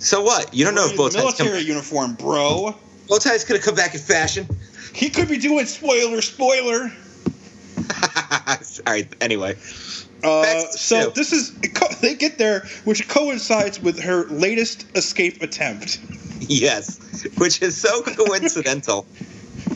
So 0.00 0.22
what? 0.22 0.52
You 0.52 0.64
don't 0.64 0.74
know 0.74 0.86
if 0.86 0.96
bow 0.96 1.08
ties 1.08 1.16
military 1.22 1.60
come. 1.60 1.66
uniform, 1.68 2.14
bro. 2.14 2.74
Bow 3.08 3.18
ties 3.18 3.44
could 3.44 3.56
have 3.56 3.64
come 3.64 3.74
back 3.74 3.94
in 3.94 4.00
fashion. 4.00 4.46
He 4.92 5.08
could 5.10 5.28
be 5.28 5.38
doing 5.38 5.64
spoiler, 5.66 6.20
spoiler. 6.22 6.92
All 8.46 8.56
right. 8.86 9.08
Anyway. 9.20 9.56
Uh, 10.24 10.58
so 10.70 11.10
this 11.10 11.32
is 11.32 11.52
they 12.00 12.14
get 12.14 12.38
there, 12.38 12.60
which 12.84 13.08
coincides 13.08 13.80
with 13.80 14.00
her 14.00 14.24
latest 14.26 14.86
escape 14.96 15.42
attempt. 15.42 16.00
Yes. 16.46 16.98
Which 17.38 17.62
is 17.62 17.74
so 17.74 18.02
coincidental. 18.16 19.06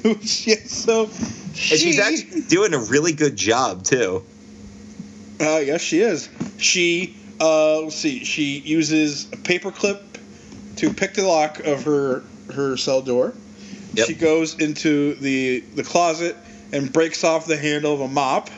yeah, 0.04 0.56
so 0.66 1.04
And 1.04 1.12
she's 1.54 1.98
actually 1.98 2.42
doing 2.42 2.74
a 2.74 2.78
really 2.78 3.12
good 3.12 3.36
job 3.36 3.84
too. 3.84 4.22
uh, 5.40 5.58
yes, 5.58 5.80
she 5.80 6.00
is. 6.00 6.28
She 6.58 7.16
uh, 7.40 7.80
let's 7.82 7.94
see, 7.96 8.24
she 8.24 8.58
uses 8.58 9.26
a 9.32 9.36
paperclip 9.36 10.02
to 10.76 10.92
pick 10.92 11.14
the 11.14 11.26
lock 11.26 11.60
of 11.60 11.84
her 11.84 12.22
her 12.52 12.76
cell 12.76 13.00
door. 13.00 13.32
Yep. 13.94 14.06
She 14.06 14.14
goes 14.14 14.58
into 14.58 15.14
the 15.14 15.60
the 15.74 15.84
closet 15.84 16.36
and 16.72 16.92
breaks 16.92 17.24
off 17.24 17.46
the 17.46 17.56
handle 17.56 17.94
of 17.94 18.00
a 18.00 18.08
mop. 18.08 18.50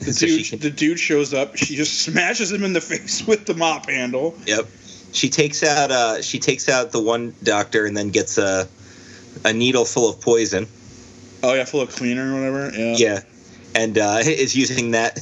The, 0.00 0.12
So 0.12 0.26
dude, 0.26 0.60
the 0.60 0.70
dude 0.70 0.98
shows 0.98 1.34
up. 1.34 1.56
She 1.56 1.76
just 1.76 2.00
smashes 2.04 2.52
him 2.52 2.64
in 2.64 2.72
the 2.72 2.80
face 2.92 3.26
with 3.26 3.46
the 3.46 3.54
mop 3.54 3.88
handle. 3.88 4.36
Yep. 4.46 4.66
She 5.12 5.30
takes 5.30 5.62
out 5.62 5.90
uh 5.90 6.22
she 6.22 6.38
takes 6.38 6.68
out 6.68 6.92
the 6.92 7.02
one 7.02 7.34
doctor 7.42 7.86
and 7.86 7.96
then 7.96 8.10
gets 8.10 8.38
a 8.38 8.68
a 9.44 9.52
needle 9.52 9.84
full 9.84 10.08
of 10.10 10.20
poison. 10.20 10.66
Oh 11.42 11.54
yeah, 11.54 11.64
full 11.64 11.80
of 11.80 11.90
cleaner 11.90 12.32
or 12.32 12.38
whatever. 12.38 12.70
Yeah. 12.76 12.94
Yeah. 12.96 13.20
And 13.74 13.96
uh 13.98 14.20
is 14.24 14.54
using 14.54 14.92
that 14.92 15.18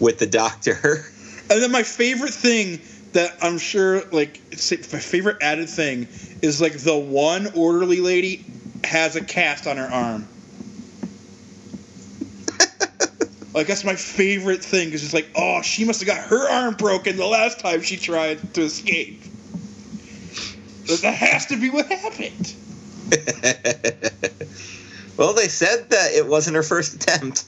with 0.00 0.18
the 0.18 0.26
doctor. 0.26 1.04
And 1.50 1.62
then 1.62 1.70
my 1.70 1.82
favorite 1.82 2.34
thing 2.34 2.80
that 3.12 3.36
I'm 3.42 3.58
sure, 3.58 4.02
like, 4.10 4.40
my 4.50 4.98
favorite 4.98 5.38
added 5.42 5.68
thing 5.68 6.08
is 6.40 6.60
like 6.60 6.78
the 6.78 6.96
one 6.96 7.48
orderly 7.54 8.00
lady 8.00 8.44
has 8.84 9.16
a 9.16 9.24
cast 9.24 9.66
on 9.66 9.76
her 9.76 9.86
arm. 9.86 10.26
Like 13.54 13.66
that's 13.66 13.84
my 13.84 13.96
favorite 13.96 14.64
thing 14.64 14.88
because 14.88 15.04
it's 15.04 15.14
like, 15.14 15.28
oh, 15.34 15.62
she 15.62 15.84
must 15.84 16.00
have 16.00 16.06
got 16.06 16.28
her 16.28 16.48
arm 16.48 16.74
broken 16.74 17.16
the 17.16 17.26
last 17.26 17.60
time 17.60 17.82
she 17.82 17.96
tried 17.96 18.54
to 18.54 18.62
escape. 18.62 19.22
That 20.86 21.00
that 21.02 21.14
has 21.14 21.46
to 21.46 21.56
be 21.56 21.70
what 21.70 21.86
happened. 21.86 22.54
well, 25.16 25.34
they 25.34 25.48
said 25.48 25.90
that 25.90 26.12
it 26.12 26.26
wasn't 26.26 26.56
her 26.56 26.62
first 26.62 26.94
attempt. 26.94 27.44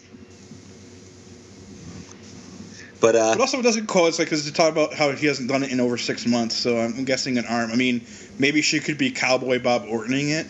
But 3.00 3.16
uh 3.16 3.32
But 3.32 3.40
also, 3.40 3.58
it 3.58 3.62
doesn't 3.62 3.86
cause 3.86 4.18
like 4.18 4.28
because 4.28 4.44
they 4.44 4.50
talk 4.50 4.70
about 4.70 4.94
how 4.94 5.10
he 5.12 5.26
hasn't 5.26 5.48
done 5.48 5.62
it 5.62 5.72
in 5.72 5.80
over 5.80 5.96
six 5.96 6.26
months. 6.26 6.54
So 6.54 6.78
I'm 6.78 7.04
guessing 7.04 7.38
an 7.38 7.46
arm. 7.46 7.70
I 7.70 7.76
mean, 7.76 8.06
maybe 8.38 8.62
she 8.62 8.80
could 8.80 8.98
be 8.98 9.10
Cowboy 9.10 9.58
Bob 9.58 9.86
Ortoning 9.86 10.30
it. 10.30 10.46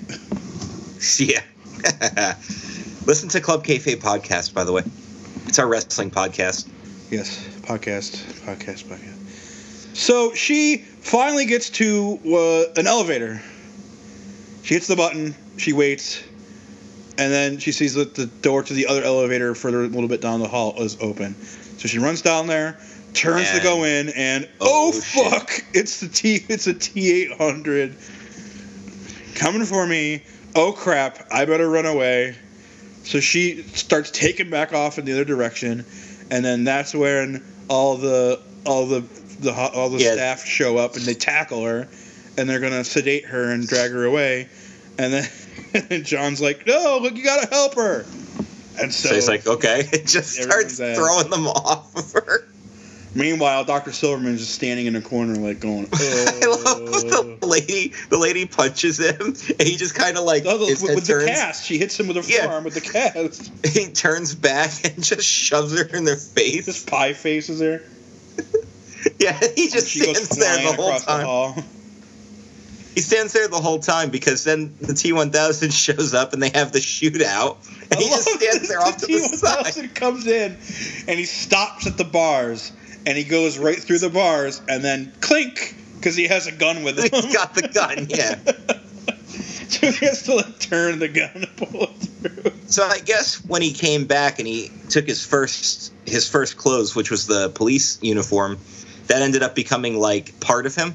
yeah. 1.29 1.43
Listen 3.07 3.29
to 3.31 3.41
Club 3.41 3.65
Kayfabe 3.65 4.01
podcast, 4.01 4.53
by 4.53 4.65
the 4.65 4.73
way. 4.73 4.83
It's 5.47 5.59
our 5.59 5.67
wrestling 5.69 6.11
podcast. 6.11 6.69
Yes, 7.11 7.39
podcast, 7.63 8.23
podcast, 8.45 8.85
podcast. 8.85 9.97
So 9.97 10.35
she 10.35 10.79
finally 10.79 11.47
gets 11.47 11.71
to 11.71 12.19
uh, 12.27 12.81
an 12.81 12.87
elevator. 12.87 13.41
She 14.63 14.75
hits 14.75 14.87
the 14.87 14.97
button. 14.97 15.35
She 15.57 15.73
waits, 15.73 16.23
and 17.19 17.33
then 17.33 17.59
she 17.59 17.71
sees 17.71 17.95
that 17.95 18.15
the 18.15 18.27
door 18.27 18.63
to 18.65 18.75
the 18.75 18.87
other 18.87 19.03
elevator 19.05 19.55
further 19.55 19.85
a 19.85 19.87
little 19.87 20.09
bit 20.09 20.21
down 20.21 20.41
the 20.41 20.49
hall 20.49 20.75
is 20.83 20.97
open. 21.01 21.35
So 21.79 21.87
she 21.87 21.99
runs 21.99 22.23
down 22.23 22.47
there, 22.49 22.79
turns 23.13 23.51
to 23.53 23.61
go 23.63 23.85
in, 23.85 24.09
and 24.11 24.49
oh, 24.61 24.89
Oh, 24.89 24.93
shit. 25.01 25.31
fuck! 25.33 25.51
It's 25.75 26.01
the 26.01 26.09
T. 26.09 26.45
It's 26.49 26.67
a 26.67 26.75
T 26.75 27.13
eight 27.23 27.33
hundred 27.37 27.95
coming 29.37 29.65
for 29.65 29.87
me. 29.87 30.25
Oh 30.57 30.73
crap! 30.73 31.29
I 31.31 31.45
better 31.45 31.69
run 31.69 31.87
away. 31.87 32.35
So 33.05 33.21
she 33.21 33.63
starts 33.75 34.11
taking 34.11 34.51
back 34.51 34.73
off 34.73 34.99
in 34.99 35.05
the 35.05 35.13
other 35.13 35.25
direction, 35.25 35.85
and 36.31 36.45
then 36.45 36.65
that's 36.65 36.95
when 36.95 37.43
all 37.69 37.97
the 37.97 38.41
all 38.67 38.87
the 38.87 39.05
the 39.41 39.53
all 39.53 39.91
the 39.91 39.99
Yeah. 40.03 40.15
staff 40.15 40.45
show 40.45 40.77
up 40.79 40.97
and 40.97 41.05
they 41.05 41.15
tackle 41.15 41.65
her, 41.65 41.87
and 42.37 42.49
they're 42.49 42.61
gonna 42.61 42.85
sedate 42.85 43.27
her 43.27 43.51
and 43.51 43.67
drag 43.69 43.91
her 43.93 44.05
away, 44.05 44.49
and 44.99 45.13
then 45.13 45.29
and 45.91 46.05
John's 46.07 46.41
like, 46.41 46.67
"No, 46.67 46.99
look, 47.03 47.17
you 47.17 47.25
gotta 47.25 47.49
help 47.49 47.75
her," 47.75 48.07
and 48.81 48.93
so, 48.93 49.09
So, 49.09 49.15
he's 49.15 49.29
like, 49.29 49.47
okay. 49.47 49.89
It 49.93 50.07
just 50.07 50.35
starts 50.35 50.79
throwing 50.79 51.31
them 51.31 51.47
off 51.49 51.95
of 51.97 52.13
her. 52.13 52.47
Meanwhile, 53.15 53.65
Doctor 53.65 53.93
Silverman's 53.93 54.41
just 54.41 54.55
standing 54.55 54.87
in 54.87 54.97
a 54.97 55.01
corner 55.01 55.35
like 55.37 55.61
going, 55.61 55.89
I 55.93 56.47
love 56.47 56.63
"Oh." 56.67 57.01
the 57.01 57.39
uh. 57.43 57.47
lady. 57.47 57.93
The 58.11 58.19
lady 58.19 58.47
punches 58.47 58.99
him, 58.99 59.35
and 59.59 59.63
he 59.69 59.77
just 59.77 59.95
kind 59.95 60.17
of 60.19 60.25
like 60.25 60.45
Oh, 60.47 60.67
his 60.67 60.83
with, 60.83 60.95
with 60.97 61.07
the 61.07 61.25
cast, 61.27 61.65
she 61.65 61.79
hits 61.79 61.99
him 61.99 62.09
with 62.09 62.17
her 62.17 62.23
Yeah. 62.27 62.47
forearm 62.47 62.65
with 62.65 62.75
the 62.75 62.81
cast. 62.81 63.53
He 63.75 63.91
turns 63.91 64.35
back 64.35 64.71
and 64.85 65.03
just 65.03 65.27
shoves 65.27 65.79
her 65.79 65.85
in 65.97 66.05
the 66.05 66.17
face. 66.17 66.67
This 66.67 66.85
pie 66.85 67.13
face 67.13 67.49
is 67.49 67.59
there. 67.59 67.83
Yeah, 69.19 69.39
he 69.55 69.69
just 69.69 69.89
stands 69.89 70.29
there 70.37 70.57
the 70.57 70.73
whole 70.73 70.87
across 70.87 71.05
the 71.05 71.13
time. 71.13 71.65
He 72.95 73.01
stands 73.01 73.33
there 73.33 73.49
the 73.49 73.61
whole 73.61 73.79
time 73.81 74.11
because 74.11 74.45
then 74.45 74.75
the 74.81 74.93
T1000 74.93 75.73
shows 75.73 76.15
up 76.15 76.33
and 76.33 76.43
they 76.43 76.51
have 76.51 76.73
the 76.73 76.79
shootout, 76.79 77.57
and 77.91 78.01
he 78.01 78.09
just 78.09 78.29
stands 78.29 78.69
there 78.69 78.81
off 78.81 78.97
to 78.99 79.07
the 79.07 79.19
side. 79.19 79.67
T1000 79.67 79.95
comes 79.95 80.27
in 80.27 80.53
and 81.09 81.19
he 81.19 81.25
stops 81.25 81.87
at 81.87 81.99
the 81.99 82.05
bars 82.05 82.73
and 83.07 83.17
he 83.17 83.25
goes 83.25 83.59
right 83.59 83.79
through 83.79 83.99
the 83.99 84.11
bars 84.11 84.61
and 84.69 84.83
then 84.83 85.13
clink 85.21 85.75
because 85.97 86.17
he 86.17 86.27
has 86.27 86.47
a 86.47 86.53
gun 86.53 86.83
with 86.83 86.99
him. 87.05 87.09
He's 87.11 87.35
got 87.35 87.55
the 87.55 87.69
gun, 87.69 88.07
yeah. 88.09 88.35
so 89.69 89.91
he 89.91 90.07
has 90.07 90.23
to 90.25 90.35
like 90.37 90.59
turn 90.59 90.99
the 90.99 91.09
gun 91.09 91.31
and 91.35 91.57
pull 91.57 91.85
it 91.85 91.89
through. 91.89 92.53
So 92.67 92.85
I 92.85 92.99
guess 92.99 93.45
when 93.45 93.63
he 93.63 93.73
came 93.73 94.07
back 94.07 94.39
and 94.39 94.49
he 94.49 94.71
took 94.89 95.07
his 95.07 95.25
first 95.25 95.93
his 96.07 96.29
first 96.29 96.57
clothes, 96.57 96.95
which 96.95 97.11
was 97.11 97.27
the 97.27 97.51
police 97.51 98.03
uniform, 98.03 98.59
that 99.07 99.23
ended 99.23 99.43
up 99.43 99.55
becoming 99.55 99.99
like 99.99 100.39
part 100.41 100.67
of 100.67 100.75
him. 100.75 100.95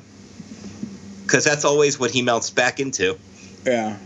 Because 1.23 1.43
that's 1.43 1.63
always 1.63 1.99
what 1.99 2.09
he 2.09 2.23
melts 2.23 2.49
back 2.49 2.79
into. 2.79 3.17
Yeah. 3.65 3.97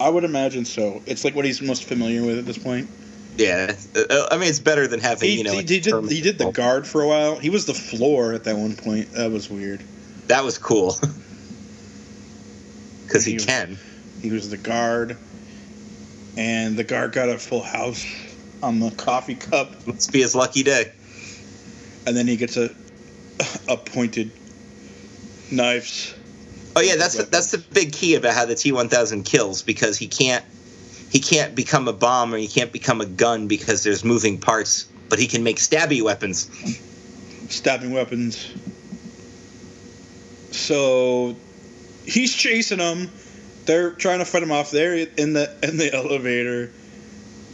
I 0.00 0.08
would 0.08 0.24
imagine 0.24 0.64
so. 0.64 1.02
It's 1.06 1.24
like 1.24 1.34
what 1.34 1.44
he's 1.44 1.60
most 1.60 1.84
familiar 1.84 2.22
with 2.24 2.38
at 2.38 2.46
this 2.46 2.58
point. 2.58 2.88
Yeah, 3.36 3.74
Uh, 3.96 4.26
I 4.30 4.36
mean 4.38 4.48
it's 4.48 4.60
better 4.60 4.86
than 4.86 5.00
having 5.00 5.28
He, 5.28 5.38
you 5.38 5.44
know. 5.44 5.52
he, 5.52 5.58
he 5.58 5.80
did, 5.80 5.86
he 6.10 6.20
did 6.20 6.38
the 6.38 6.50
guard 6.52 6.86
for 6.86 7.02
a 7.02 7.08
while. 7.08 7.36
He 7.36 7.50
was 7.50 7.66
the 7.66 7.74
floor 7.74 8.32
at 8.32 8.44
that 8.44 8.56
one 8.56 8.76
point. 8.76 9.10
That 9.12 9.30
was 9.32 9.50
weird. 9.50 9.80
That 10.28 10.44
was 10.44 10.56
cool. 10.58 10.96
Because 13.06 13.24
he 13.24 13.32
He 13.32 13.36
was- 13.36 13.44
can. 13.46 13.78
He 14.22 14.30
was 14.30 14.48
the 14.48 14.56
guard, 14.56 15.18
and 16.38 16.76
the 16.78 16.84
guard 16.84 17.12
got 17.12 17.28
a 17.28 17.36
full 17.38 17.62
house 17.62 18.06
on 18.62 18.80
the 18.80 18.90
coffee 18.92 19.34
cup, 19.34 19.86
Must 19.86 20.10
be 20.10 20.22
his 20.22 20.34
lucky 20.34 20.62
day. 20.62 20.90
and 22.06 22.16
then 22.16 22.26
he 22.26 22.36
gets 22.36 22.56
a 22.56 22.70
a 23.68 23.76
pointed 23.76 24.30
knives. 25.50 26.14
Oh 26.74 26.80
yeah, 26.80 26.96
that's 26.96 27.16
the, 27.16 27.24
that's 27.24 27.50
the 27.50 27.58
big 27.58 27.92
key 27.92 28.14
about 28.14 28.32
how 28.34 28.46
the 28.46 28.54
T1000 28.54 29.24
kills 29.26 29.62
because 29.62 29.98
he 29.98 30.06
can't 30.08 30.44
he 31.14 31.20
can't 31.20 31.54
become 31.54 31.86
a 31.86 31.92
bomb 31.92 32.34
or 32.34 32.38
he 32.38 32.48
can't 32.48 32.72
become 32.72 33.00
a 33.00 33.06
gun 33.06 33.46
because 33.46 33.84
there's 33.84 34.04
moving 34.04 34.36
parts, 34.36 34.86
but 35.08 35.20
he 35.20 35.28
can 35.28 35.44
make 35.44 35.58
stabby 35.58 36.02
weapons. 36.02 36.50
stabbing 37.48 37.92
weapons. 37.92 38.52
So 40.50 41.36
he's 42.04 42.34
chasing 42.34 42.78
them. 42.78 43.12
They're 43.64 43.92
trying 43.92 44.18
to 44.18 44.24
fight 44.24 44.42
him 44.42 44.50
off. 44.50 44.72
They're 44.72 45.06
in 45.16 45.34
the 45.34 45.54
in 45.62 45.76
the 45.76 45.94
elevator. 45.94 46.72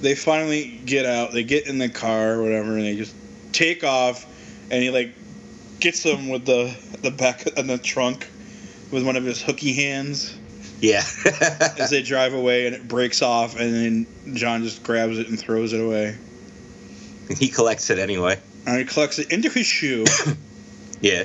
They 0.00 0.14
finally 0.14 0.80
get 0.86 1.04
out. 1.04 1.32
They 1.32 1.44
get 1.44 1.66
in 1.66 1.76
the 1.76 1.90
car 1.90 2.36
or 2.36 2.42
whatever, 2.42 2.72
and 2.72 2.82
they 2.86 2.96
just 2.96 3.14
take 3.52 3.84
off. 3.84 4.24
And 4.70 4.82
he 4.82 4.88
like 4.88 5.12
gets 5.80 6.02
them 6.02 6.30
with 6.30 6.46
the 6.46 6.74
the 7.02 7.10
back 7.10 7.44
and 7.58 7.68
the 7.68 7.76
trunk 7.76 8.26
with 8.90 9.04
one 9.04 9.16
of 9.16 9.24
his 9.24 9.42
hooky 9.42 9.74
hands 9.74 10.39
Yeah. 10.80 11.02
as 11.78 11.90
they 11.90 12.02
drive 12.02 12.32
away, 12.34 12.66
and 12.66 12.74
it 12.74 12.88
breaks 12.88 13.22
off. 13.22 13.58
And 13.58 13.74
then 13.74 14.34
John 14.36 14.62
just 14.62 14.82
grabs 14.82 15.18
it 15.18 15.28
and 15.28 15.38
throws 15.38 15.72
it 15.72 15.80
away. 15.80 16.16
he 17.38 17.48
collects 17.48 17.90
it 17.90 17.98
anyway. 17.98 18.38
And 18.66 18.78
he 18.78 18.84
collects 18.84 19.18
it 19.18 19.30
into 19.32 19.48
his 19.50 19.66
shoe. 19.66 20.04
Yeah. 21.02 21.24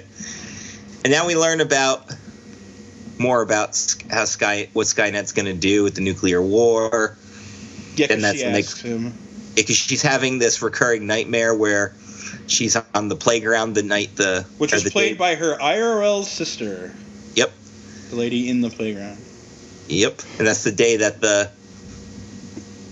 And 1.03 1.11
now 1.11 1.27
we 1.27 1.35
learn 1.35 1.59
about 1.59 2.09
more 3.17 3.41
about 3.41 3.77
how 4.09 4.23
Sky 4.23 4.69
what 4.71 4.87
Skynet's 4.87 5.33
going 5.33 5.47
to 5.47 5.53
do 5.53 5.83
with 5.83 5.95
the 5.95 6.01
nuclear 6.01 6.41
war. 6.41 7.17
Yeah, 7.97 8.07
And 8.09 8.23
that's 8.23 8.37
she 8.39 8.45
they- 8.83 8.89
him. 8.89 9.13
Because 9.53 9.75
she's 9.75 10.01
having 10.01 10.39
this 10.39 10.61
recurring 10.61 11.07
nightmare 11.07 11.53
where 11.53 11.93
she's 12.47 12.77
on 12.93 13.09
the 13.09 13.17
playground 13.17 13.73
the 13.75 13.83
night 13.83 14.15
the 14.15 14.45
Which 14.57 14.71
the 14.71 14.89
played 14.89 15.13
day- 15.13 15.17
by 15.17 15.35
her 15.35 15.57
IRL 15.57 16.23
sister. 16.23 16.93
Yep. 17.35 17.51
The 18.11 18.15
lady 18.15 18.49
in 18.49 18.61
the 18.61 18.69
playground. 18.69 19.17
Yep, 19.87 20.21
and 20.39 20.47
that's 20.47 20.63
the 20.63 20.71
day 20.71 20.97
that 20.97 21.21
the 21.21 21.51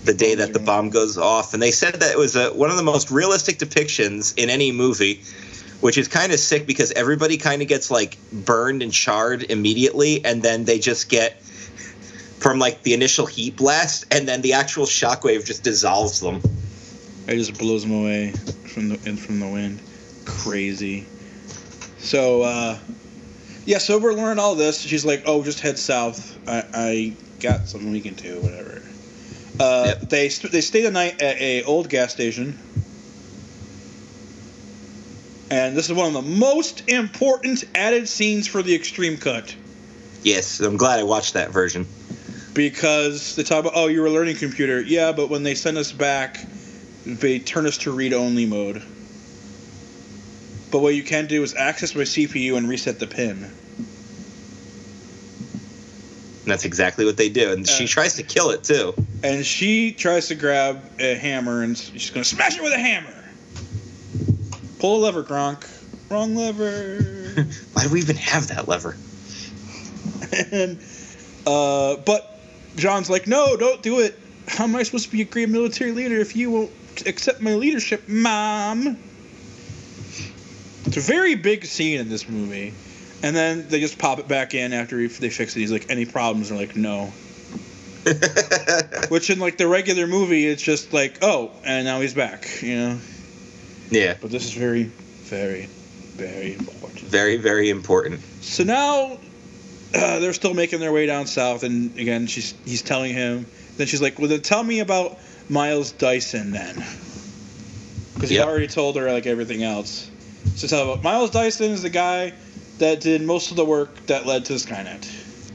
the 0.04 0.14
day 0.14 0.34
that 0.34 0.52
the 0.52 0.58
bomb 0.58 0.90
goes 0.90 1.16
off. 1.16 1.54
And 1.54 1.62
they 1.62 1.70
said 1.70 1.94
that 1.94 2.12
it 2.12 2.18
was 2.18 2.36
a, 2.36 2.52
one 2.52 2.70
of 2.70 2.76
the 2.76 2.82
most 2.82 3.10
realistic 3.10 3.58
depictions 3.58 4.36
in 4.36 4.50
any 4.50 4.70
movie, 4.70 5.22
which 5.80 5.96
is 5.96 6.08
kind 6.08 6.32
of 6.32 6.38
sick 6.38 6.66
because 6.66 6.92
everybody 6.92 7.38
kind 7.38 7.62
of 7.62 7.68
gets 7.68 7.90
like 7.90 8.18
burned 8.30 8.82
and 8.82 8.92
charred 8.92 9.44
immediately, 9.44 10.24
and 10.24 10.42
then 10.42 10.64
they 10.64 10.78
just 10.78 11.08
get 11.08 11.40
from 11.42 12.58
like 12.58 12.82
the 12.82 12.92
initial 12.92 13.26
heat 13.26 13.56
blast, 13.56 14.04
and 14.10 14.28
then 14.28 14.42
the 14.42 14.52
actual 14.52 14.84
shockwave 14.84 15.46
just 15.46 15.64
dissolves 15.64 16.20
them. 16.20 16.40
It 17.26 17.36
just 17.36 17.58
blows 17.58 17.82
them 17.82 17.98
away 17.98 18.32
from 18.32 18.90
the 18.90 18.98
from 18.98 19.40
the 19.40 19.48
wind. 19.48 19.80
Crazy. 20.26 21.06
So 21.98 22.42
uh 22.42 22.78
yeah, 23.66 23.78
so 23.78 23.98
we're 23.98 24.12
learning 24.14 24.38
all 24.38 24.54
this. 24.54 24.80
She's 24.80 25.04
like, 25.04 25.22
"Oh, 25.26 25.42
just 25.42 25.60
head 25.60 25.78
south. 25.78 26.38
I, 26.48 26.64
I 26.74 27.14
got 27.40 27.68
something 27.68 27.90
we 27.90 28.00
can 28.00 28.14
do, 28.14 28.40
whatever." 28.40 28.82
Uh, 29.60 29.84
Yep. 29.86 30.00
They 30.10 30.28
st- 30.28 30.52
they 30.52 30.60
stay 30.60 30.82
the 30.82 30.90
night 30.90 31.20
at 31.22 31.36
a 31.40 31.62
old 31.62 31.88
gas 31.88 32.12
station, 32.12 32.58
and 35.50 35.76
this 35.76 35.86
is 35.88 35.94
one 35.94 36.08
of 36.08 36.12
the 36.14 36.22
most 36.22 36.88
important 36.88 37.64
added 37.74 38.08
scenes 38.08 38.46
for 38.48 38.62
the 38.62 38.74
extreme 38.74 39.16
cut. 39.16 39.54
Yes, 40.22 40.60
I'm 40.60 40.76
glad 40.76 40.98
I 40.98 41.02
watched 41.02 41.34
that 41.34 41.50
version. 41.50 41.86
because 42.54 43.34
they 43.36 43.42
talk 43.42 43.60
about 43.60 43.72
oh 43.74 43.88
you 43.88 44.00
were 44.00 44.08
learning 44.10 44.36
computer 44.36 44.80
yeah 44.80 45.10
but 45.10 45.28
when 45.28 45.42
they 45.42 45.56
send 45.56 45.76
us 45.76 45.90
back 45.90 46.38
they 47.04 47.40
turn 47.40 47.66
us 47.66 47.78
to 47.78 47.90
read 47.90 48.12
only 48.12 48.46
mode 48.46 48.80
but 50.74 50.80
what 50.80 50.92
you 50.96 51.04
can 51.04 51.28
do 51.28 51.40
is 51.44 51.54
access 51.54 51.94
my 51.94 52.02
cpu 52.02 52.56
and 52.56 52.68
reset 52.68 52.98
the 52.98 53.06
pin. 53.06 53.44
And 53.44 53.52
that's 56.46 56.64
exactly 56.64 57.04
what 57.04 57.16
they 57.16 57.28
do, 57.28 57.52
and 57.52 57.64
she 57.64 57.84
Uh, 57.84 57.86
tries 57.86 58.14
to 58.14 58.24
kill 58.24 58.50
it 58.50 58.64
too. 58.64 58.92
and 59.22 59.46
she 59.46 59.92
tries 59.92 60.26
to 60.28 60.34
grab 60.34 60.82
a 60.98 61.14
hammer 61.14 61.62
and 61.62 61.78
she's 61.78 62.10
going 62.10 62.24
to 62.24 62.28
smash 62.28 62.56
it 62.56 62.62
with 62.64 62.72
a 62.72 62.78
hammer. 62.78 63.14
Pull 64.80 64.96
a 64.96 65.00
lever 65.04 65.22
Kronk. 65.22 65.64
Wrong 66.10 66.34
lever. 66.34 66.98
Why 67.74 67.84
do 67.84 67.90
we 67.90 68.00
even 68.00 68.16
have 68.16 68.48
that 68.48 68.66
lever? 68.66 68.96
and 70.50 70.80
uh, 71.46 71.94
but 72.04 72.28
john's 72.74 73.08
like 73.08 73.28
no 73.28 73.56
don't 73.56 73.80
do 73.80 74.00
it. 74.00 74.18
How 74.48 74.64
am 74.64 74.74
i 74.74 74.82
supposed 74.82 75.04
to 75.04 75.12
be 75.12 75.20
a 75.22 75.24
great 75.24 75.48
military 75.48 75.92
leader 75.92 76.16
if 76.18 76.34
you 76.34 76.50
won't 76.50 76.72
accept 77.06 77.40
my 77.40 77.54
leadership 77.54 78.08
mom 78.08 78.98
it's 80.86 80.96
a 80.96 81.00
very 81.00 81.34
big 81.34 81.64
scene 81.64 82.00
in 82.00 82.08
this 82.08 82.28
movie 82.28 82.72
and 83.22 83.34
then 83.34 83.68
they 83.68 83.80
just 83.80 83.98
pop 83.98 84.18
it 84.18 84.28
back 84.28 84.54
in 84.54 84.72
after 84.72 84.98
he- 84.98 85.06
they 85.06 85.30
fix 85.30 85.56
it 85.56 85.60
he's 85.60 85.72
like 85.72 85.86
any 85.90 86.04
problems 86.04 86.48
they're 86.50 86.58
like 86.58 86.76
no 86.76 87.12
which 89.08 89.30
in 89.30 89.38
like 89.38 89.56
the 89.56 89.66
regular 89.66 90.06
movie 90.06 90.46
it's 90.46 90.62
just 90.62 90.92
like 90.92 91.18
oh 91.22 91.50
and 91.64 91.84
now 91.86 92.00
he's 92.00 92.14
back 92.14 92.48
you 92.62 92.76
know 92.76 92.98
yeah, 93.90 94.16
but 94.20 94.30
this 94.30 94.44
is 94.44 94.52
very 94.52 94.84
very 94.84 95.66
very 96.16 96.54
important 96.54 97.00
very 97.00 97.36
very 97.36 97.70
important. 97.70 98.20
so 98.40 98.64
now 98.64 99.18
uh, 99.94 100.18
they're 100.18 100.32
still 100.32 100.54
making 100.54 100.80
their 100.80 100.90
way 100.92 101.06
down 101.06 101.26
south, 101.28 101.62
and 101.62 101.96
again, 101.98 102.26
she's 102.26 102.52
he's 102.64 102.82
telling 102.82 103.12
him. 103.14 103.46
Then 103.76 103.86
she's 103.86 104.02
like, 104.02 104.18
"Well, 104.18 104.26
then 104.26 104.40
tell 104.40 104.60
me 104.64 104.80
about 104.80 105.18
Miles 105.48 105.92
Dyson 105.92 106.50
then," 106.50 106.74
because 108.14 108.28
he 108.30 108.36
Yep. 108.36 108.46
already 108.48 108.66
told 108.66 108.96
her 108.96 109.12
like 109.12 109.26
everything 109.26 109.62
else. 109.62 110.10
So 110.56 110.66
tell 110.68 110.90
about 110.90 111.02
Miles 111.02 111.30
Dyson 111.30 111.72
is 111.72 111.82
the 111.82 111.90
guy 111.90 112.32
that 112.78 113.00
did 113.00 113.22
most 113.22 113.50
of 113.50 113.56
the 113.56 113.64
work 113.64 114.06
that 114.06 114.26
led 114.26 114.44
to 114.46 114.54
Skynet. 114.54 115.10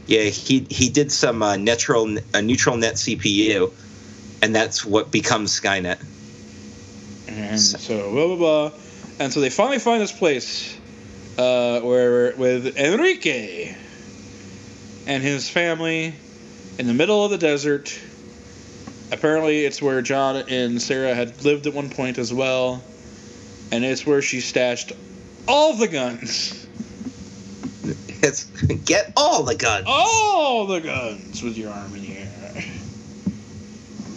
Yeah, 0.08 0.24
he 0.24 0.66
he 0.70 0.90
did 0.90 1.12
some 1.12 1.44
uh, 1.44 1.56
neural 1.56 2.18
a 2.34 2.42
neural 2.42 2.78
net 2.78 2.96
CPU, 2.96 3.72
and 4.42 4.56
that's 4.56 4.84
what 4.86 5.12
becomes 5.12 5.60
Skynet. 5.60 6.04
And 7.28 7.60
so 7.60 8.12
blah 8.12 8.28
blah 8.28 8.36
blah, 8.36 8.80
and 9.20 9.32
so 9.32 9.40
they 9.40 9.50
finally 9.50 9.80
find 9.80 10.02
this 10.02 10.12
place 10.12 10.78
uh, 11.38 11.80
where 11.82 12.36
with 12.36 12.76
Enrique 12.78 13.76
and 15.06 15.24
his 15.24 15.50
family 15.50 16.14
in 16.78 16.88
the 16.88 16.94
middle 16.94 17.24
of 17.24 17.32
the 17.32 17.38
desert. 17.38 18.00
Apparently, 19.12 19.66
it's 19.66 19.82
where 19.82 20.04
John 20.04 20.36
and 20.36 20.80
Sarah 20.80 21.16
had 21.16 21.44
lived 21.44 21.66
at 21.66 21.74
one 21.74 21.90
point 21.90 22.20
as 22.20 22.32
well, 22.32 22.84
and 23.72 23.84
it's 23.86 24.05
where 24.05 24.22
she 24.22 24.41
stashed 24.41 24.91
all 25.47 25.76
the 25.76 25.88
guns, 25.88 26.67
It's 28.22 28.43
get 28.86 29.13
all 29.15 29.43
the 29.43 29.55
guns. 29.55 29.86
all 29.88 30.67
the 30.67 30.80
guns 30.82 31.41
with 31.41 31.57
your 31.57 31.72
arm 31.72 31.95
in 31.95 32.01
the 32.01 32.17
air. 32.17 32.63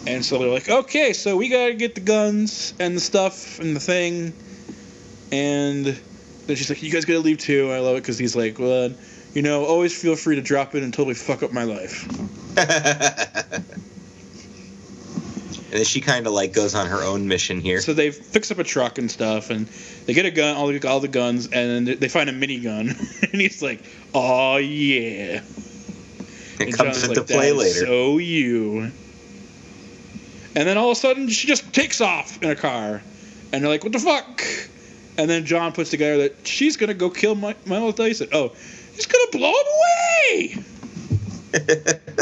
And 0.05 0.25
so 0.25 0.37
they're 0.37 0.49
like, 0.49 0.67
okay, 0.67 1.13
so 1.13 1.37
we 1.37 1.47
gotta 1.47 1.73
get 1.75 1.95
the 1.95 2.01
guns 2.01 2.73
and 2.79 2.97
the 2.97 2.99
stuff 2.99 3.59
and 3.59 3.73
the 3.73 3.79
thing. 3.79 4.33
And 5.31 5.85
then 5.85 6.55
she's 6.57 6.69
like, 6.69 6.83
you 6.83 6.91
guys 6.91 7.05
gotta 7.05 7.19
leave 7.19 7.37
too. 7.37 7.71
I 7.71 7.79
love 7.79 7.95
it 7.95 8.01
because 8.01 8.17
he's 8.17 8.35
like, 8.35 8.59
well, 8.59 8.91
you 9.33 9.41
know, 9.41 9.63
always 9.63 9.97
feel 9.99 10.17
free 10.17 10.35
to 10.35 10.41
drop 10.41 10.75
in 10.75 10.83
and 10.83 10.93
totally 10.93 11.15
fuck 11.15 11.41
up 11.41 11.53
my 11.53 11.63
life. 11.63 12.05
and 15.73 15.79
then 15.79 15.85
she 15.85 16.01
kind 16.01 16.27
of 16.27 16.33
like 16.33 16.53
goes 16.53 16.75
on 16.75 16.85
her 16.85 17.01
own 17.01 17.27
mission 17.27 17.59
here. 17.59 17.81
So 17.81 17.95
they 17.95 18.11
fix 18.11 18.51
up 18.51 18.59
a 18.59 18.63
truck 18.63 18.99
and 18.99 19.09
stuff, 19.09 19.49
and 19.49 19.65
they 20.05 20.13
get 20.13 20.23
a 20.23 20.29
gun, 20.29 20.55
all 20.55 20.67
the 20.67 20.87
all 20.87 20.99
the 20.99 21.07
guns, 21.07 21.47
and 21.47 21.87
then 21.87 21.97
they 21.97 22.09
find 22.09 22.29
a 22.29 22.31
minigun, 22.31 22.95
and 23.31 23.41
he's 23.41 23.59
like, 23.63 23.83
"Oh 24.13 24.57
yeah." 24.57 25.41
it 25.41 25.43
And 26.59 26.77
comes 26.77 27.01
John's 27.01 27.03
into 27.05 27.21
like, 27.21 27.27
play 27.27 27.51
later. 27.53 27.87
So 27.87 28.19
you. 28.19 28.91
And 30.55 30.67
then 30.67 30.77
all 30.77 30.91
of 30.91 30.97
a 30.97 30.99
sudden, 30.99 31.27
she 31.27 31.47
just 31.47 31.73
takes 31.73 32.01
off 32.01 32.39
in 32.43 32.51
a 32.51 32.55
car, 32.55 33.01
and 33.51 33.63
they're 33.63 33.71
like, 33.71 33.83
"What 33.83 33.93
the 33.93 33.99
fuck?" 33.99 34.43
And 35.17 35.27
then 35.27 35.43
John 35.47 35.71
puts 35.71 35.89
together 35.89 36.29
that 36.29 36.45
she's 36.45 36.77
gonna 36.77 36.93
go 36.93 37.09
kill 37.09 37.33
Mi- 37.33 37.55
Miles 37.65 37.95
Dyson. 37.95 38.27
Oh, 38.31 38.51
he's 38.93 39.07
gonna 39.07 39.31
blow 39.31 39.49
him 39.49 39.65
away. 41.55 41.93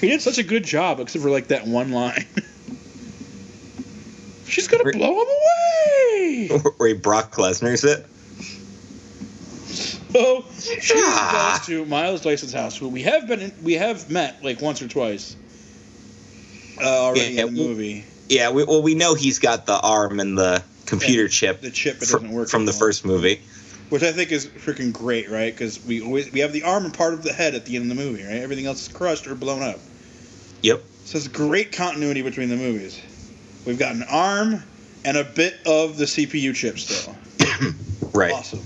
He 0.00 0.08
did 0.08 0.22
such 0.22 0.38
a 0.38 0.44
good 0.44 0.64
job, 0.64 1.00
except 1.00 1.22
for 1.22 1.30
like 1.30 1.48
that 1.48 1.66
one 1.66 1.90
line. 1.90 2.24
Re- 4.92 4.98
blow 4.98 5.20
him 5.20 5.26
away. 5.28 6.48
Where 6.78 6.94
Brock 6.94 7.34
Lesnar's 7.36 7.84
it. 7.84 8.06
So 10.12 10.44
she 10.58 10.94
Ah. 10.96 11.58
goes 11.58 11.66
to 11.66 11.84
Miles 11.84 12.22
Dyson's 12.22 12.52
house, 12.52 12.76
who 12.76 12.88
we 12.88 13.02
have 13.02 13.28
been 13.28 13.40
in, 13.40 13.52
we 13.62 13.74
have 13.74 14.10
met 14.10 14.42
like 14.42 14.60
once 14.60 14.80
or 14.80 14.88
twice 14.88 15.36
uh, 16.82 16.86
already 16.86 17.34
Yeah, 17.34 17.44
in 17.44 17.54
the 17.54 17.60
we- 17.62 17.68
movie. 17.68 18.04
Yeah, 18.28 18.50
we, 18.50 18.64
well, 18.64 18.82
we 18.82 18.94
know 18.94 19.14
he's 19.14 19.38
got 19.38 19.64
the 19.66 19.78
arm 19.80 20.20
and 20.20 20.36
the 20.36 20.62
computer 20.86 21.22
Yeah, 21.22 21.28
chip 21.28 21.60
The 21.62 21.70
chip 21.70 21.96
fr- 21.96 22.00
doesn't 22.18 22.30
work 22.30 22.48
from 22.48 22.66
the 22.66 22.72
first 22.72 23.04
movie. 23.04 23.40
which 23.90 24.02
I 24.02 24.12
think 24.12 24.32
is 24.32 24.46
freaking 24.46 24.92
great, 24.92 25.30
right? 25.30 25.52
Because 25.52 25.82
we 25.84 26.02
always 26.02 26.30
we 26.32 26.40
have 26.40 26.52
the 26.52 26.62
arm 26.64 26.84
and 26.84 26.92
part 26.94 27.14
of 27.14 27.22
the 27.22 27.32
head 27.32 27.54
at 27.54 27.64
the 27.66 27.76
end 27.76 27.90
of 27.90 27.96
the 27.96 28.02
movie, 28.02 28.22
right? 28.22 28.36
Everything 28.36 28.66
else 28.66 28.82
is 28.82 28.88
crushed 28.88 29.26
or 29.26 29.34
blown 29.34 29.62
up. 29.62 29.78
Yep. 30.62 30.82
So 31.06 31.16
it's 31.18 31.28
great 31.28 31.72
continuity 31.72 32.20
between 32.22 32.48
the 32.50 32.56
movies. 32.56 33.00
We've 33.64 33.78
got 33.78 33.94
an 33.94 34.02
arm 34.10 34.62
and 35.04 35.16
a 35.16 35.24
bit 35.24 35.58
of 35.66 35.96
the 35.96 36.04
CPU 36.04 36.54
chip 36.54 36.78
still. 36.78 37.14
Right. 38.14 38.32
Awesome. 38.32 38.62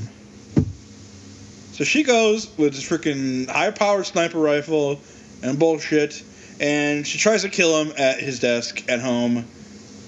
So 1.72 1.84
she 1.84 2.04
goes 2.04 2.48
with 2.56 2.74
this 2.74 2.88
freaking 2.88 3.48
high-powered 3.50 4.06
sniper 4.06 4.38
rifle 4.38 5.00
and 5.42 5.58
bullshit, 5.58 6.22
and 6.60 7.06
she 7.06 7.18
tries 7.18 7.42
to 7.42 7.48
kill 7.50 7.82
him 7.84 7.92
at 7.98 8.20
his 8.20 8.40
desk 8.40 8.82
at 8.88 9.00
home. 9.00 9.44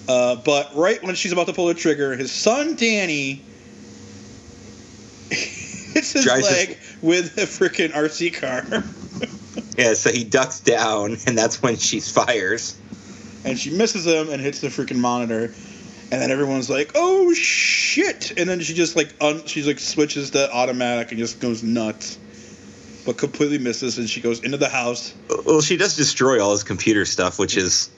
Uh, 0.08 0.36
but 0.36 0.74
right 0.76 1.02
when 1.02 1.14
she's 1.14 1.32
about 1.32 1.46
to 1.48 1.52
pull 1.52 1.66
the 1.66 1.74
trigger, 1.74 2.14
his 2.16 2.32
son 2.32 2.76
Danny 2.76 3.42
hits 5.30 6.12
his 6.12 6.24
Drives 6.24 6.48
his- 6.48 6.56
leg 6.68 6.78
with 7.02 7.36
a 7.38 7.42
freaking 7.42 7.92
RC 7.92 8.34
car, 8.34 8.64
Yeah, 9.78 9.94
so 9.94 10.10
he 10.12 10.22
ducks 10.24 10.60
down, 10.60 11.16
and 11.26 11.36
that's 11.36 11.60
when 11.60 11.76
she 11.76 12.00
fires. 12.00 12.76
and 13.44 13.58
she 13.58 13.70
misses 13.70 14.06
him 14.06 14.30
and 14.30 14.40
hits 14.40 14.60
the 14.60 14.68
freaking 14.68 14.98
monitor. 14.98 15.52
And 16.14 16.22
then 16.22 16.30
everyone's 16.30 16.70
like, 16.70 16.92
"Oh 16.94 17.34
shit!" 17.34 18.38
And 18.38 18.48
then 18.48 18.60
she 18.60 18.72
just 18.72 18.94
like 18.94 19.12
un- 19.20 19.46
she's 19.46 19.66
like 19.66 19.80
switches 19.80 20.30
to 20.30 20.48
automatic 20.48 21.10
and 21.10 21.18
just 21.18 21.40
goes 21.40 21.64
nuts, 21.64 22.16
but 23.04 23.16
completely 23.18 23.58
misses. 23.58 23.98
And 23.98 24.08
she 24.08 24.20
goes 24.20 24.38
into 24.38 24.56
the 24.56 24.68
house. 24.68 25.12
Well, 25.44 25.60
she 25.60 25.76
does 25.76 25.96
destroy 25.96 26.40
all 26.40 26.52
his 26.52 26.62
computer 26.62 27.04
stuff, 27.04 27.40
which 27.40 27.56
is 27.56 27.90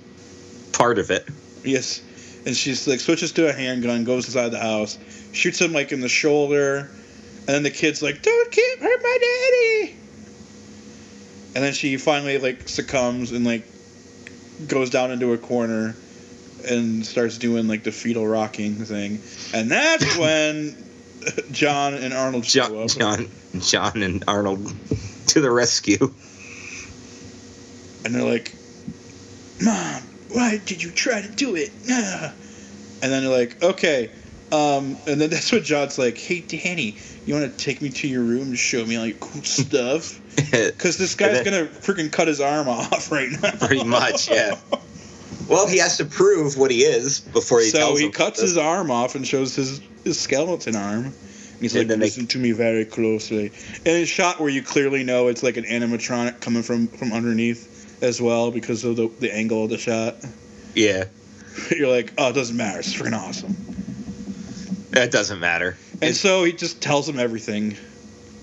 part 0.72 0.98
of 0.98 1.10
it. 1.10 1.28
Yes, 1.62 2.00
and 2.46 2.56
she's 2.56 2.88
like 2.88 3.00
switches 3.00 3.32
to 3.32 3.50
a 3.50 3.52
handgun, 3.52 4.04
goes 4.04 4.24
inside 4.24 4.48
the 4.48 4.60
house, 4.60 4.96
shoots 5.32 5.60
him 5.60 5.74
like 5.74 5.92
in 5.92 6.00
the 6.00 6.08
shoulder, 6.08 6.88
and 7.40 7.48
then 7.48 7.64
the 7.64 7.70
kid's 7.70 8.00
like, 8.00 8.22
"Don't 8.22 8.50
keep 8.50 8.78
hurt 8.78 9.02
my 9.02 9.18
daddy." 9.20 9.96
And 11.54 11.62
then 11.62 11.74
she 11.74 11.98
finally 11.98 12.38
like 12.38 12.66
succumbs 12.66 13.32
and 13.32 13.44
like 13.44 13.66
goes 14.68 14.88
down 14.88 15.10
into 15.10 15.34
a 15.34 15.38
corner 15.38 15.94
and 16.66 17.04
starts 17.06 17.38
doing 17.38 17.68
like 17.68 17.82
the 17.84 17.92
fetal 17.92 18.26
rocking 18.26 18.74
thing, 18.84 19.20
and 19.54 19.70
that's 19.70 20.16
when 20.18 20.76
John 21.52 21.94
and 21.94 22.12
Arnold 22.12 22.44
show 22.46 22.68
John, 22.68 22.82
up. 22.82 22.88
John, 22.90 23.30
John, 23.60 24.02
and 24.02 24.24
Arnold 24.28 24.72
to 25.28 25.40
the 25.40 25.50
rescue. 25.50 26.12
and 28.04 28.14
they're 28.14 28.22
like, 28.22 28.54
"Mom, 29.60 30.02
why 30.32 30.58
did 30.64 30.82
you 30.82 30.90
try 30.90 31.20
to 31.22 31.28
do 31.28 31.54
it?" 31.56 31.70
Nah. 31.88 32.30
And 33.02 33.12
then 33.12 33.24
they're 33.24 33.38
like, 33.38 33.62
"Okay." 33.62 34.10
Um, 34.50 34.96
and 35.06 35.20
then 35.20 35.28
that's 35.28 35.52
what 35.52 35.62
John's 35.64 35.98
like, 35.98 36.16
"Hey, 36.16 36.40
Danny, 36.40 36.96
you 37.26 37.34
want 37.34 37.52
to 37.52 37.64
take 37.64 37.82
me 37.82 37.90
to 37.90 38.08
your 38.08 38.22
room 38.22 38.52
to 38.52 38.56
show 38.56 38.84
me 38.86 38.96
all 38.96 39.04
your 39.06 39.18
cool 39.18 39.42
stuff?" 39.44 40.18
Because 40.50 40.96
this 40.96 41.14
guy's 41.14 41.44
then- 41.44 41.44
gonna 41.44 41.66
freaking 41.66 42.10
cut 42.10 42.26
his 42.26 42.40
arm 42.40 42.68
off 42.68 43.12
right 43.12 43.28
now. 43.30 43.50
Pretty 43.66 43.84
much, 43.84 44.30
yeah. 44.30 44.56
Well, 45.48 45.66
he 45.66 45.78
has 45.78 45.96
to 45.98 46.04
prove 46.04 46.56
what 46.56 46.70
he 46.70 46.80
is 46.82 47.20
before 47.20 47.60
he 47.60 47.66
so 47.70 47.96
he 47.96 48.10
cuts 48.10 48.40
this. 48.40 48.50
his 48.50 48.58
arm 48.58 48.90
off 48.90 49.14
and 49.14 49.26
shows 49.26 49.54
his, 49.54 49.80
his 50.04 50.18
skeleton 50.18 50.76
arm. 50.76 51.06
And 51.06 51.14
he's 51.62 51.74
And 51.74 51.82
like, 51.82 51.88
then 51.88 51.98
they- 52.00 52.06
listen 52.06 52.26
to 52.28 52.38
me 52.38 52.52
very 52.52 52.84
closely. 52.84 53.46
And 53.46 53.86
it's 53.86 54.10
shot 54.10 54.40
where 54.40 54.50
you 54.50 54.62
clearly 54.62 55.04
know 55.04 55.28
it's 55.28 55.42
like 55.42 55.56
an 55.56 55.64
animatronic 55.64 56.40
coming 56.40 56.62
from, 56.62 56.88
from 56.88 57.12
underneath 57.12 58.02
as 58.02 58.20
well 58.20 58.50
because 58.50 58.84
of 58.84 58.96
the, 58.96 59.08
the 59.20 59.34
angle 59.34 59.64
of 59.64 59.70
the 59.70 59.78
shot. 59.78 60.16
Yeah, 60.74 61.04
You're 61.70 61.88
like, 61.88 62.12
oh, 62.18 62.28
it 62.28 62.34
doesn't 62.34 62.56
matter. 62.56 62.80
It's 62.80 62.94
freaking 62.94 63.16
awesome. 63.18 63.56
that 64.90 65.10
doesn't 65.10 65.40
matter. 65.40 65.76
And 66.02 66.14
so 66.14 66.44
he 66.44 66.52
just 66.52 66.82
tells 66.82 67.08
him 67.08 67.18
everything. 67.18 67.76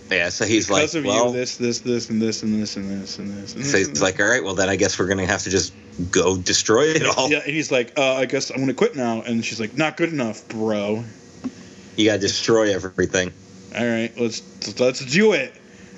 Yeah, 0.09 0.29
so 0.29 0.45
he's 0.45 0.69
like, 0.71 0.93
of 0.95 1.05
well, 1.05 1.27
you, 1.27 1.33
this, 1.33 1.57
this, 1.57 1.79
this, 1.79 2.09
and 2.09 2.21
this, 2.21 2.41
and 2.43 2.59
this, 2.61 2.75
and 2.75 2.89
this, 2.89 3.19
and 3.19 3.29
this. 3.31 3.55
And 3.55 3.65
so 3.65 3.77
this, 3.77 3.87
he's 3.89 4.01
like, 4.01 4.19
all 4.19 4.27
right, 4.27 4.43
well 4.43 4.55
then 4.55 4.69
I 4.69 4.75
guess 4.75 4.97
we're 4.97 5.07
gonna 5.07 5.25
have 5.27 5.43
to 5.43 5.49
just 5.51 5.73
go 6.11 6.37
destroy 6.37 6.83
it 6.85 7.05
all. 7.05 7.29
yeah, 7.29 7.39
and 7.39 7.51
he's 7.51 7.71
like, 7.71 7.97
uh, 7.97 8.15
I 8.15 8.25
guess 8.25 8.49
I'm 8.49 8.59
gonna 8.59 8.73
quit 8.73 8.95
now. 8.95 9.21
And 9.21 9.43
she's 9.43 9.59
like, 9.59 9.77
not 9.77 9.97
good 9.97 10.11
enough, 10.11 10.47
bro. 10.47 11.03
You 11.95 12.05
gotta 12.05 12.19
destroy 12.19 12.73
everything. 12.73 13.31
All 13.75 13.85
right, 13.85 14.11
let's 14.17 14.79
let's 14.79 15.05
do 15.05 15.33
it. 15.33 15.53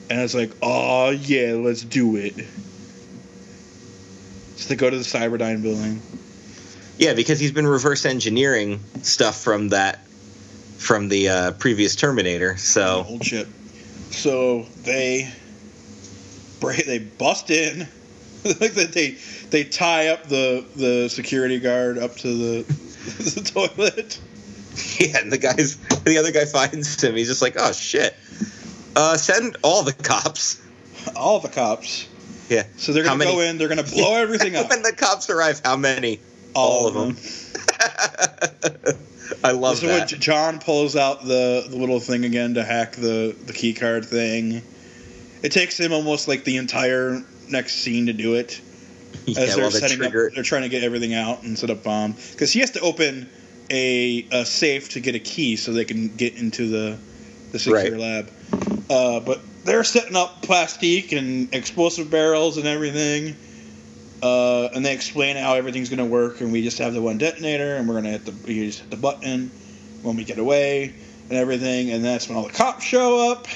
And 0.10 0.22
it's 0.22 0.36
like, 0.36 0.52
oh 0.62 1.10
yeah, 1.10 1.54
let's 1.54 1.84
do 1.84 2.16
it. 2.16 2.36
So 4.58 4.70
they 4.70 4.76
go 4.76 4.90
to 4.90 4.98
the 4.98 5.04
Cyberdyne 5.04 5.62
building. 5.62 6.02
Yeah, 6.98 7.14
because 7.14 7.40
he's 7.40 7.52
been 7.52 7.68
reverse 7.68 8.06
engineering 8.06 8.80
stuff 9.02 9.42
from 9.42 9.70
that 9.70 10.06
from 10.78 11.10
the 11.10 11.30
uh, 11.30 11.52
previous 11.54 11.96
Terminator. 11.96 12.58
So 12.58 13.06
old 13.08 13.26
ship. 13.26 13.48
So 14.12 14.64
they 14.84 15.32
break, 16.60 16.86
they 16.86 17.00
bust 17.00 17.50
in, 17.50 17.80
like 18.46 18.74
that 18.74 18.92
they 18.94 19.18
they 19.50 19.64
tie 19.64 20.08
up 20.10 20.24
the 20.24 20.66
the 20.76 21.10
security 21.10 21.60
guard 21.60 21.98
up 21.98 22.16
to 22.18 22.28
the 22.28 22.64
the 23.24 23.42
toilet. 23.52 24.20
yeah, 25.00 25.20
and 25.20 25.32
the 25.32 25.38
guys, 25.38 25.78
the 26.04 26.18
other 26.18 26.32
guy 26.32 26.46
finds 26.46 27.02
him. 27.02 27.16
He's 27.16 27.28
just 27.28 27.42
like, 27.42 27.56
oh 27.58 27.72
shit. 27.72 28.16
Uh, 28.96 29.18
send 29.18 29.58
all 29.64 29.84
the 29.84 29.94
cops. 29.94 30.62
All 31.16 31.40
the 31.40 31.50
cops. 31.50 32.08
Yeah. 32.50 32.64
So 32.78 32.94
they're 32.94 33.04
gonna 33.04 33.24
go 33.24 33.40
in. 33.42 33.58
They're 33.58 33.68
gonna 33.68 33.84
blow 33.84 34.16
everything 34.22 34.56
up. 34.56 34.70
when 34.70 34.82
the 34.82 34.94
cops 34.94 35.30
arrive, 35.30 35.62
how 35.64 35.76
many? 35.76 36.20
all 36.56 36.88
of 36.88 36.94
them. 36.94 37.18
I 39.44 39.52
love 39.52 39.76
This 39.76 39.84
is 39.84 39.90
when 39.90 40.00
that. 40.00 40.08
J- 40.08 40.18
John 40.18 40.60
pulls 40.60 40.96
out 40.96 41.24
the, 41.26 41.66
the 41.70 41.76
little 41.76 42.00
thing 42.00 42.26
again 42.26 42.54
to 42.56 42.64
hack 42.64 42.94
the, 42.94 43.36
the 43.46 43.54
key 43.54 43.74
card 43.74 44.06
thing. 44.06 44.62
It 45.44 45.52
takes 45.52 45.80
him 45.80 45.92
almost 45.92 46.28
like 46.28 46.44
the 46.46 46.58
entire 46.58 47.22
next 47.50 47.76
scene 47.76 48.06
to 48.08 48.14
do 48.14 48.36
it. 48.36 48.62
yeah, 49.38 49.42
As 49.42 49.56
they're 49.56 49.72
setting 49.72 49.98
trigger. 49.98 50.28
up, 50.28 50.34
they're 50.34 50.44
trying 50.44 50.64
to 50.64 50.70
get 50.70 50.84
everything 50.84 51.14
out 51.14 51.44
and 51.44 51.58
set 51.58 51.70
up 51.70 51.84
bomb 51.84 52.16
because 52.32 52.52
he 52.52 52.60
has 52.60 52.72
to 52.72 52.80
open 52.82 53.30
a, 53.70 54.26
a 54.32 54.46
safe 54.46 54.90
to 54.90 55.00
get 55.00 55.16
a 55.16 55.20
key 55.20 55.56
so 55.56 55.74
they 55.74 55.86
can 55.86 56.16
get 56.16 56.36
into 56.38 56.68
the 56.68 56.98
the 57.52 57.60
secure 57.60 57.92
Right. 57.92 58.00
lab. 58.00 58.32
Uh, 58.90 59.20
but 59.22 59.40
they're 59.64 59.84
setting 59.84 60.16
up 60.16 60.42
plastic 60.44 61.12
and 61.12 61.54
explosive 61.54 62.10
barrels 62.12 62.58
and 62.58 62.68
everything. 62.68 63.36
Uh, 64.22 64.70
and 64.74 64.86
they 64.86 64.94
explain 64.94 65.36
how 65.36 65.54
everything's 65.56 65.90
going 65.90 66.00
to 66.00 66.06
work, 66.06 66.42
and 66.42 66.52
we 66.52 66.64
just 66.64 66.78
have 66.80 66.94
the 66.94 67.02
one 67.02 67.18
detonator, 67.18 67.76
and 67.76 67.88
we're 67.88 67.94
going 68.02 68.06
to 68.06 68.12
hit 68.12 68.26
the 68.26 68.54
hit 68.54 68.90
the 68.90 68.96
button 68.98 69.50
when 70.02 70.16
we 70.16 70.24
get 70.24 70.38
away 70.40 70.94
and 71.30 71.38
everything. 71.38 71.92
And 71.92 72.04
that's 72.04 72.28
when 72.28 72.38
all 72.38 72.44
the 72.46 72.54
cops 72.54 72.84
show 72.84 73.32
up, 73.32 73.48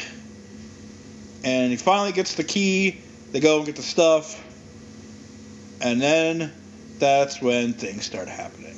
and 1.44 1.72
he 1.72 1.78
finally 1.78 2.12
gets 2.12 2.36
the 2.36 2.44
key. 2.44 3.00
They 3.32 3.40
go 3.40 3.58
and 3.58 3.66
get 3.66 3.76
the 3.76 3.82
stuff, 3.82 4.44
and 5.82 6.02
then 6.02 6.52
that's 7.00 7.42
when 7.42 7.74
things 7.74 8.06
start 8.06 8.28
happening. 8.28 8.76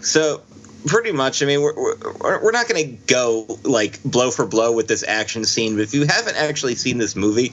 So 0.00 0.42
pretty 0.86 1.12
much, 1.12 1.42
I 1.42 1.46
mean, 1.46 1.62
we're 1.62 1.74
we're, 1.74 2.44
we're 2.44 2.52
not 2.52 2.68
going 2.68 2.84
to 2.84 3.06
go 3.06 3.58
like 3.62 4.02
blow 4.02 4.30
for 4.30 4.46
blow 4.46 4.72
with 4.72 4.88
this 4.88 5.04
action 5.06 5.44
scene. 5.44 5.76
But 5.76 5.82
if 5.82 5.94
you 5.94 6.06
haven't 6.06 6.36
actually 6.36 6.74
seen 6.74 6.98
this 6.98 7.16
movie, 7.16 7.52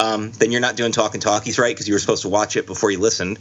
um, 0.00 0.32
then 0.32 0.52
you're 0.52 0.60
not 0.60 0.76
doing 0.76 0.92
talking 0.92 1.20
talkies 1.20 1.58
right 1.58 1.74
because 1.74 1.88
you 1.88 1.94
were 1.94 2.00
supposed 2.00 2.22
to 2.22 2.28
watch 2.28 2.56
it 2.56 2.66
before 2.66 2.90
you 2.90 2.98
listened. 2.98 3.38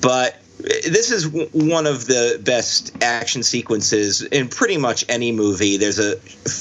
But 0.00 0.36
this 0.58 1.12
is 1.12 1.28
one 1.28 1.86
of 1.86 2.06
the 2.06 2.40
best 2.44 2.96
action 3.02 3.42
sequences 3.42 4.22
in 4.22 4.48
pretty 4.48 4.76
much 4.76 5.04
any 5.08 5.30
movie. 5.30 5.76
There's 5.76 5.98
a 5.98 6.16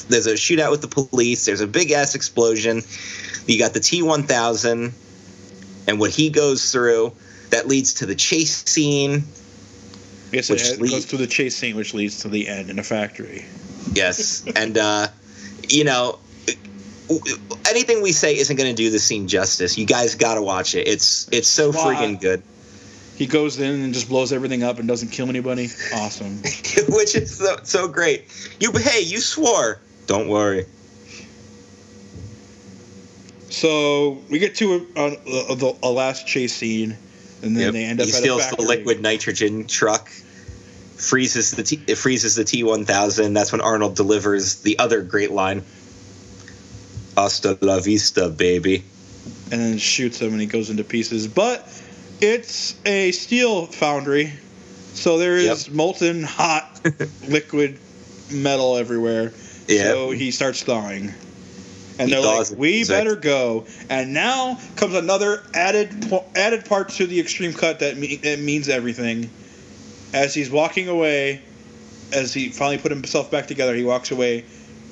there's 0.07 0.27
a 0.27 0.33
shootout 0.33 0.71
with 0.71 0.81
the 0.81 0.87
police. 0.87 1.45
There's 1.45 1.61
a 1.61 1.67
big 1.67 1.91
ass 1.91 2.15
explosion. 2.15 2.83
You 3.47 3.57
got 3.57 3.73
the 3.73 3.79
T1000 3.79 4.91
and 5.87 5.99
what 5.99 6.11
he 6.11 6.29
goes 6.29 6.71
through. 6.71 7.13
that 7.49 7.67
leads 7.67 7.93
to 7.95 8.05
the 8.05 8.15
chase 8.15 8.63
scene. 8.69 9.23
Yes, 10.33 10.49
Which 10.49 10.63
it 10.67 10.81
lead- 10.81 10.91
goes 10.91 11.05
through 11.05 11.19
the 11.19 11.27
chase 11.27 11.55
scene, 11.55 11.75
which 11.77 11.93
leads 11.93 12.19
to 12.23 12.27
the 12.27 12.47
end 12.49 12.69
in 12.69 12.77
a 12.79 12.83
factory. 12.83 13.45
Yes, 13.93 14.43
and 14.55 14.77
uh, 14.77 15.07
you 15.69 15.85
know, 15.85 16.19
anything 17.69 18.01
we 18.01 18.11
say 18.11 18.35
isn't 18.37 18.55
going 18.57 18.69
to 18.69 18.75
do 18.75 18.89
the 18.89 18.99
scene 18.99 19.27
justice. 19.29 19.77
You 19.77 19.85
guys 19.85 20.15
got 20.15 20.35
to 20.35 20.41
watch 20.41 20.75
it. 20.75 20.87
It's 20.87 21.27
it's 21.31 21.47
so 21.47 21.71
Well, 21.71 21.87
I- 21.87 21.95
friggin' 21.95 22.19
good, 22.19 22.43
He 23.15 23.25
goes 23.27 23.57
in 23.59 23.81
and 23.81 23.93
just 23.93 24.09
blows 24.09 24.33
everything 24.33 24.63
up 24.63 24.79
and 24.79 24.87
doesn't 24.87 25.09
kill 25.09 25.29
anybody. 25.29 25.69
Awesome. 25.93 26.37
which 26.89 27.15
is 27.15 27.37
so, 27.37 27.57
so 27.63 27.87
great. 27.87 28.25
You 28.59 28.71
hey, 28.73 29.01
you 29.01 29.19
swore. 29.19 29.79
Don't 30.05 30.27
worry. 30.27 30.65
So 33.57 34.19
we 34.29 34.37
get 34.37 34.55
to 34.57 34.87
a, 34.95 35.01
a, 35.01 35.55
a, 35.55 35.73
a 35.83 35.89
last 35.91 36.27
chase 36.27 36.53
scene, 36.53 36.95
and 37.41 37.55
then 37.57 37.63
Yep. 37.63 37.73
they 37.73 37.85
end 37.85 37.99
up 37.99 38.05
he 38.05 38.11
steals 38.11 38.47
the 38.51 38.61
liquid 38.61 39.01
nitrogen 39.01 39.65
truck, 39.65 40.09
freezes 40.95 41.51
the 41.51 41.63
T, 41.63 41.81
it 41.87 41.95
freezes 41.95 42.35
the 42.35 42.43
T 42.43 42.63
one 42.63 42.85
thousand. 42.85 43.33
That's 43.33 43.51
when 43.51 43.61
Arnold 43.61 43.95
delivers 43.95 44.57
the 44.61 44.77
other 44.77 45.01
great 45.01 45.31
line. 45.31 45.63
Hasta 47.15 47.57
la 47.61 47.79
vista, 47.79 48.29
baby. 48.29 48.83
and 49.51 49.59
then 49.59 49.77
shoots 49.79 50.21
him, 50.21 50.33
and 50.33 50.41
he 50.41 50.45
goes 50.45 50.69
into 50.69 50.83
pieces. 50.83 51.27
But 51.27 51.67
it's 52.21 52.75
a 52.85 53.11
steel 53.11 53.65
foundry, 53.65 54.33
so 54.93 55.17
there 55.17 55.37
is 55.37 55.67
molten 55.71 56.21
hot 56.21 56.79
liquid 57.27 57.79
metal 58.31 58.77
everywhere. 58.77 59.33
Yeah. 59.67 59.83
So 59.93 60.11
he 60.11 60.29
starts 60.29 60.61
thawing. 60.61 61.11
And 61.99 62.11
they're 62.11 62.21
like, 62.21 62.49
"We 62.51 62.79
like- 62.79 62.87
better 62.87 63.15
go." 63.15 63.65
And 63.89 64.13
now 64.13 64.59
comes 64.75 64.93
another 64.93 65.43
added 65.53 66.11
added 66.35 66.65
part 66.65 66.89
to 66.89 67.07
the 67.07 67.19
extreme 67.19 67.53
cut 67.53 67.79
that, 67.79 67.97
me- 67.97 68.17
that 68.17 68.39
means 68.39 68.69
everything. 68.69 69.29
As 70.13 70.33
he's 70.33 70.49
walking 70.49 70.87
away, 70.87 71.41
as 72.13 72.33
he 72.33 72.49
finally 72.49 72.77
put 72.77 72.91
himself 72.91 73.31
back 73.31 73.47
together, 73.47 73.75
he 73.75 73.83
walks 73.83 74.11
away, 74.11 74.45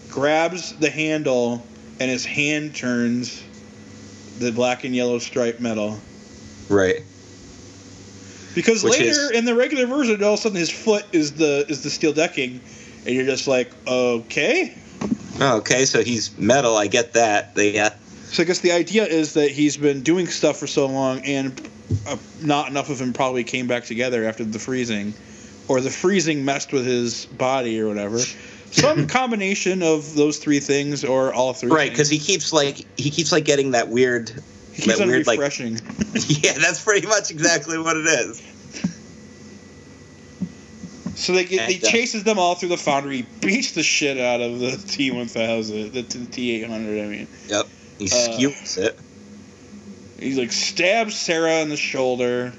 grabs 0.10 0.74
the 0.74 0.90
handle, 0.90 1.66
and 2.00 2.10
his 2.10 2.26
hand 2.26 2.76
turns 2.76 3.42
the 4.40 4.52
black 4.52 4.84
and 4.84 4.96
yellow 4.96 5.20
striped 5.20 5.60
metal. 5.62 6.00
Right. 6.68 7.02
Because 8.54 8.84
Which 8.84 8.94
later 9.00 9.10
is- 9.12 9.32
in 9.32 9.46
the 9.46 9.54
regular 9.56 9.86
version, 9.86 10.24
all 10.24 10.34
of 10.34 10.40
a 10.40 10.42
sudden 10.42 10.58
his 10.58 10.70
foot 10.70 11.06
is 11.12 11.34
the 11.34 11.66
is 11.70 11.84
the 11.84 11.90
steel 11.90 12.14
decking, 12.14 12.62
and 13.06 13.16
you're 13.16 13.26
just 13.26 13.48
like, 13.48 13.70
okay. 13.88 14.74
Oh, 15.40 15.58
okay, 15.58 15.86
so 15.86 16.04
he's 16.04 16.38
metal. 16.38 16.76
I 16.78 16.88
get 16.88 17.14
that. 17.14 17.56
They 17.56 17.78
uh, 17.80 17.90
So 18.26 18.44
I 18.44 18.46
guess 18.46 18.60
the 18.60 18.72
idea 18.72 19.06
is 19.06 19.34
that 19.34 19.52
he's 19.52 19.78
been 19.78 20.02
doing 20.02 20.28
stuff 20.28 20.58
for 20.58 20.68
so 20.68 20.86
long, 20.88 21.20
and 21.26 21.70
uh, 22.08 22.18
not 22.42 22.70
enough 22.70 22.90
of 22.90 23.02
him 23.02 23.14
probably 23.14 23.44
came 23.44 23.68
back 23.68 23.84
together 23.86 24.26
after 24.26 24.44
the 24.46 24.60
freezing, 24.60 25.14
or 25.68 25.82
the 25.82 25.90
freezing 25.90 26.46
messed 26.46 26.72
with 26.72 26.86
his 26.86 27.26
body 27.26 27.80
or 27.82 27.88
whatever. 27.88 28.20
Some 28.20 29.08
combination 29.20 29.84
of 29.84 30.16
those 30.16 30.38
three 30.38 30.60
things, 30.60 31.04
or 31.04 31.34
all 31.34 31.54
three. 31.54 31.72
right 31.72 31.90
because 31.90 32.10
he 32.10 32.20
keeps 32.20 32.54
like 32.54 32.86
he 32.98 33.10
keeps 33.10 33.32
like 33.32 33.44
getting 33.46 33.72
that 33.72 33.90
weird. 33.90 34.28
that 34.86 35.00
weird, 35.00 35.28
like- 35.28 35.40
refreshing. 35.40 35.80
Yeah, 36.28 36.54
that's 36.54 36.82
pretty 36.82 37.06
much 37.08 37.30
exactly 37.30 37.78
what 37.78 37.98
it 37.98 38.06
is. 38.06 38.42
So 41.16 41.34
they 41.34 41.46
get, 41.46 41.70
he 41.70 41.76
And, 41.76 41.84
uh, 41.86 41.90
chases 41.90 42.24
them 42.24 42.38
all 42.38 42.56
through 42.56 42.70
the 42.70 42.78
foundry, 42.78 43.26
beats 43.42 43.72
the 43.72 43.84
shit 43.84 44.18
out 44.20 44.42
of 44.42 44.60
the 44.60 44.72
T 44.78 45.12
one 45.12 45.28
thousand, 45.28 45.94
the 45.94 46.04
T 46.04 46.52
eight 46.52 46.68
hundred. 46.70 47.04
I 47.04 47.08
mean, 47.08 47.28
Yep. 47.48 47.68
He 47.98 48.06
Uh, 48.12 48.52
it. 48.78 49.00
he 50.20 50.36
like 50.36 50.52
stabs 50.52 51.16
Sarah 51.16 51.62
in 51.62 51.70
the 51.70 51.78
shoulder. 51.78 52.54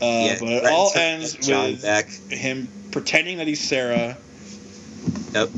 Uh, 0.00 0.04
yeah, 0.04 0.36
but 0.38 0.48
it 0.48 0.66
all 0.66 0.92
ends 0.94 1.38
with 1.38 1.80
back. 1.82 2.10
him 2.28 2.68
pretending 2.90 3.38
that 3.38 3.46
he's 3.46 3.66
Sarah. 3.66 4.18
Yep. 5.32 5.48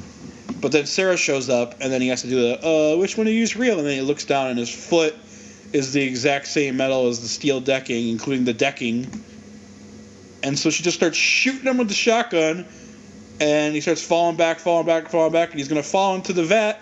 But 0.61 0.73
then 0.73 0.87
Sarah 0.87 1.17
shows 1.17 1.49
up, 1.49 1.81
and 1.81 1.93
then 1.93 2.01
he 2.01 2.09
has 2.09 2.23
to 2.23 2.29
do 2.29 2.41
the, 2.41 2.67
uh, 2.95 2.97
which 2.97 3.17
one 3.17 3.27
do 3.27 3.33
you 3.33 3.41
use 3.41 3.57
real? 3.57 3.79
And 3.79 3.87
then 3.87 3.95
he 3.95 4.01
looks 4.01 4.25
down, 4.25 4.49
and 4.49 4.59
his 4.59 4.71
foot 4.71 5.15
is 5.73 5.93
the 5.93 6.03
exact 6.03 6.47
same 6.47 6.77
metal 6.77 7.09
as 7.09 7.21
the 7.21 7.29
steel 7.29 7.61
decking, 7.61 8.09
including 8.09 8.45
the 8.45 8.53
decking. 8.53 9.07
And 10.43 10.59
so 10.59 10.71
she 10.71 10.83
just 10.83 10.97
starts 10.97 11.17
shooting 11.17 11.65
him 11.67 11.79
with 11.79 11.89
the 11.89 11.95
shotgun, 11.95 12.65
and 13.41 13.75
he 13.75 13.81
starts 13.81 14.03
falling 14.03 14.37
back, 14.37 14.59
falling 14.59 14.87
back, 14.87 15.09
falling 15.09 15.33
back, 15.33 15.51
and 15.51 15.59
he's 15.59 15.69
going 15.69 15.83
to 15.83 15.89
fall 15.89 16.15
into 16.15 16.33
the 16.33 16.45
vat. 16.45 16.79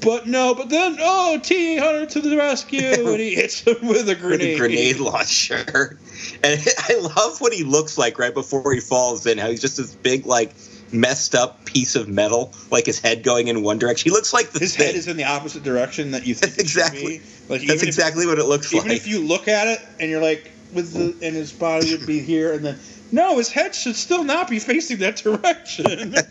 But 0.00 0.26
no, 0.26 0.54
but 0.54 0.68
then, 0.68 0.96
oh, 1.00 1.38
T 1.42 1.76
800 1.76 2.10
to 2.10 2.20
the 2.20 2.36
rescue, 2.36 2.80
and 2.92 3.20
he 3.20 3.34
hits 3.34 3.60
him 3.60 3.86
with 3.86 4.08
a 4.08 4.16
grenade, 4.16 4.40
With 4.40 4.54
a 4.54 4.58
grenade. 4.58 4.98
launcher. 4.98 5.98
And 6.44 6.60
I 6.88 6.98
love 6.98 7.40
what 7.40 7.52
he 7.52 7.64
looks 7.64 7.98
like 7.98 8.18
right 8.18 8.32
before 8.34 8.72
he 8.72 8.80
falls 8.80 9.26
in. 9.26 9.38
How 9.38 9.48
he's 9.50 9.60
just 9.60 9.76
this 9.76 9.94
big, 9.94 10.24
like, 10.26 10.52
messed 10.92 11.34
up 11.34 11.64
piece 11.64 11.96
of 11.96 12.08
metal, 12.08 12.52
like 12.70 12.86
his 12.86 12.98
head 13.00 13.22
going 13.24 13.48
in 13.48 13.62
one 13.62 13.78
direction. 13.78 14.10
He 14.10 14.14
looks 14.14 14.32
like 14.32 14.50
the 14.50 14.58
His 14.60 14.76
thing. 14.76 14.86
head 14.88 14.94
is 14.96 15.08
in 15.08 15.16
the 15.16 15.24
opposite 15.24 15.62
direction 15.64 16.12
that 16.12 16.24
you 16.26 16.34
think 16.34 16.52
That's 16.54 16.58
it 16.58 16.62
exactly- 16.62 17.18
be. 17.18 17.24
Like, 17.48 17.60
That's 17.60 17.64
even 17.64 17.76
if- 17.76 17.82
exactly 17.84 18.26
what 18.26 18.38
it 18.38 18.44
looks 18.44 18.72
even 18.72 18.88
like. 18.88 18.96
Even 18.96 18.96
if 18.96 19.06
you 19.08 19.26
look 19.26 19.48
at 19.48 19.66
it 19.68 19.80
and 19.98 20.10
you're 20.10 20.22
like 20.22 20.51
with 20.72 20.92
the 20.92 21.26
and 21.26 21.36
his 21.36 21.52
body 21.52 21.94
would 21.96 22.06
be 22.06 22.20
here 22.20 22.52
and 22.54 22.64
then 22.64 22.78
no 23.10 23.36
his 23.38 23.50
head 23.50 23.74
should 23.74 23.96
still 23.96 24.24
not 24.24 24.48
be 24.48 24.58
facing 24.58 24.98
that 24.98 25.16
direction 25.16 26.14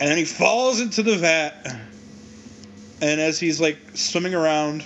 and 0.00 0.08
then 0.10 0.16
he 0.16 0.24
falls 0.24 0.80
into 0.80 1.02
the 1.02 1.16
vat 1.16 1.66
and 3.00 3.20
as 3.20 3.38
he's 3.40 3.60
like 3.60 3.78
swimming 3.94 4.34
around 4.34 4.84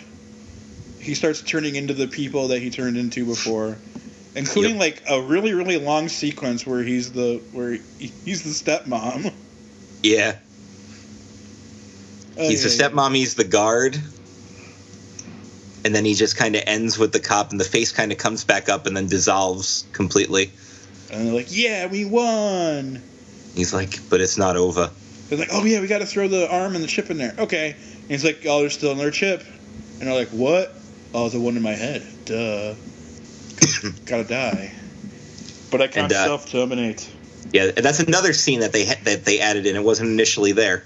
he 1.00 1.14
starts 1.14 1.40
turning 1.42 1.74
into 1.76 1.94
the 1.94 2.06
people 2.06 2.48
that 2.48 2.60
he 2.60 2.70
turned 2.70 2.96
into 2.96 3.24
before 3.26 3.76
including 4.34 4.72
Yep. 4.76 4.80
like 4.80 5.02
a 5.10 5.20
really 5.20 5.52
really 5.52 5.78
long 5.78 6.08
sequence 6.08 6.66
where 6.66 6.82
he's 6.82 7.12
the 7.12 7.40
where 7.52 7.72
he, 7.72 8.12
he's 8.24 8.42
the 8.42 8.50
stepmom 8.72 9.32
yeah. 10.02 10.36
Oh, 12.36 12.48
He's 12.48 12.64
the 12.64 12.70
yeah, 12.82 12.88
yeah. 12.88 12.94
stepmom, 12.94 13.14
he's 13.14 13.34
the 13.36 13.44
guard. 13.44 13.96
And 15.84 15.94
then 15.94 16.04
he 16.04 16.14
just 16.14 16.36
kind 16.36 16.54
of 16.54 16.62
ends 16.66 16.98
with 16.98 17.12
the 17.12 17.20
cop, 17.20 17.50
and 17.50 17.60
the 17.60 17.64
face 17.64 17.90
kind 17.92 18.12
of 18.12 18.18
comes 18.18 18.44
back 18.44 18.68
up 18.68 18.86
and 18.86 18.96
then 18.96 19.08
dissolves 19.08 19.84
completely. 19.92 20.50
and 21.12 21.26
they're 21.26 21.34
like 21.34 21.48
yeah 21.50 21.86
we 21.86 22.04
won 22.04 23.02
He's 23.54 23.74
like, 23.74 23.98
but 24.08 24.20
it's 24.20 24.38
not 24.38 24.56
over. 24.56 24.90
They're 25.28 25.38
like, 25.38 25.50
oh 25.52 25.64
yeah, 25.64 25.80
we 25.80 25.86
got 25.86 25.98
to 25.98 26.06
throw 26.06 26.28
the 26.28 26.50
arm 26.50 26.74
and 26.74 26.82
the 26.82 26.88
chip 26.88 27.10
in 27.10 27.18
there. 27.18 27.34
Okay. 27.38 27.76
And 28.02 28.10
he's 28.10 28.24
like, 28.24 28.44
oh, 28.46 28.60
there's 28.60 28.74
still 28.74 28.92
another 28.92 29.10
chip. 29.10 29.42
And 29.98 30.08
they're 30.08 30.14
like, 30.14 30.30
what? 30.30 30.72
Oh, 31.14 31.28
the 31.28 31.40
one 31.40 31.56
in 31.56 31.62
my 31.62 31.72
head. 31.72 32.02
Duh. 32.24 32.74
Gotta 34.06 34.24
die. 34.24 34.72
But 35.70 35.82
I 35.82 35.88
can't 35.88 36.10
uh, 36.10 36.24
self 36.24 36.50
terminate. 36.50 37.10
Yeah, 37.52 37.70
and 37.76 37.84
that's 37.84 38.00
another 38.00 38.32
scene 38.32 38.60
that 38.60 38.72
they 38.72 38.86
ha- 38.86 39.00
that 39.04 39.24
they 39.24 39.40
added 39.40 39.66
in. 39.66 39.76
It 39.76 39.82
wasn't 39.82 40.10
initially 40.10 40.52
there. 40.52 40.84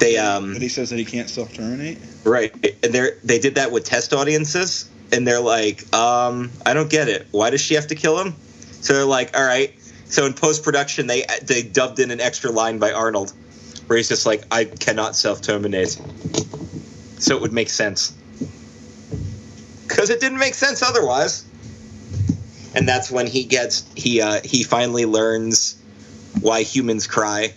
They 0.00 0.16
um 0.16 0.54
But 0.54 0.62
he 0.62 0.68
says 0.68 0.90
that 0.90 0.98
he 0.98 1.04
can't 1.04 1.30
self 1.30 1.52
terminate. 1.52 1.98
right, 2.24 2.52
and 2.82 2.92
they 2.92 3.10
they 3.22 3.38
did 3.38 3.54
that 3.54 3.70
with 3.70 3.84
test 3.84 4.12
audiences, 4.12 4.88
and 5.12 5.26
they're 5.26 5.40
like, 5.40 5.92
um, 5.94 6.50
I 6.66 6.74
don't 6.74 6.90
get 6.90 7.08
it. 7.08 7.28
Why 7.30 7.50
does 7.50 7.60
she 7.60 7.74
have 7.74 7.86
to 7.88 7.94
kill 7.94 8.18
him? 8.18 8.34
So 8.80 8.94
they're 8.94 9.04
like, 9.04 9.36
all 9.36 9.44
right. 9.44 9.72
So 10.06 10.26
in 10.26 10.32
post 10.32 10.64
production, 10.64 11.06
they 11.06 11.24
they 11.42 11.62
dubbed 11.62 12.00
in 12.00 12.10
an 12.10 12.20
extra 12.20 12.50
line 12.50 12.78
by 12.78 12.92
Arnold, 12.92 13.32
where 13.86 13.96
he's 13.98 14.08
just 14.08 14.26
like, 14.26 14.42
I 14.50 14.64
cannot 14.64 15.14
self 15.14 15.42
terminate. 15.42 16.00
So 17.18 17.36
it 17.36 17.42
would 17.42 17.52
make 17.52 17.68
sense. 17.68 18.16
Because 19.86 20.08
it 20.08 20.20
didn't 20.20 20.38
make 20.38 20.54
sense 20.54 20.82
otherwise. 20.82 21.44
And 22.74 22.88
that's 22.88 23.10
when 23.10 23.26
he 23.26 23.44
gets 23.44 23.84
he 23.94 24.22
uh, 24.22 24.40
he 24.44 24.62
finally 24.62 25.04
learns 25.04 25.76
why 26.40 26.62
humans 26.62 27.06
cry. 27.06 27.52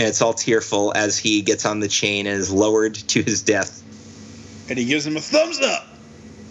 And 0.00 0.08
it's 0.08 0.22
all 0.22 0.32
tearful 0.32 0.94
as 0.96 1.18
he 1.18 1.42
gets 1.42 1.66
on 1.66 1.80
the 1.80 1.86
chain 1.86 2.26
and 2.26 2.34
is 2.34 2.50
lowered 2.50 2.94
to 2.94 3.22
his 3.22 3.42
death. 3.42 3.82
And 4.70 4.78
he 4.78 4.86
gives 4.86 5.06
him 5.06 5.18
a 5.18 5.20
thumbs 5.20 5.60
up. 5.60 5.86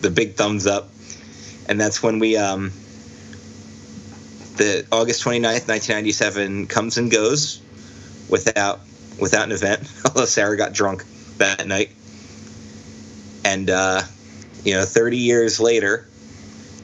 The 0.01 0.11
big 0.11 0.35
thumbs 0.35 0.67
up. 0.67 0.91
And 1.67 1.81
that's 1.81 2.03
when 2.03 2.19
we 2.19 2.37
um 2.37 2.71
the 4.57 4.85
August 4.91 5.23
29th, 5.23 5.67
1997 5.67 6.67
comes 6.67 6.99
and 6.99 7.09
goes 7.09 7.59
without 8.29 8.81
without 9.19 9.45
an 9.45 9.51
event. 9.51 9.91
Although 10.05 10.25
Sarah 10.25 10.55
got 10.55 10.73
drunk 10.73 11.03
that 11.39 11.65
night. 11.65 11.89
And 13.43 13.67
uh 13.71 14.03
you 14.63 14.75
know, 14.75 14.85
30 14.85 15.17
years 15.17 15.59
later, 15.59 16.07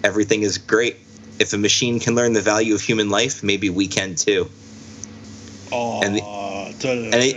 everything 0.04 0.42
is 0.42 0.58
great. 0.58 0.98
If 1.38 1.54
a 1.54 1.60
machine 1.60 2.00
can 2.00 2.16
learn 2.16 2.34
the 2.34 2.42
value 2.42 2.74
of 2.74 2.82
human 2.82 3.12
life, 3.12 3.44
maybe 3.44 3.70
we 3.70 3.88
can 3.88 4.16
too. 4.16 4.50
Oh, 5.72 6.02
And 6.02 6.16
it- 7.14 7.36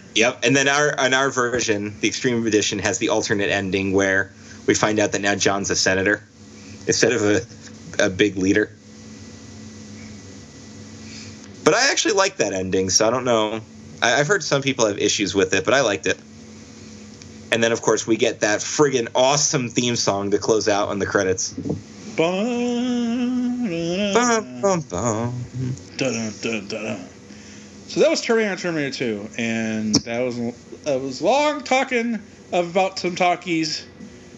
Yep. 0.14 0.40
And 0.44 0.56
then 0.56 0.68
our 0.68 0.98
on 0.98 1.14
our 1.14 1.30
version, 1.30 1.94
the 2.00 2.08
Extreme 2.08 2.46
Edition 2.46 2.78
has 2.80 2.98
the 2.98 3.08
alternate 3.10 3.50
ending 3.50 3.92
where 3.92 4.32
we 4.66 4.74
find 4.74 4.98
out 4.98 5.12
that 5.12 5.20
now 5.20 5.34
John's 5.36 5.70
a 5.70 5.76
senator 5.76 6.24
instead 6.86 7.12
of 7.12 7.22
a 7.22 7.40
a 8.04 8.10
big 8.10 8.36
leader. 8.36 8.70
But 11.64 11.74
I 11.74 11.90
actually 11.90 12.14
like 12.14 12.36
that 12.38 12.52
ending, 12.52 12.90
so 12.90 13.06
I 13.06 13.10
don't 13.10 13.24
know. 13.24 13.60
I, 14.02 14.18
I've 14.20 14.26
heard 14.26 14.42
some 14.42 14.62
people 14.62 14.86
have 14.86 14.98
issues 14.98 15.34
with 15.34 15.52
it, 15.54 15.64
but 15.64 15.74
I 15.74 15.82
liked 15.82 16.06
it. 16.06 16.18
And 17.52 17.62
then, 17.62 17.72
of 17.72 17.80
course, 17.82 18.06
we 18.06 18.16
get 18.16 18.40
that 18.40 18.60
friggin' 18.60 19.08
awesome 19.14 19.68
theme 19.68 19.96
song 19.96 20.30
to 20.32 20.38
close 20.38 20.68
out 20.68 20.88
on 20.88 20.98
the 20.98 21.06
credits. 21.06 21.52
Bum, 24.14 24.60
bum, 24.62 24.80
bum. 24.90 25.44
Dun, 25.96 26.12
dun, 26.12 26.32
dun, 26.40 26.68
dun. 26.68 27.00
So 27.88 28.00
that 28.00 28.10
was 28.10 28.20
Terminator 28.20 28.56
Terminator 28.60 28.96
2, 28.96 29.28
and 29.38 29.94
that 29.96 30.20
was 30.20 30.36
that 30.84 31.00
was 31.00 31.22
long 31.22 31.62
talking 31.64 32.20
about 32.52 32.98
some 32.98 33.16
talkies. 33.16 33.86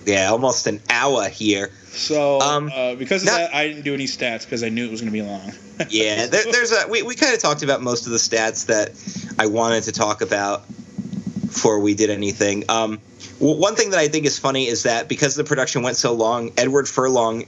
Yeah, 0.06 0.30
almost 0.30 0.66
an 0.66 0.80
hour 0.88 1.28
here. 1.28 1.70
So 1.88 2.40
Um, 2.40 2.70
uh, 2.72 2.94
because 2.94 3.22
of 3.22 3.26
not- 3.26 3.38
that, 3.38 3.54
I 3.54 3.66
didn't 3.68 3.82
do 3.82 3.92
any 3.92 4.06
stats 4.06 4.44
because 4.44 4.62
I 4.62 4.68
knew 4.68 4.86
it 4.86 4.90
was 4.90 5.00
going 5.00 5.12
to 5.12 5.18
be 5.18 5.22
long. 5.22 5.52
Yeah, 5.88 6.26
there, 6.26 6.44
there's 6.44 6.72
a 6.72 6.86
we, 6.88 7.02
we 7.02 7.14
kind 7.14 7.32
of 7.34 7.40
talked 7.40 7.62
about 7.62 7.80
most 7.80 8.04
of 8.04 8.12
the 8.12 8.18
stats 8.18 8.66
that 8.66 8.90
I 9.38 9.46
wanted 9.46 9.84
to 9.84 9.92
talk 9.92 10.20
about 10.20 10.66
before 11.46 11.80
we 11.80 11.94
did 11.94 12.10
anything. 12.10 12.64
Um, 12.68 12.98
one 13.38 13.74
thing 13.76 13.90
that 13.90 13.98
I 13.98 14.08
think 14.08 14.26
is 14.26 14.38
funny 14.38 14.66
is 14.68 14.82
that 14.82 15.08
because 15.08 15.36
the 15.36 15.44
production 15.44 15.82
went 15.82 15.96
so 15.96 16.12
long, 16.12 16.52
Edward 16.58 16.86
Furlong 16.86 17.46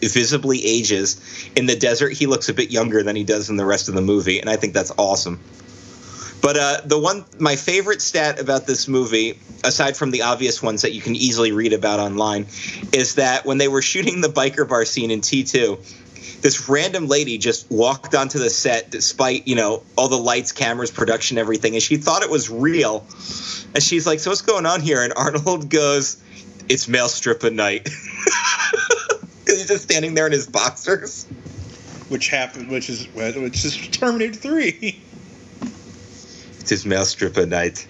visibly 0.00 0.64
ages. 0.64 1.20
In 1.56 1.66
the 1.66 1.76
desert, 1.76 2.12
he 2.12 2.26
looks 2.26 2.48
a 2.48 2.54
bit 2.54 2.70
younger 2.70 3.02
than 3.02 3.16
he 3.16 3.24
does 3.24 3.50
in 3.50 3.56
the 3.56 3.66
rest 3.66 3.88
of 3.88 3.94
the 3.94 4.02
movie, 4.02 4.40
and 4.40 4.48
I 4.48 4.56
think 4.56 4.74
that's 4.74 4.92
awesome. 4.96 5.40
But 6.40 6.56
uh, 6.56 6.80
the 6.84 6.98
one, 6.98 7.24
my 7.38 7.56
favorite 7.56 8.00
stat 8.00 8.40
about 8.40 8.66
this 8.66 8.86
movie, 8.86 9.38
aside 9.64 9.96
from 9.96 10.12
the 10.12 10.22
obvious 10.22 10.62
ones 10.62 10.82
that 10.82 10.92
you 10.92 11.00
can 11.00 11.16
easily 11.16 11.50
read 11.50 11.72
about 11.72 11.98
online, 11.98 12.46
is 12.92 13.16
that 13.16 13.44
when 13.44 13.58
they 13.58 13.66
were 13.66 13.82
shooting 13.82 14.20
the 14.20 14.28
biker 14.28 14.68
bar 14.68 14.84
scene 14.84 15.10
in 15.10 15.20
T2, 15.20 15.78
this 16.40 16.68
random 16.68 17.08
lady 17.08 17.38
just 17.38 17.68
walked 17.70 18.14
onto 18.14 18.38
the 18.38 18.50
set 18.50 18.90
despite 18.90 19.48
you 19.48 19.56
know 19.56 19.82
all 19.96 20.08
the 20.08 20.16
lights 20.16 20.52
cameras 20.52 20.92
production 20.92 21.36
everything 21.36 21.74
and 21.74 21.82
she 21.82 21.96
thought 21.96 22.22
it 22.22 22.30
was 22.30 22.48
real 22.48 23.04
and 23.74 23.82
she's 23.82 24.06
like 24.06 24.20
so 24.20 24.30
what's 24.30 24.42
going 24.42 24.64
on 24.64 24.80
here 24.80 25.02
and 25.02 25.12
arnold 25.16 25.68
goes 25.68 26.22
it's 26.68 26.86
male 26.86 27.08
strip 27.08 27.42
at 27.42 27.52
night 27.52 27.88
he's 29.58 29.68
just 29.68 29.84
standing 29.84 30.14
there 30.14 30.26
in 30.26 30.32
his 30.32 30.46
boxers. 30.46 31.24
Which 32.08 32.28
happened, 32.28 32.70
which 32.70 32.88
is 32.88 33.06
which 33.14 33.64
is 33.64 33.76
Terminator 33.88 34.34
3. 34.34 35.02
it's 36.60 36.70
his 36.70 36.86
male 36.86 37.04
stripper 37.04 37.44
night. 37.44 37.86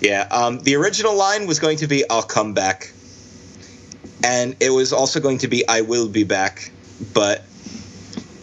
Yeah 0.00 0.28
um, 0.30 0.60
the 0.60 0.76
original 0.76 1.16
line 1.16 1.46
was 1.46 1.58
going 1.58 1.78
to 1.78 1.86
be 1.86 2.08
i'll 2.08 2.22
come 2.22 2.54
back. 2.54 2.92
And 4.24 4.56
it 4.60 4.70
was 4.70 4.92
also 4.92 5.20
going 5.20 5.38
to 5.38 5.48
be 5.48 5.66
i 5.66 5.80
will 5.80 6.08
be 6.08 6.24
back. 6.24 6.70
But 7.12 7.42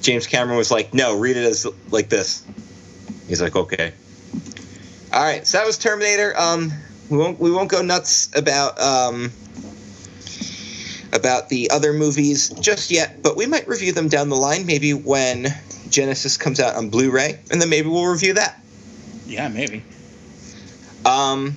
james 0.02 0.28
cameron 0.28 0.58
was 0.58 0.72
like 0.72 0.94
no 0.94 1.18
read 1.18 1.38
it 1.38 1.46
as 1.46 1.66
like 1.90 2.10
this. 2.10 2.46
He's 3.28 3.42
like 3.42 3.56
okay. 3.56 3.94
All 5.14 5.24
right 5.24 5.48
so 5.48 5.60
that 5.60 5.66
was 5.66 5.78
terminator. 5.78 6.38
Um, 6.38 6.74
we 7.10 7.18
won't 7.18 7.40
we 7.40 7.52
won't 7.52 7.70
go 7.70 7.82
nuts 7.82 8.36
about 8.36 8.82
um, 8.82 9.32
about 11.14 11.50
the 11.50 11.70
other 11.70 11.94
movies 11.94 12.50
just 12.50 12.92
yet 12.92 13.22
but 13.22 13.36
we 13.38 13.46
might 13.46 13.68
review 13.68 13.92
them 13.92 14.08
down 14.08 14.30
the 14.30 14.36
line 14.36 14.66
maybe 14.66 14.94
when 14.94 15.44
Genisys 15.90 16.40
comes 16.40 16.60
out 16.60 16.76
on 16.76 16.90
blu-ray 16.90 17.40
and 17.52 17.62
then 17.62 17.70
maybe 17.70 17.88
we'll 17.88 18.06
review 18.08 18.34
that 18.34 18.60
yeah, 19.26 19.48
maybe. 19.48 19.84
um, 21.06 21.56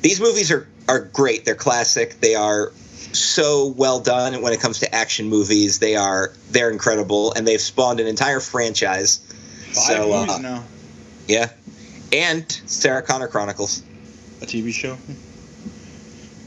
these 0.00 0.20
movies 0.20 0.50
are 0.50 0.68
are 0.88 1.00
great. 1.00 1.44
They're 1.44 1.54
classic. 1.54 2.20
They 2.20 2.34
are 2.34 2.72
so 3.12 3.66
well 3.76 4.00
done 4.00 4.40
when 4.40 4.52
it 4.52 4.60
comes 4.60 4.80
to 4.80 4.94
action 4.94 5.28
movies. 5.28 5.78
They 5.78 5.96
are 5.96 6.32
they're 6.50 6.70
incredible, 6.70 7.32
and 7.32 7.46
they've 7.46 7.60
spawned 7.60 8.00
an 8.00 8.06
entire 8.06 8.40
franchise. 8.40 9.18
Five 9.18 9.74
So, 9.74 10.12
uh, 10.12 10.20
movies 10.20 10.38
now. 10.40 10.64
Yeah, 11.28 11.50
and 12.12 12.50
Sarah 12.66 13.02
Connor 13.02 13.28
Chronicles. 13.28 13.82
A 14.42 14.46
TV 14.46 14.72
show. 14.72 14.96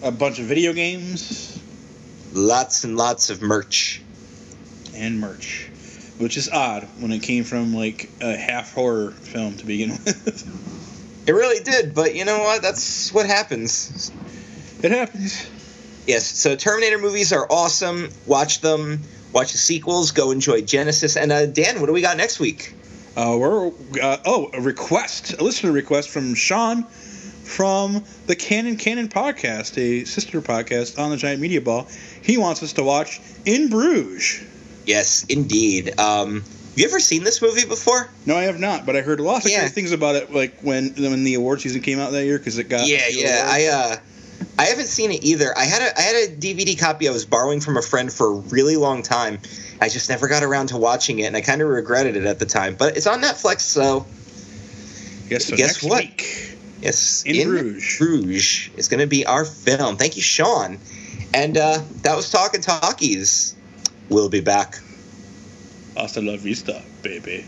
A 0.02 0.12
bunch 0.12 0.40
of 0.40 0.46
video 0.46 0.74
games 0.74 1.53
Lots 2.34 2.84
and 2.84 2.98
lots 2.98 3.30
of 3.30 3.42
merch. 3.42 4.02
and 4.96 5.20
merch, 5.20 5.70
which 6.18 6.38
is 6.38 6.50
odd 6.50 6.84
when 7.00 7.12
it 7.12 7.22
came 7.24 7.44
from 7.44 7.74
like 7.74 8.10
a 8.22 8.36
half 8.36 8.74
horror 8.74 9.12
film 9.12 9.56
to 9.58 9.66
begin 9.66 9.90
with. 10.06 11.28
It 11.28 11.32
really 11.32 11.64
did, 11.64 11.94
but 11.96 12.16
you 12.16 12.26
know 12.26 12.40
what? 12.40 12.62
That's 12.62 13.14
what 13.14 13.26
happens. 13.26 14.12
it 14.82 14.92
happens. 14.92 15.48
Yes, 16.06 16.26
so 16.26 16.56
Terminator 16.56 16.98
movies 16.98 17.32
are 17.32 17.48
awesome. 17.50 18.10
Watch 18.26 18.60
them. 18.62 19.00
Watch 19.32 19.54
the 19.54 19.58
sequels. 19.58 20.12
Go 20.12 20.32
enjoy 20.32 20.62
Genisys. 20.62 21.20
And 21.20 21.32
uh, 21.32 21.46
Dan, 21.46 21.80
what 21.80 21.88
do 21.88 21.94
we 21.94 22.02
got 22.02 22.18
next 22.18 22.40
week? 22.40 22.76
Uh, 23.16 23.38
we're 23.40 23.68
uh, 24.02 24.18
oh 24.26 24.50
a 24.54 24.60
request, 24.60 25.40
a 25.40 25.44
listener 25.44 25.72
request 25.72 26.10
from 26.10 26.34
Sean 26.34 26.86
from 27.44 28.04
the 28.28 28.36
Canon 28.36 28.78
Canon 28.78 29.08
podcast, 29.10 29.78
a 29.78 30.06
sister 30.06 30.42
podcast 30.42 30.98
on 31.00 31.10
the 31.12 31.18
Giant 31.18 31.42
Media 31.42 31.62
Ball. 31.62 31.88
He 32.22 32.38
wants 32.38 32.64
us 32.64 32.74
to 32.74 32.84
watch 32.84 33.22
In 33.46 33.70
Bruges. 33.70 34.44
Yes, 34.86 35.26
indeed. 35.30 35.98
Um, 36.00 36.44
you 36.76 36.86
ever 36.86 37.00
seen 37.00 37.24
this 37.24 37.42
movie 37.42 37.66
before? 37.66 38.10
No, 38.26 38.36
I 38.36 38.44
have 38.44 38.60
not, 38.60 38.86
but 38.86 38.96
I 38.96 39.02
heard 39.02 39.20
lots 39.20 39.46
of 39.46 39.52
Yeah. 39.52 39.60
great 39.62 39.72
things 39.74 39.92
about 39.92 40.16
it. 40.16 40.34
Like 40.34 40.60
when 40.62 40.94
when 40.96 41.24
the 41.24 41.36
award 41.36 41.62
season 41.62 41.82
came 41.82 42.00
out 42.00 42.12
that 42.12 42.26
year, 42.26 42.38
because 42.38 42.58
it 42.58 42.70
got 42.70 42.88
yeah, 42.88 43.08
yeah. 43.10 43.48
I 43.50 43.66
uh, 43.68 43.96
I 44.58 44.66
haven't 44.66 44.88
seen 44.88 45.12
it 45.12 45.24
either. 45.24 45.56
I 45.58 45.66
had 45.66 45.82
a 45.82 45.98
I 45.98 46.02
had 46.02 46.16
a 46.16 46.36
DVD 46.36 46.78
copy 46.80 47.08
I 47.08 47.12
was 47.12 47.26
borrowing 47.26 47.60
from 47.62 47.78
a 47.78 47.82
friend 47.82 48.12
for 48.12 48.28
a 48.28 48.36
really 48.36 48.76
long 48.78 49.04
time. 49.04 49.40
I 49.80 49.90
just 49.90 50.10
never 50.10 50.28
got 50.28 50.44
around 50.44 50.68
to 50.68 50.78
watching 50.78 51.20
it, 51.20 51.26
and 51.26 51.38
I 51.38 51.42
kind 51.42 51.62
of 51.62 51.68
regretted 51.70 52.16
it 52.18 52.26
at 52.26 52.40
the 52.40 52.46
time. 52.46 52.76
But 52.76 52.98
it's 52.98 53.08
on 53.08 53.22
Netflix, 53.22 53.62
so 53.62 54.06
Guess, 55.30 55.46
so 55.46 55.56
guess 55.56 55.68
next 55.68 55.84
what? 55.84 56.04
week. 56.04 56.53
Yes, 56.84 57.24
In 57.26 57.50
Bruges. 57.50 57.98
Bruges 57.98 58.70
is 58.78 58.88
going 58.88 59.00
to 59.00 59.08
be 59.08 59.26
our 59.26 59.46
film. 59.46 59.98
Thank 59.98 60.16
you, 60.16 60.22
Sean. 60.22 60.80
And 61.34 61.58
uh, 61.58 61.82
that 62.04 62.16
was 62.16 62.30
Talking 62.30 62.62
Talkies. 62.62 63.56
We'll 64.10 64.30
be 64.30 64.42
back. 64.42 64.80
Hasta 65.96 66.22
la 66.22 66.38
vista, 66.38 66.82
baby. 67.02 67.46